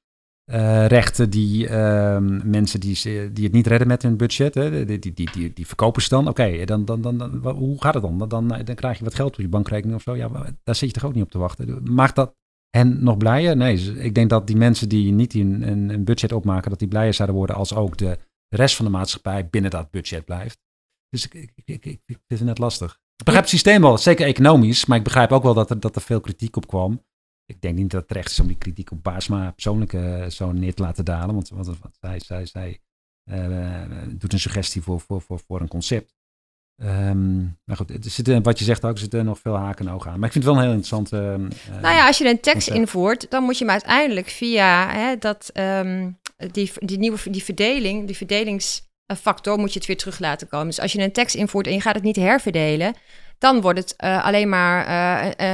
eh, 0.51 0.87
rechten 0.87 1.31
die 1.31 1.69
ehm, 1.69 2.51
mensen 2.51 2.81
die, 2.81 3.33
die 3.33 3.45
het 3.45 3.53
niet 3.53 3.67
redden 3.67 3.89
met 3.89 4.03
hun 4.03 4.17
budget, 4.17 4.55
hè, 4.55 4.85
die, 4.85 4.99
die, 4.99 5.13
die, 5.13 5.53
die, 5.53 5.67
verkopen 5.67 6.03
ze 6.03 6.09
dan. 6.09 6.29
Oké, 6.29 6.65
dan, 6.65 6.85
dan, 6.85 7.03
dan, 7.03 7.31
hoe 7.57 7.83
gaat 7.83 7.95
het 7.95 8.03
dan? 8.03 8.19
Dan, 8.19 8.29
dan? 8.29 8.49
dan 8.49 8.75
krijg 8.75 8.99
je 8.99 9.05
wat 9.05 9.15
geld 9.15 9.33
op 9.33 9.41
je 9.41 9.49
bankrekening 9.49 9.97
of 9.97 10.03
zo. 10.03 10.17
Ja, 10.17 10.29
daar 10.63 10.75
zit 10.75 10.89
je 10.89 11.01
toch 11.01 11.05
ook 11.05 11.15
niet 11.15 11.25
op 11.25 11.31
te 11.31 11.39
wachten. 11.39 11.93
Maakt 11.93 12.17
dat 12.17 12.35
hen 12.71 13.05
nog 13.05 13.17
blijer? 13.17 13.57
Nee, 13.57 13.95
ik 13.95 14.15
denk 14.15 14.31
dat 14.31 14.47
die 14.47 14.57
mensen 14.57 14.89
die 14.89 15.13
niet 15.13 15.35
een, 15.35 15.91
een, 15.91 16.05
budget 16.05 16.33
opmaken, 16.33 16.71
dat 16.71 16.79
die 16.79 16.89
blijer 16.89 17.15
zouden 17.15 17.37
worden 17.37 17.57
als 17.57 17.75
ook 17.75 17.97
de 17.97 18.19
rest 18.49 18.77
van 18.77 18.85
de 18.85 18.91
maatschappij 18.91 19.49
binnen 19.49 19.71
dat 19.71 19.91
budget 19.91 20.25
blijft. 20.25 20.59
Dus 21.09 21.25
ik, 21.25 21.35
ik, 21.35 21.53
ik, 21.55 21.85
ik, 21.85 22.01
ik 22.07 22.19
vind 22.27 22.41
het 22.41 22.45
net 22.45 22.59
lastig. 22.59 22.93
Ik 22.93 23.25
begrijp 23.25 23.45
het 23.45 23.55
systeem 23.55 23.81
wel, 23.81 23.99
zeker 23.99 24.27
economisch, 24.27 24.87
maar 24.87 24.99
ik 24.99 25.05
begrijp 25.05 25.33
ook 25.33 25.43
wel 25.43 25.55
dat 25.55 25.71
er, 25.71 25.81
dat 25.81 25.97
er 25.97 26.03
veel 26.03 26.21
kritiek 26.21 26.57
op 26.57 26.67
kwam. 26.67 27.03
Ik 27.51 27.61
denk 27.61 27.77
niet 27.77 27.91
dat 27.91 28.01
het 28.01 28.09
terecht 28.09 28.31
is 28.31 28.41
om 28.41 28.47
die 28.47 28.57
kritiek 28.57 28.91
op 28.91 29.03
Baarsma 29.03 29.51
persoonlijk 29.51 29.93
eh, 29.93 30.27
zo 30.27 30.53
neer 30.53 30.75
te 30.75 30.83
laten 30.83 31.05
dalen, 31.05 31.35
want, 31.35 31.49
want, 31.49 31.67
want 31.67 31.97
zij, 32.01 32.19
zij, 32.19 32.47
zij 32.47 32.81
eh, 33.31 33.83
doet 34.09 34.33
een 34.33 34.41
suggestie 34.41 34.83
voor, 34.83 35.01
voor, 35.01 35.21
voor, 35.23 35.41
voor 35.47 35.61
een 35.61 35.69
concept. 35.69 36.15
Ehm, 36.77 37.43
maar 37.65 37.77
goed, 37.77 37.91
er 37.91 38.11
zitten, 38.11 38.43
wat 38.43 38.59
je 38.59 38.65
zegt 38.65 38.85
ook, 38.85 38.93
er 38.93 38.99
zitten 38.99 39.25
nog 39.25 39.39
veel 39.39 39.57
haken 39.57 39.87
en 39.87 39.93
ogen 39.93 40.11
aan. 40.11 40.19
Maar 40.19 40.27
ik 40.27 40.33
vind 40.33 40.45
het 40.45 40.53
wel 40.55 40.63
een 40.63 40.69
heel 40.69 40.79
interessant. 40.79 41.13
eh, 41.13 41.81
Nou 41.81 41.95
ja, 41.95 42.07
als 42.07 42.19
je 42.19 42.29
een 42.29 42.41
tekst 42.41 42.53
concept. 42.53 42.77
invoert, 42.77 43.31
dan 43.31 43.43
moet 43.43 43.59
je 43.59 43.65
hem 43.65 43.73
uiteindelijk 43.73 44.29
via 44.29 44.89
hè, 44.93 45.17
dat, 45.17 45.51
ehm, 45.53 46.11
die, 46.51 46.73
die 46.79 46.99
nieuwe 46.99 47.31
die 47.31 47.45
verdeling, 47.45 48.07
die 48.07 48.17
verdelingsfactor, 48.17 49.59
moet 49.59 49.73
je 49.73 49.79
het 49.79 49.89
weer 49.89 49.97
terug 49.97 50.19
laten 50.19 50.49
komen. 50.49 50.67
Dus 50.67 50.81
als 50.81 50.93
je 50.93 51.03
een 51.03 51.13
tekst 51.13 51.35
invoert 51.35 51.67
en 51.67 51.73
je 51.73 51.81
gaat 51.81 51.95
het 51.95 52.05
niet 52.05 52.17
herverdelen, 52.17 52.95
dan 53.39 53.61
wordt 53.61 53.79
het 53.79 53.97
alleen 53.97 54.49
maar 54.49 54.87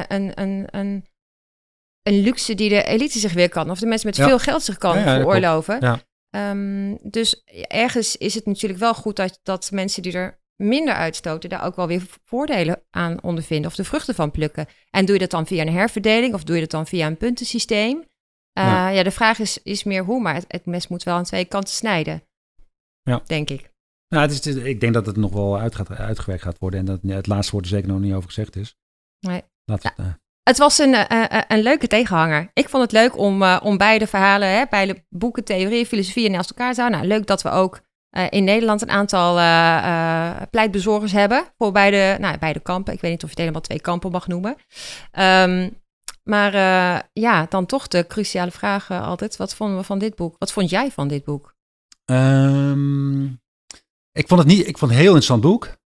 een, 0.08 0.42
een, 0.42 0.68
een, 0.78 1.04
een 2.06 2.20
luxe 2.20 2.54
die 2.54 2.68
de 2.68 2.82
elite 2.84 3.18
zich 3.18 3.32
weer 3.32 3.48
kan, 3.48 3.70
of 3.70 3.78
de 3.78 3.86
mensen 3.86 4.06
met 4.08 4.16
Ja. 4.16 4.26
veel 4.26 4.38
geld 4.38 4.62
zich 4.62 4.78
kan 4.78 4.98
Ja, 4.98 5.16
veroorloven. 5.16 6.00
Ehm, 6.30 6.94
dus 7.02 7.42
ergens 7.68 8.16
is 8.16 8.34
het 8.34 8.46
natuurlijk 8.46 8.80
wel 8.80 8.94
goed 8.94 9.16
dat, 9.16 9.40
dat 9.42 9.70
mensen 9.70 10.02
die 10.02 10.12
er 10.12 10.40
minder 10.56 10.94
uitstoten, 10.94 11.48
daar 11.50 11.64
ook 11.64 11.76
wel 11.76 11.86
weer 11.86 12.02
voordelen 12.24 12.82
aan 12.90 13.22
ondervinden 13.22 13.70
of 13.70 13.76
de 13.76 13.84
vruchten 13.84 14.14
van 14.14 14.30
plukken. 14.30 14.66
En 14.90 15.04
doe 15.04 15.14
je 15.14 15.20
dat 15.20 15.30
dan 15.30 15.46
via 15.46 15.62
een 15.62 15.72
herverdeling 15.72 16.34
of 16.34 16.44
doe 16.44 16.54
je 16.54 16.60
dat 16.60 16.70
dan 16.70 16.86
via 16.86 17.06
een 17.06 17.16
puntensysteem? 17.16 18.04
Eh, 18.52 18.64
Ja. 18.64 18.88
ja. 18.88 19.02
de 19.02 19.10
vraag 19.10 19.38
is, 19.38 19.62
is 19.62 19.84
meer 19.84 20.04
hoe, 20.04 20.20
maar 20.20 20.34
het, 20.34 20.44
het 20.48 20.66
mes 20.66 20.88
moet 20.88 21.02
wel 21.02 21.14
aan 21.16 21.24
twee 21.24 21.44
kanten 21.44 21.74
snijden. 21.74 22.22
Ja. 23.02 23.22
Denk 23.26 23.50
ik. 23.50 23.70
Nou, 24.08 24.28
het 24.30 24.46
is, 24.46 24.54
ik 24.56 24.80
denk 24.80 24.94
dat 24.94 25.06
het 25.06 25.16
nog 25.16 25.32
wel 25.32 25.58
uit 25.58 25.74
gaat, 25.74 25.90
uitgewerkt 25.90 26.42
gaat 26.42 26.58
worden 26.58 26.80
en 26.80 26.86
dat 26.86 27.00
het 27.02 27.26
laatste 27.26 27.52
woord 27.52 27.64
er 27.64 27.70
zeker 27.70 27.88
nog 27.88 28.00
niet 28.00 28.12
over 28.14 28.28
gezegd 28.28 28.56
is. 28.56 28.74
Nee. 29.20 29.42
Laten 29.64 29.92
we 29.96 30.02
het, 30.02 30.06
eh, 30.10 30.14
Het 30.48 30.58
was 30.58 30.78
een, 30.78 30.94
eh, 30.94 31.24
eh, 31.24 31.42
een 31.48 31.62
leuke 31.62 31.86
tegenhanger. 31.86 32.50
Ik 32.52 32.68
vond 32.68 32.82
het 32.82 32.92
leuk 32.92 33.18
om, 33.18 33.42
eh, 33.42 33.60
om 33.62 33.76
beide 33.76 34.06
verhalen, 34.06 34.48
hè, 34.48 34.64
beide 34.70 35.04
boeken, 35.08 35.44
theorie, 35.44 35.86
filosofie 35.86 36.30
naast 36.30 36.50
elkaar 36.50 36.74
te 36.74 36.80
houden. 36.80 37.00
Nou, 37.00 37.12
leuk 37.12 37.26
dat 37.26 37.42
we 37.42 37.50
ook 37.50 37.84
in 38.30 38.44
Nederland 38.44 38.82
een 38.82 38.90
aantal 38.90 39.34
pleitbezorgers 40.50 41.12
hebben 41.12 41.44
voor 41.58 41.72
beide, 41.72 42.16
nou, 42.20 42.38
beide 42.38 42.60
kampen. 42.60 42.92
Ik 42.92 43.00
weet 43.00 43.10
niet 43.10 43.22
of 43.22 43.28
je 43.28 43.34
het 43.34 43.38
helemaal 43.38 43.60
twee 43.60 43.80
kampen 43.80 44.10
mag 44.10 44.26
noemen. 44.26 44.56
Ehm, 45.10 45.70
maar 46.22 46.52
ja, 47.12 47.46
dan 47.48 47.66
toch 47.66 47.88
de 47.88 48.06
cruciale 48.06 48.50
vraag 48.50 48.90
altijd. 48.90 49.36
Wat 49.36 49.54
vonden 49.54 49.76
we 49.76 49.84
van 49.84 49.98
dit 49.98 50.14
boek? 50.14 50.34
Wat 50.38 50.52
vond 50.52 50.70
jij 50.70 50.90
van 50.90 51.08
dit 51.08 51.24
boek? 51.24 51.54
Ehm, 52.04 53.24
ik 54.12 54.26
vond 54.28 54.40
het 54.40 54.48
niet, 54.48 54.66
ik 54.66 54.78
vond 54.78 54.90
het 54.90 55.00
een 55.00 55.06
heel 55.06 55.14
interessant 55.14 55.40
boek. 55.40 55.76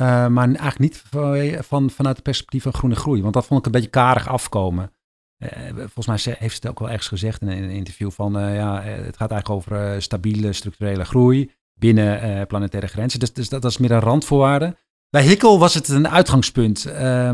Eh, 0.00 0.26
maar 0.26 0.46
eigenlijk 0.46 0.78
niet 0.78 1.02
van, 1.10 1.54
van, 1.64 1.90
vanuit 1.90 2.14
het 2.14 2.24
perspectief 2.24 2.62
van 2.62 2.72
groene 2.72 2.94
groei. 2.94 3.22
Want 3.22 3.34
dat 3.34 3.46
vond 3.46 3.60
ik 3.60 3.66
een 3.66 3.72
beetje 3.72 3.88
karig 3.88 4.28
afkomen. 4.28 4.92
Eh, 5.36 5.48
volgens 5.76 6.06
mij 6.06 6.36
heeft 6.38 6.54
ze 6.54 6.60
het 6.60 6.70
ook 6.70 6.78
wel 6.78 6.88
ergens 6.88 7.08
gezegd 7.08 7.40
in 7.40 7.48
een, 7.48 7.56
in 7.56 7.62
een 7.62 7.70
interview 7.70 8.10
van 8.10 8.38
eh, 8.38 8.54
ja, 8.54 8.82
het 8.82 9.16
gaat 9.16 9.30
eigenlijk 9.30 9.50
over 9.50 10.02
stabiele 10.02 10.52
structurele 10.52 11.04
groei 11.04 11.50
binnen 11.74 12.46
planetaire 12.46 12.88
grenzen. 12.88 13.20
Dus, 13.20 13.32
dus 13.32 13.48
dat, 13.48 13.64
is 13.64 13.78
meer 13.78 13.90
een 13.90 14.00
randvoorwaarde. 14.00 14.76
Bij 15.10 15.22
Hickel 15.22 15.58
was 15.58 15.74
het 15.74 15.88
een 15.88 16.08
uitgangspunt. 16.08 16.84
Eh, 16.84 17.30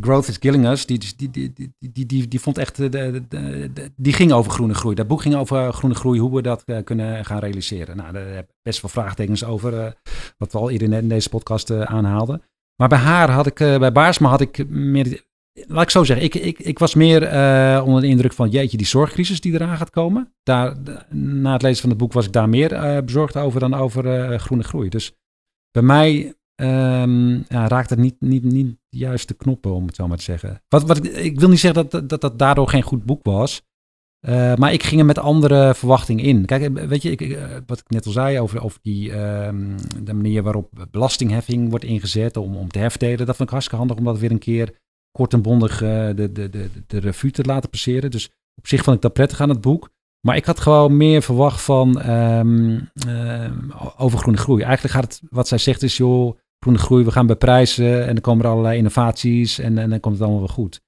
Growth 0.00 0.28
is 0.28 0.38
Killing 0.38 0.66
Us, 0.66 0.86
die, 0.86 0.98
die, 1.16 1.30
die, 1.30 1.52
die, 1.78 2.06
die, 2.06 2.28
die, 2.28 2.40
vond 2.40 2.58
echt, 2.58 2.76
de, 2.76 2.88
de, 2.88 3.22
de- 3.28 3.92
die 3.96 4.12
ging 4.12 4.32
over 4.32 4.50
groene 4.52 4.74
groei. 4.74 4.94
Dat 4.94 5.06
boek 5.06 5.22
ging 5.22 5.34
over 5.34 5.72
groene 5.72 5.94
groei, 5.94 6.20
hoe 6.20 6.34
we 6.34 6.42
dat 6.42 6.62
eh, 6.64 6.84
kunnen 6.84 7.24
gaan 7.24 7.38
realiseren. 7.38 7.96
Nou, 7.96 8.12
daar 8.12 8.26
heb 8.26 8.48
ik 8.48 8.54
best 8.62 8.80
wel 8.82 8.90
vraagtekens 8.90 9.44
over, 9.44 9.78
eh, 9.80 9.92
wat 10.38 10.52
we 10.52 10.58
al 10.58 10.70
eerder 10.70 10.92
in 10.92 11.08
deze 11.08 11.28
podcast 11.28 11.70
eh, 11.70 11.80
aanhaalden. 11.80 12.42
Maar 12.76 12.88
bij 12.88 12.98
haar 12.98 13.30
had 13.30 13.46
ik, 13.46 13.60
eh, 13.60 13.78
bij 13.78 13.92
Baarsma 13.92 14.28
had 14.28 14.40
ik 14.40 14.68
meer, 14.68 15.22
laat 15.66 15.82
ik 15.82 15.90
zo 15.90 16.04
zeggen, 16.04 16.24
ik, 16.26 16.34
ik, 16.34 16.58
ik 16.58 16.78
was 16.78 16.94
meer 16.94 17.22
eh, 17.22 17.82
onder 17.86 18.00
de 18.00 18.06
indruk 18.08 18.32
van, 18.32 18.50
jeetje, 18.50 18.76
die 18.76 18.86
zorgcrisis 18.86 19.40
die 19.40 19.52
eraan 19.52 19.76
gaat 19.76 19.90
komen. 19.90 20.32
Daar, 20.42 20.76
na 21.10 21.52
het 21.52 21.62
lezen 21.62 21.80
van 21.80 21.90
het 21.90 21.98
boek 21.98 22.12
was 22.12 22.26
ik 22.26 22.32
daar 22.32 22.48
meer 22.48 22.72
eh, 22.72 23.02
bezorgd 23.02 23.36
over 23.36 23.60
dan 23.60 23.74
over 23.74 24.30
eh, 24.32 24.38
groene 24.38 24.64
groei. 24.64 24.88
Dus 24.88 25.12
bij 25.70 25.82
mij 25.82 26.34
ja, 27.48 27.68
raakt 27.68 27.90
het 27.90 27.98
niet, 27.98 28.16
niet, 28.20 28.42
niet 28.42 28.76
de 28.94 29.00
juiste 29.00 29.34
knoppen, 29.34 29.74
om 29.74 29.86
het 29.86 29.94
zo 29.96 30.08
maar 30.08 30.16
te 30.16 30.22
zeggen. 30.22 30.62
Wat, 30.68 30.82
wat, 30.82 31.04
ik- 31.06 31.40
wil 31.40 31.48
niet 31.48 31.58
zeggen 31.60 31.88
dat 31.88 32.08
dat, 32.08 32.20
dat 32.20 32.38
daardoor 32.38 32.68
geen 32.68 32.82
goed 32.82 33.04
boek 33.04 33.24
was. 33.24 33.62
eh, 34.20 34.54
maar 34.54 34.72
ik 34.72 34.82
ging 34.82 35.00
er 35.00 35.06
met 35.06 35.18
andere 35.18 35.74
verwachtingen 35.74 36.24
in. 36.24 36.44
Kijk, 36.44 36.62
eh, 36.76 36.86
weet 36.86 37.02
je, 37.02 37.10
ik, 37.10 37.20
eh, 37.20 37.42
wat 37.66 37.78
ik 37.78 37.90
net 37.90 38.06
al 38.06 38.12
zei 38.12 38.40
over, 38.40 38.62
over 38.64 38.78
die, 38.82 39.12
ehm, 39.12 39.76
de 40.02 40.14
manier 40.14 40.42
waarop 40.42 40.86
belastingheffing 40.90 41.70
wordt 41.70 41.84
ingezet 41.84 42.36
om, 42.36 42.56
om 42.56 42.68
te 42.68 42.78
herverdelen. 42.78 43.26
Dat 43.26 43.36
vond 43.36 43.40
ik 43.40 43.48
hartstikke 43.48 43.76
handig 43.78 43.96
om 43.96 44.04
dat 44.04 44.18
weer 44.18 44.30
een 44.30 44.38
keer 44.38 44.74
kort 45.12 45.32
en 45.32 45.42
bondig 45.42 45.78
de, 45.78 46.12
de, 46.32 46.50
de, 46.50 46.70
de 46.86 46.98
revue 46.98 47.30
te 47.30 47.42
laten 47.44 47.70
passeren. 47.70 48.10
Dus 48.10 48.30
op 48.54 48.66
zich 48.66 48.82
vond 48.84 48.96
ik 48.96 49.02
dat 49.02 49.12
prettig 49.12 49.40
aan 49.40 49.48
het 49.48 49.60
boek. 49.60 49.90
Maar 50.26 50.36
ik 50.36 50.44
had 50.44 50.60
gewoon 50.60 50.96
meer 50.96 51.22
verwacht 51.22 51.60
van 51.62 52.00
ehm, 52.00 52.80
ehm, 53.08 53.58
over 53.96 54.18
groene 54.18 54.38
groei. 54.38 54.62
Eigenlijk 54.62 54.94
gaat 54.94 55.04
het, 55.04 55.22
wat 55.30 55.48
zij 55.48 55.58
zegt 55.58 55.82
is, 55.82 55.96
joh, 55.96 56.36
groei, 56.78 57.04
we 57.04 57.10
gaan 57.10 57.26
beprijzen 57.26 58.00
en 58.06 58.12
dan 58.12 58.20
komen 58.20 58.44
er 58.44 58.50
allerlei 58.50 58.76
innovaties 58.76 59.58
en, 59.58 59.78
en 59.78 59.90
dan 59.90 60.00
komt 60.00 60.14
het 60.14 60.22
allemaal 60.22 60.40
wel 60.44 60.54
goed. 60.54 60.80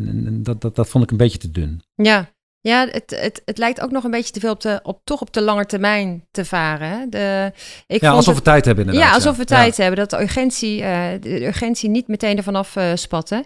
En, 0.00 0.06
en- 0.26 0.42
dat, 0.42 0.60
dat, 0.60 0.76
dat 0.76 0.88
vond 0.88 1.04
ik 1.04 1.10
een 1.10 1.16
beetje 1.16 1.38
te 1.38 1.50
dun. 1.50 1.82
Ja, 1.94 2.30
ja 2.60 2.86
het, 2.90 3.10
het, 3.20 3.42
het 3.44 3.58
lijkt 3.58 3.80
ook 3.80 3.90
nog 3.90 4.04
een 4.04 4.10
beetje 4.10 4.32
te 4.32 4.40
veel 4.40 4.50
op 4.52 4.60
de, 4.60 4.80
op, 4.82 5.00
toch 5.04 5.20
op 5.20 5.32
de 5.32 5.42
lange 5.42 5.66
termijn 5.66 6.26
te 6.30 6.44
varen. 6.44 6.88
hè. 6.88 7.08
De, 7.08 7.52
ik 7.86 8.00
ja, 8.00 8.10
alsof 8.10 8.34
het- 8.34 8.44
we 8.44 8.50
tijd 8.50 8.64
hebben 8.64 8.84
inderdaad. 8.84 9.08
Ja, 9.08 9.14
alsof 9.16 9.34
we 9.36 9.42
Ja. 9.46 9.56
tijd 9.56 9.76
hebben. 9.76 9.96
Dat 9.98 10.10
de 10.10 10.20
urgentie, 10.20 10.82
eh, 10.82 11.08
de 11.20 11.44
urgentie 11.46 11.88
niet 11.90 12.08
meteen 12.08 12.36
ervan 12.36 12.56
af 12.56 12.76
eh, 12.76 12.90
spatten. 12.94 13.44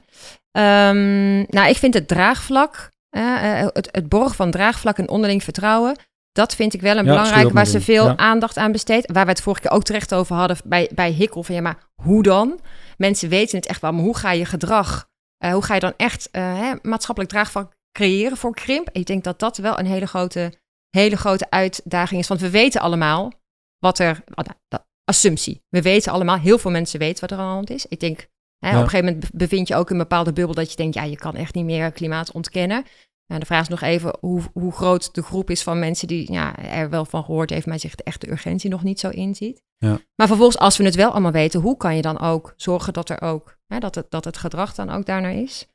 Ehm, 0.50 1.36
nou, 1.36 1.68
ik 1.68 1.76
vind 1.76 1.94
het 1.94 2.08
draagvlak, 2.08 2.90
eh, 3.10 3.66
het, 3.72 3.88
het 3.92 4.08
borgen 4.08 4.34
van 4.36 4.50
draagvlak 4.50 4.98
en 4.98 5.08
onderling 5.08 5.42
vertrouwen. 5.42 5.96
Dat 6.36 6.54
vind 6.54 6.74
ik 6.74 6.80
wel 6.80 6.96
een 6.96 7.04
Ja, 7.04 7.10
belangrijk 7.10 7.52
waar 7.52 7.66
ze 7.66 7.80
veel 7.80 8.06
Ja. 8.06 8.16
aandacht 8.16 8.56
aan 8.56 8.72
besteedt. 8.72 9.12
Waar 9.12 9.24
we 9.24 9.30
het 9.30 9.40
vorige 9.40 9.62
keer 9.62 9.70
ook 9.70 9.82
terecht 9.82 10.14
over 10.14 10.36
hadden 10.36 10.56
bij, 10.64 10.90
bij 10.94 11.10
Hikkel. 11.10 11.42
Van 11.42 11.54
ja, 11.54 11.60
maar 11.60 11.78
hoe 12.02 12.22
dan? 12.22 12.60
Mensen 12.96 13.28
weten 13.28 13.56
het 13.56 13.66
echt 13.66 13.80
wel, 13.80 13.92
maar 13.92 14.02
hoe 14.04 14.16
ga 14.16 14.32
je 14.32 14.44
gedrag, 14.44 15.08
eh, 15.38 15.52
hoe 15.52 15.62
ga 15.62 15.74
je 15.74 15.80
dan 15.80 15.94
echt 15.96 16.30
eh, 16.30 16.58
hè, 16.58 16.72
maatschappelijk 16.82 17.32
draagvlak 17.32 17.72
creëren 17.92 18.36
voor 18.36 18.54
krimp? 18.54 18.88
Ik 18.92 19.06
denk 19.06 19.24
dat 19.24 19.38
dat 19.38 19.56
wel 19.56 19.78
een 19.78 19.86
hele 19.86 20.06
grote, 20.06 20.52
hele 20.90 21.16
grote 21.16 21.50
uitdaging 21.50 22.20
is. 22.20 22.28
Want 22.28 22.40
we 22.40 22.50
weten 22.50 22.80
allemaal 22.80 23.32
wat 23.78 23.98
er, 23.98 24.10
oh, 24.10 24.44
nou, 24.44 24.58
dat- 24.68 24.84
assumptie. 25.04 25.62
We 25.68 25.82
weten 25.82 26.12
allemaal, 26.12 26.38
heel 26.38 26.58
veel 26.58 26.70
mensen 26.70 26.98
weten 26.98 27.20
wat 27.20 27.30
er 27.30 27.38
aan 27.38 27.48
de 27.48 27.52
hand 27.54 27.70
is. 27.70 27.86
Ik 27.86 28.00
denk, 28.00 28.26
hè, 28.58 28.68
Ja. 28.70 28.76
op 28.76 28.82
een 28.82 28.88
gegeven 28.88 29.04
moment 29.06 29.30
be- 29.30 29.36
bevind 29.36 29.68
je 29.68 29.74
ook 29.74 29.86
in 29.90 29.96
een 29.96 30.02
bepaalde 30.02 30.32
bubbel 30.32 30.54
dat 30.54 30.70
je 30.70 30.76
denkt, 30.76 30.94
ja, 30.94 31.02
je 31.02 31.16
kan 31.16 31.34
echt 31.36 31.54
niet 31.54 31.64
meer 31.64 31.92
klimaat 31.92 32.32
ontkennen. 32.32 32.84
Nou, 33.26 33.40
de 33.40 33.46
vraag 33.46 33.60
is 33.60 33.68
nog 33.68 33.80
even 33.80 34.16
hoe, 34.20 34.42
hoe 34.52 34.72
groot 34.72 35.14
de 35.14 35.22
groep 35.22 35.50
is 35.50 35.62
van 35.62 35.78
mensen 35.78 36.08
die 36.08 36.32
ja, 36.32 36.56
er 36.56 36.90
wel 36.90 37.04
van 37.04 37.24
gehoord 37.24 37.50
heeft, 37.50 37.66
maar 37.66 37.78
zich 37.78 37.94
de 37.94 38.02
echte 38.02 38.30
urgentie 38.30 38.70
nog 38.70 38.82
niet 38.82 39.00
zo 39.00 39.08
inziet. 39.08 39.62
Ja. 39.76 39.98
Maar 40.14 40.26
vervolgens, 40.26 40.58
als 40.58 40.76
we 40.76 40.84
het 40.84 40.94
wel 40.94 41.10
allemaal 41.10 41.32
weten, 41.32 41.60
hoe 41.60 41.76
kan 41.76 41.96
je 41.96 42.02
dan 42.02 42.20
ook 42.20 42.54
zorgen 42.56 42.92
dat 42.92 43.08
er 43.08 43.20
ook, 43.20 43.58
hè, 43.66 43.78
dat, 43.78 43.94
het, 43.94 44.10
dat 44.10 44.24
het 44.24 44.36
gedrag 44.36 44.74
dan 44.74 44.90
ook 44.90 45.06
daarnaar 45.06 45.34
is? 45.34 45.66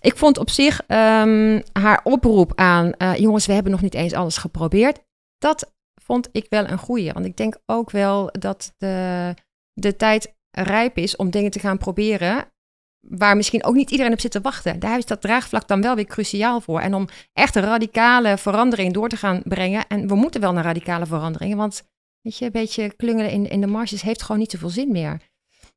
Ik 0.00 0.16
vond 0.16 0.38
op 0.38 0.50
zich 0.50 0.80
ehm, 0.86 1.60
haar 1.72 2.00
oproep 2.04 2.52
aan, 2.54 2.92
eh, 2.92 3.14
jongens, 3.14 3.46
we 3.46 3.52
hebben 3.52 3.72
nog 3.72 3.82
niet 3.82 3.94
eens 3.94 4.12
alles 4.12 4.36
geprobeerd. 4.36 5.00
Dat 5.38 5.72
vond 6.02 6.28
ik 6.32 6.46
wel 6.48 6.68
een 6.68 6.78
goeie. 6.78 7.12
Want 7.12 7.26
ik 7.26 7.36
denk 7.36 7.58
ook 7.66 7.90
wel 7.90 8.28
dat 8.32 8.74
de, 8.76 9.34
de 9.72 9.96
tijd 9.96 10.34
rijp 10.50 10.98
is 10.98 11.16
om 11.16 11.30
dingen 11.30 11.50
te 11.50 11.58
gaan 11.58 11.78
proberen 11.78 12.52
waar 13.08 13.36
misschien 13.36 13.64
ook 13.64 13.74
niet 13.74 13.90
iedereen 13.90 14.12
op 14.12 14.20
zit 14.20 14.30
te 14.30 14.40
wachten. 14.40 14.78
Daar 14.78 14.98
is 14.98 15.06
dat 15.06 15.20
draagvlak 15.20 15.68
dan 15.68 15.82
wel 15.82 15.94
weer 15.94 16.04
cruciaal 16.06 16.60
voor. 16.60 16.80
En 16.80 16.94
om 16.94 17.08
echt 17.32 17.54
een 17.56 17.62
radicale 17.62 18.38
verandering 18.38 18.92
door 18.94 19.08
te 19.08 19.16
gaan 19.16 19.40
brengen. 19.44 19.86
En 19.88 20.08
we 20.08 20.14
moeten 20.14 20.40
wel 20.40 20.52
naar 20.52 20.64
radicale 20.64 21.06
veranderingen, 21.06 21.56
want 21.56 21.82
weet 22.20 22.38
je, 22.38 22.44
een 22.44 22.52
beetje 22.52 22.92
klungelen 22.96 23.30
in, 23.30 23.48
in 23.48 23.60
de 23.60 23.66
marges 23.66 24.02
heeft 24.02 24.22
gewoon 24.22 24.40
niet 24.40 24.50
zoveel 24.50 24.68
zin 24.68 24.92
meer. 24.92 25.20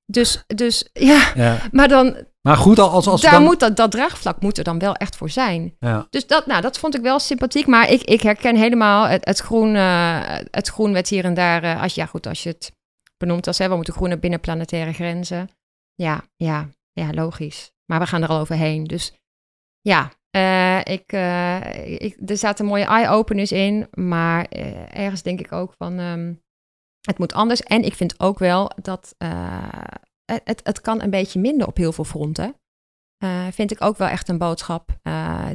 Dus, 0.05 0.43
dus 0.47 0.89
ja, 0.93 1.31
Ja. 1.35 1.57
maar 1.71 1.87
dan, 1.87 2.17
Maar 2.41 2.57
goed, 2.57 2.79
als, 2.79 3.07
als 3.07 3.21
daar 3.21 3.31
dan... 3.31 3.43
moet 3.43 3.59
dat, 3.59 3.75
dat 3.75 3.91
draagvlak 3.91 4.41
moet 4.41 4.57
er 4.57 4.63
dan 4.63 4.79
wel 4.79 4.93
echt 4.95 5.15
voor 5.15 5.29
zijn. 5.29 5.75
Ja. 5.79 6.07
Dus 6.09 6.27
dat, 6.27 6.45
nou, 6.45 6.61
dat 6.61 6.79
vond 6.79 6.95
ik 6.95 7.01
wel 7.01 7.19
sympathiek. 7.19 7.67
Maar 7.67 7.89
ik, 7.89 8.01
ik 8.01 8.21
herken 8.21 8.55
helemaal 8.55 9.07
het, 9.07 9.25
het, 9.25 9.39
groen, 9.39 9.75
eh, 9.75 10.37
het 10.51 10.67
groen 10.67 10.93
werd 10.93 11.09
hier 11.09 11.25
en 11.25 11.33
daar. 11.33 11.63
eh, 11.63 11.81
als, 11.81 11.95
ja, 11.95 12.05
goed, 12.05 12.27
als 12.27 12.43
je 12.43 12.49
het 12.49 12.71
benoemt 13.17 13.47
als 13.47 13.57
hè, 13.57 13.69
we 13.69 13.75
moeten 13.75 13.93
groen 13.93 14.09
naar 14.09 14.19
binnen 14.19 14.39
planetaire 14.39 14.93
grenzen. 14.93 15.49
Ja, 15.95 16.21
ja, 16.35 16.67
ja, 16.99 17.13
logisch. 17.13 17.71
Maar 17.85 17.99
we 17.99 18.05
gaan 18.05 18.21
er 18.21 18.29
al 18.29 18.39
overheen. 18.39 18.83
Dus 18.83 19.13
ja, 19.81 20.11
eh, 20.31 20.79
ik, 20.79 21.11
eh, 21.11 22.01
ik, 22.01 22.17
er 22.25 22.37
zaten 22.37 22.65
mooie 22.65 22.85
eye-openers 22.85 23.51
in. 23.51 23.87
Maar 23.93 24.45
eh, 24.45 24.95
ergens 24.99 25.21
denk 25.21 25.39
ik 25.39 25.51
ook 25.51 25.73
van. 25.77 25.99
ehm, 25.99 26.33
het 26.99 27.17
moet 27.17 27.33
anders. 27.33 27.61
En 27.61 27.83
ik 27.83 27.93
vind 27.93 28.19
ook 28.19 28.39
wel 28.39 28.71
dat 28.81 29.15
het, 30.25 30.61
het, 30.63 30.81
kan 30.81 31.01
een 31.01 31.09
beetje 31.09 31.39
minder 31.39 31.67
op 31.67 31.77
heel 31.77 31.91
veel 31.91 32.03
fronten. 32.03 32.55
Vind 33.51 33.71
ik 33.71 33.83
ook 33.83 33.97
wel 33.97 34.07
echt 34.07 34.29
een 34.29 34.37
boodschap 34.37 34.99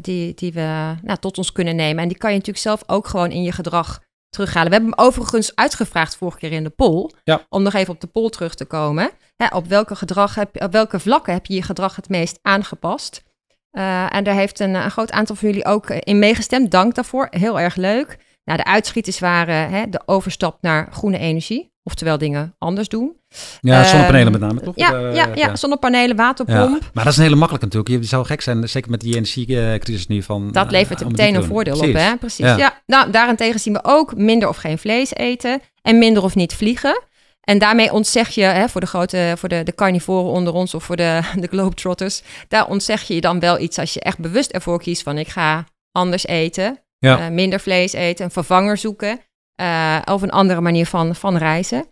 die, 0.00 0.34
die 0.34 0.52
we 0.52 0.94
nou, 1.02 1.18
tot 1.18 1.38
ons 1.38 1.52
kunnen 1.52 1.76
nemen. 1.76 2.02
En 2.02 2.08
die 2.08 2.18
kan 2.18 2.30
je 2.30 2.36
natuurlijk 2.36 2.64
zelf 2.64 2.82
ook 2.86 3.06
gewoon 3.06 3.30
in 3.30 3.42
je 3.42 3.52
gedrag 3.52 4.03
terughalen. 4.34 4.68
We 4.68 4.74
hebben 4.76 4.94
hem 4.96 5.06
overigens 5.06 5.54
uitgevraagd 5.54 6.16
vorige 6.16 6.38
keer 6.38 6.52
in 6.52 6.64
de 6.64 6.70
poll. 6.70 7.10
Ja. 7.24 7.46
Om 7.48 7.62
nog 7.62 7.74
even 7.74 7.94
op 7.94 8.00
de 8.00 8.06
poll 8.06 8.30
terug 8.30 8.54
te 8.54 8.64
komen. 8.64 9.10
Hè, 9.36 9.46
op, 9.56 9.66
welke 9.66 9.96
gedrag 9.96 10.34
heb, 10.34 10.62
op 10.62 10.72
welke 10.72 11.00
vlakken 11.00 11.32
heb 11.32 11.46
je 11.46 11.54
je 11.54 11.62
gedrag 11.62 11.96
het 11.96 12.08
meest 12.08 12.38
aangepast? 12.42 13.22
Eh, 13.70 14.14
en 14.14 14.24
daar 14.24 14.34
heeft 14.34 14.60
een, 14.60 14.74
een 14.74 14.90
groot 14.90 15.10
aantal 15.10 15.36
van 15.36 15.48
jullie 15.48 15.64
ook 15.64 15.90
eh, 15.90 15.98
in 16.00 16.18
meegestemd. 16.18 16.70
Dank 16.70 16.94
daarvoor. 16.94 17.26
Heel 17.30 17.60
erg 17.60 17.76
leuk. 17.76 18.18
Nou, 18.44 18.58
de 18.58 18.64
uitschieters 18.64 19.18
waren 19.18 19.70
hè, 19.70 19.88
de 19.88 20.02
overstap 20.06 20.58
naar 20.60 20.92
groene 20.92 21.18
energie. 21.18 21.73
Oftewel 21.86 22.18
dingen 22.18 22.54
anders 22.58 22.88
doen. 22.88 23.16
Ja, 23.60 23.84
zonnepanelen 23.84 24.32
Ehm, 24.32 24.40
met 24.40 24.40
name, 24.50 24.60
toch? 24.60 24.76
Ja, 24.76 24.92
Eh, 24.92 25.14
ja, 25.14 25.28
ja, 25.34 25.56
zonnepanelen, 25.56 26.16
waterpomp. 26.16 26.82
Ja, 26.82 26.88
maar 26.92 27.04
dat 27.04 27.12
is 27.12 27.16
een 27.18 27.24
hele 27.24 27.36
makkelijke 27.36 27.66
natuurlijk. 27.76 28.02
Je 28.02 28.08
zou 28.08 28.24
gek 28.26 28.40
zijn, 28.40 28.68
zeker 28.68 28.90
met 28.90 29.00
die 29.00 29.14
energiecrisis 29.14 30.06
nu. 30.06 30.22
Van, 30.22 30.52
Dat 30.52 30.64
eh, 30.66 30.70
levert 30.70 31.00
er 31.00 31.06
meteen 31.06 31.34
een 31.34 31.44
voordeel 31.44 31.78
op, 31.78 31.92
hè? 31.92 32.16
Precies. 32.16 32.44
Ja. 32.44 32.56
Ja. 32.56 32.82
Nou, 32.86 33.10
daarentegen 33.10 33.60
zien 33.60 33.72
we 33.72 33.80
ook 33.82 34.16
minder 34.16 34.48
of 34.48 34.56
geen 34.56 34.78
vlees 34.78 35.14
eten 35.14 35.60
en 35.82 35.98
minder 35.98 36.22
of 36.22 36.34
niet 36.34 36.54
vliegen. 36.54 37.02
En 37.40 37.58
daarmee 37.58 37.92
ontzeg 37.92 38.28
je, 38.28 38.42
hè, 38.42 38.68
voor 38.68 38.80
de 38.80 38.86
grote, 38.86 39.34
voor 39.36 39.48
de, 39.48 39.62
de 39.62 39.74
carnivoren 39.74 40.30
onder 40.32 40.52
ons 40.52 40.74
of 40.74 40.84
voor 40.84 40.96
de, 40.96 41.20
de 41.40 41.46
globetrotters, 41.46 42.22
daar 42.48 42.66
ontzeg 42.68 43.02
je 43.02 43.14
je 43.14 43.20
dan 43.20 43.40
wel 43.40 43.58
iets 43.60 43.78
als 43.78 43.94
je 43.94 44.00
echt 44.00 44.18
bewust 44.18 44.50
ervoor 44.50 44.78
kiest 44.78 45.02
van 45.02 45.18
ik 45.18 45.28
ga 45.28 45.64
anders 45.92 46.26
eten, 46.26 46.78
Ja. 46.98 47.18
eh, 47.18 47.28
minder 47.28 47.60
vlees 47.60 47.92
eten, 47.92 48.24
een 48.24 48.30
vervanger 48.30 48.76
zoeken 48.76 49.20
eh, 49.54 50.00
of 50.04 50.22
een 50.22 50.30
andere 50.30 50.60
manier 50.60 50.86
van, 50.86 51.14
van 51.14 51.36
reizen. 51.36 51.86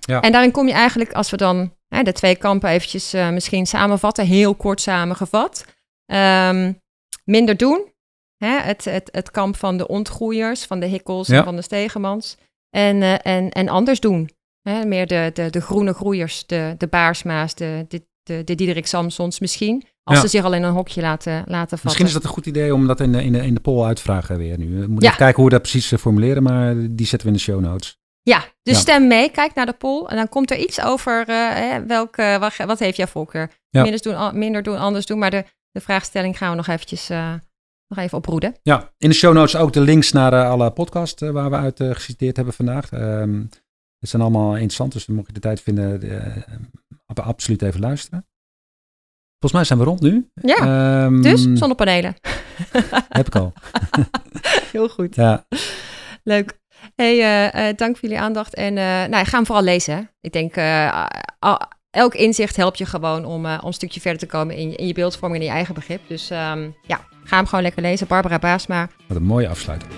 Ja. 0.00 0.20
En 0.20 0.32
daarin 0.32 0.50
kom 0.50 0.66
je 0.66 0.72
eigenlijk, 0.72 1.12
als 1.12 1.30
we 1.30 1.36
dan 1.36 1.74
hè, 1.88 2.02
de 2.02 2.12
twee 2.12 2.36
kampen 2.36 2.70
eventjes 2.70 3.12
eh, 3.12 3.30
misschien 3.30 3.66
samenvatten, 3.66 4.26
heel 4.26 4.54
kort 4.54 4.80
samengevat. 4.80 5.64
Ehm, 6.06 6.72
minder 7.24 7.56
doen, 7.56 7.94
Hè, 8.36 8.58
het, 8.60 8.84
het, 8.84 9.08
het 9.12 9.30
kamp 9.30 9.56
van 9.56 9.76
de 9.76 9.88
ontgroeiers, 9.88 10.64
van 10.64 10.80
de 10.80 10.86
hikkels 10.86 11.26
Ja. 11.26 11.38
en 11.38 11.44
van 11.44 11.56
de 11.56 11.62
stegemans. 11.62 12.36
En, 12.70 13.02
eh, 13.02 13.26
en, 13.36 13.50
en 13.50 13.68
anders 13.68 14.00
doen. 14.00 14.30
Hè, 14.62 14.84
meer 14.84 15.06
de, 15.06 15.30
de, 15.34 15.50
de 15.50 15.60
groene 15.60 15.92
groeiers, 15.92 16.46
de, 16.46 16.74
de 16.78 16.86
Baarsma's, 16.86 17.54
de, 17.54 17.84
de, 17.88 18.06
de, 18.26 18.44
de 18.44 18.54
Diederik 18.54 18.86
Samsons 18.86 19.40
misschien. 19.40 19.84
Als 20.02 20.16
Ja. 20.16 20.22
ze 20.22 20.28
zich 20.28 20.44
al 20.44 20.54
in 20.54 20.62
een 20.62 20.72
hokje 20.72 21.00
laten, 21.00 21.32
laten 21.32 21.68
vatten. 21.68 21.78
Misschien 21.82 22.06
is 22.06 22.12
dat 22.12 22.24
een 22.24 22.28
goed 22.30 22.46
idee 22.46 22.74
om 22.74 22.86
dat 22.86 23.00
in 23.00 23.12
de, 23.12 23.24
in 23.24 23.32
de, 23.32 23.38
in 23.46 23.54
de 23.54 23.60
poll 23.60 23.84
uit 23.86 23.96
te 23.96 24.02
vragen 24.02 24.38
weer 24.38 24.58
nu. 24.58 24.66
We 24.66 24.86
moeten 24.86 24.94
Ja. 24.94 25.06
even 25.06 25.16
kijken 25.16 25.34
hoe 25.36 25.44
we 25.44 25.50
dat 25.50 25.60
precies 25.62 25.92
eh, 25.92 25.98
formuleren, 25.98 26.42
maar 26.42 26.74
die 26.76 27.06
zetten 27.06 27.28
we 27.28 27.34
in 27.34 27.38
de 27.38 27.38
show 27.44 27.60
notes. 27.60 27.98
Ja, 28.22 28.38
dus 28.62 28.74
Ja. 28.74 28.80
stem 28.80 29.06
mee, 29.06 29.30
kijk 29.30 29.54
naar 29.54 29.66
de 29.66 29.72
poll. 29.72 30.04
En 30.06 30.16
dan 30.16 30.28
komt 30.28 30.50
er 30.50 30.56
iets 30.58 30.80
over 30.80 31.24
eh, 31.28 31.76
welke, 31.86 32.36
wat, 32.40 32.56
wat 32.66 32.78
heeft 32.78 32.96
jouw 32.96 33.06
voorkeur. 33.06 33.50
Minder, 33.70 34.02
doen, 34.02 34.38
minder 34.38 34.62
doen, 34.62 34.78
anders 34.78 35.06
doen. 35.06 35.18
Maar 35.18 35.30
de, 35.30 35.44
de 35.70 35.80
vraagstelling 35.80 36.38
gaan 36.38 36.50
we 36.50 36.56
nog 36.56 36.66
eventjes 36.66 37.10
eh, 37.10 37.32
nog 37.88 37.98
even 37.98 38.18
oproeden. 38.18 38.54
Ja, 38.62 38.92
in 38.98 39.08
de 39.08 39.14
show 39.14 39.34
notes 39.34 39.56
ook 39.56 39.72
de 39.72 39.80
links 39.80 40.12
naar 40.12 40.46
alle 40.48 40.70
podcasts 40.70 41.22
waar 41.22 41.50
we 41.50 41.56
uit 41.56 41.80
geciteerd 41.82 42.36
hebben 42.36 42.54
vandaag. 42.54 42.92
Ehm 42.92 43.42
het 43.98 44.08
zijn 44.14 44.22
allemaal 44.22 44.52
interessant, 44.52 44.92
dus 44.92 45.06
mocht 45.06 45.26
je 45.26 45.32
de 45.32 45.40
tijd 45.40 45.60
vinden, 45.60 46.00
absoluut 47.14 47.62
even 47.62 47.80
luisteren. 47.80 48.26
Volgens 49.38 49.52
mij 49.52 49.64
zijn 49.64 49.78
we 49.78 49.84
rond 49.84 50.00
nu. 50.00 50.30
Ja, 50.34 50.56
Ehm, 51.04 51.22
dus 51.22 51.42
zonnepanelen. 51.52 52.14
Heb 53.08 53.26
ik 53.26 53.34
al. 53.36 53.52
Heel 54.72 54.88
goed. 54.88 55.14
Ja, 55.14 55.46
Leuk. 56.22 56.58
Hey, 56.94 57.18
eh, 57.20 57.68
eh, 57.68 57.76
dank 57.76 57.96
voor 57.96 58.08
jullie 58.08 58.24
aandacht. 58.24 58.54
En 58.54 58.78
eh 58.78 58.84
nou, 59.08 59.24
ga 59.24 59.36
hem 59.36 59.46
vooral 59.46 59.64
lezen. 59.64 59.94
hè. 59.96 60.02
Ik 60.20 60.32
denk, 60.32 60.54
elk 61.90 62.14
inzicht 62.14 62.56
helpt 62.56 62.78
je 62.78 62.86
gewoon 62.86 63.24
om, 63.24 63.34
om 63.46 63.66
een 63.66 63.72
stukje 63.72 64.00
verder 64.00 64.20
te 64.20 64.26
komen 64.26 64.56
in 64.56 64.70
je, 64.70 64.76
in 64.76 64.86
je 64.86 64.94
beeldvorming 64.94 65.40
en 65.40 65.46
in 65.46 65.52
je 65.52 65.56
eigen 65.56 65.74
begrip. 65.74 66.00
Dus 66.08 66.30
ehm, 66.30 66.70
ja, 66.86 67.00
ga 67.24 67.36
hem 67.36 67.46
gewoon 67.46 67.62
lekker 67.64 67.82
lezen. 67.82 68.06
Barbara 68.06 68.38
Baasma. 68.38 68.88
wat 69.08 69.16
een 69.16 69.22
mooie 69.22 69.48
afsluiting. 69.48 69.92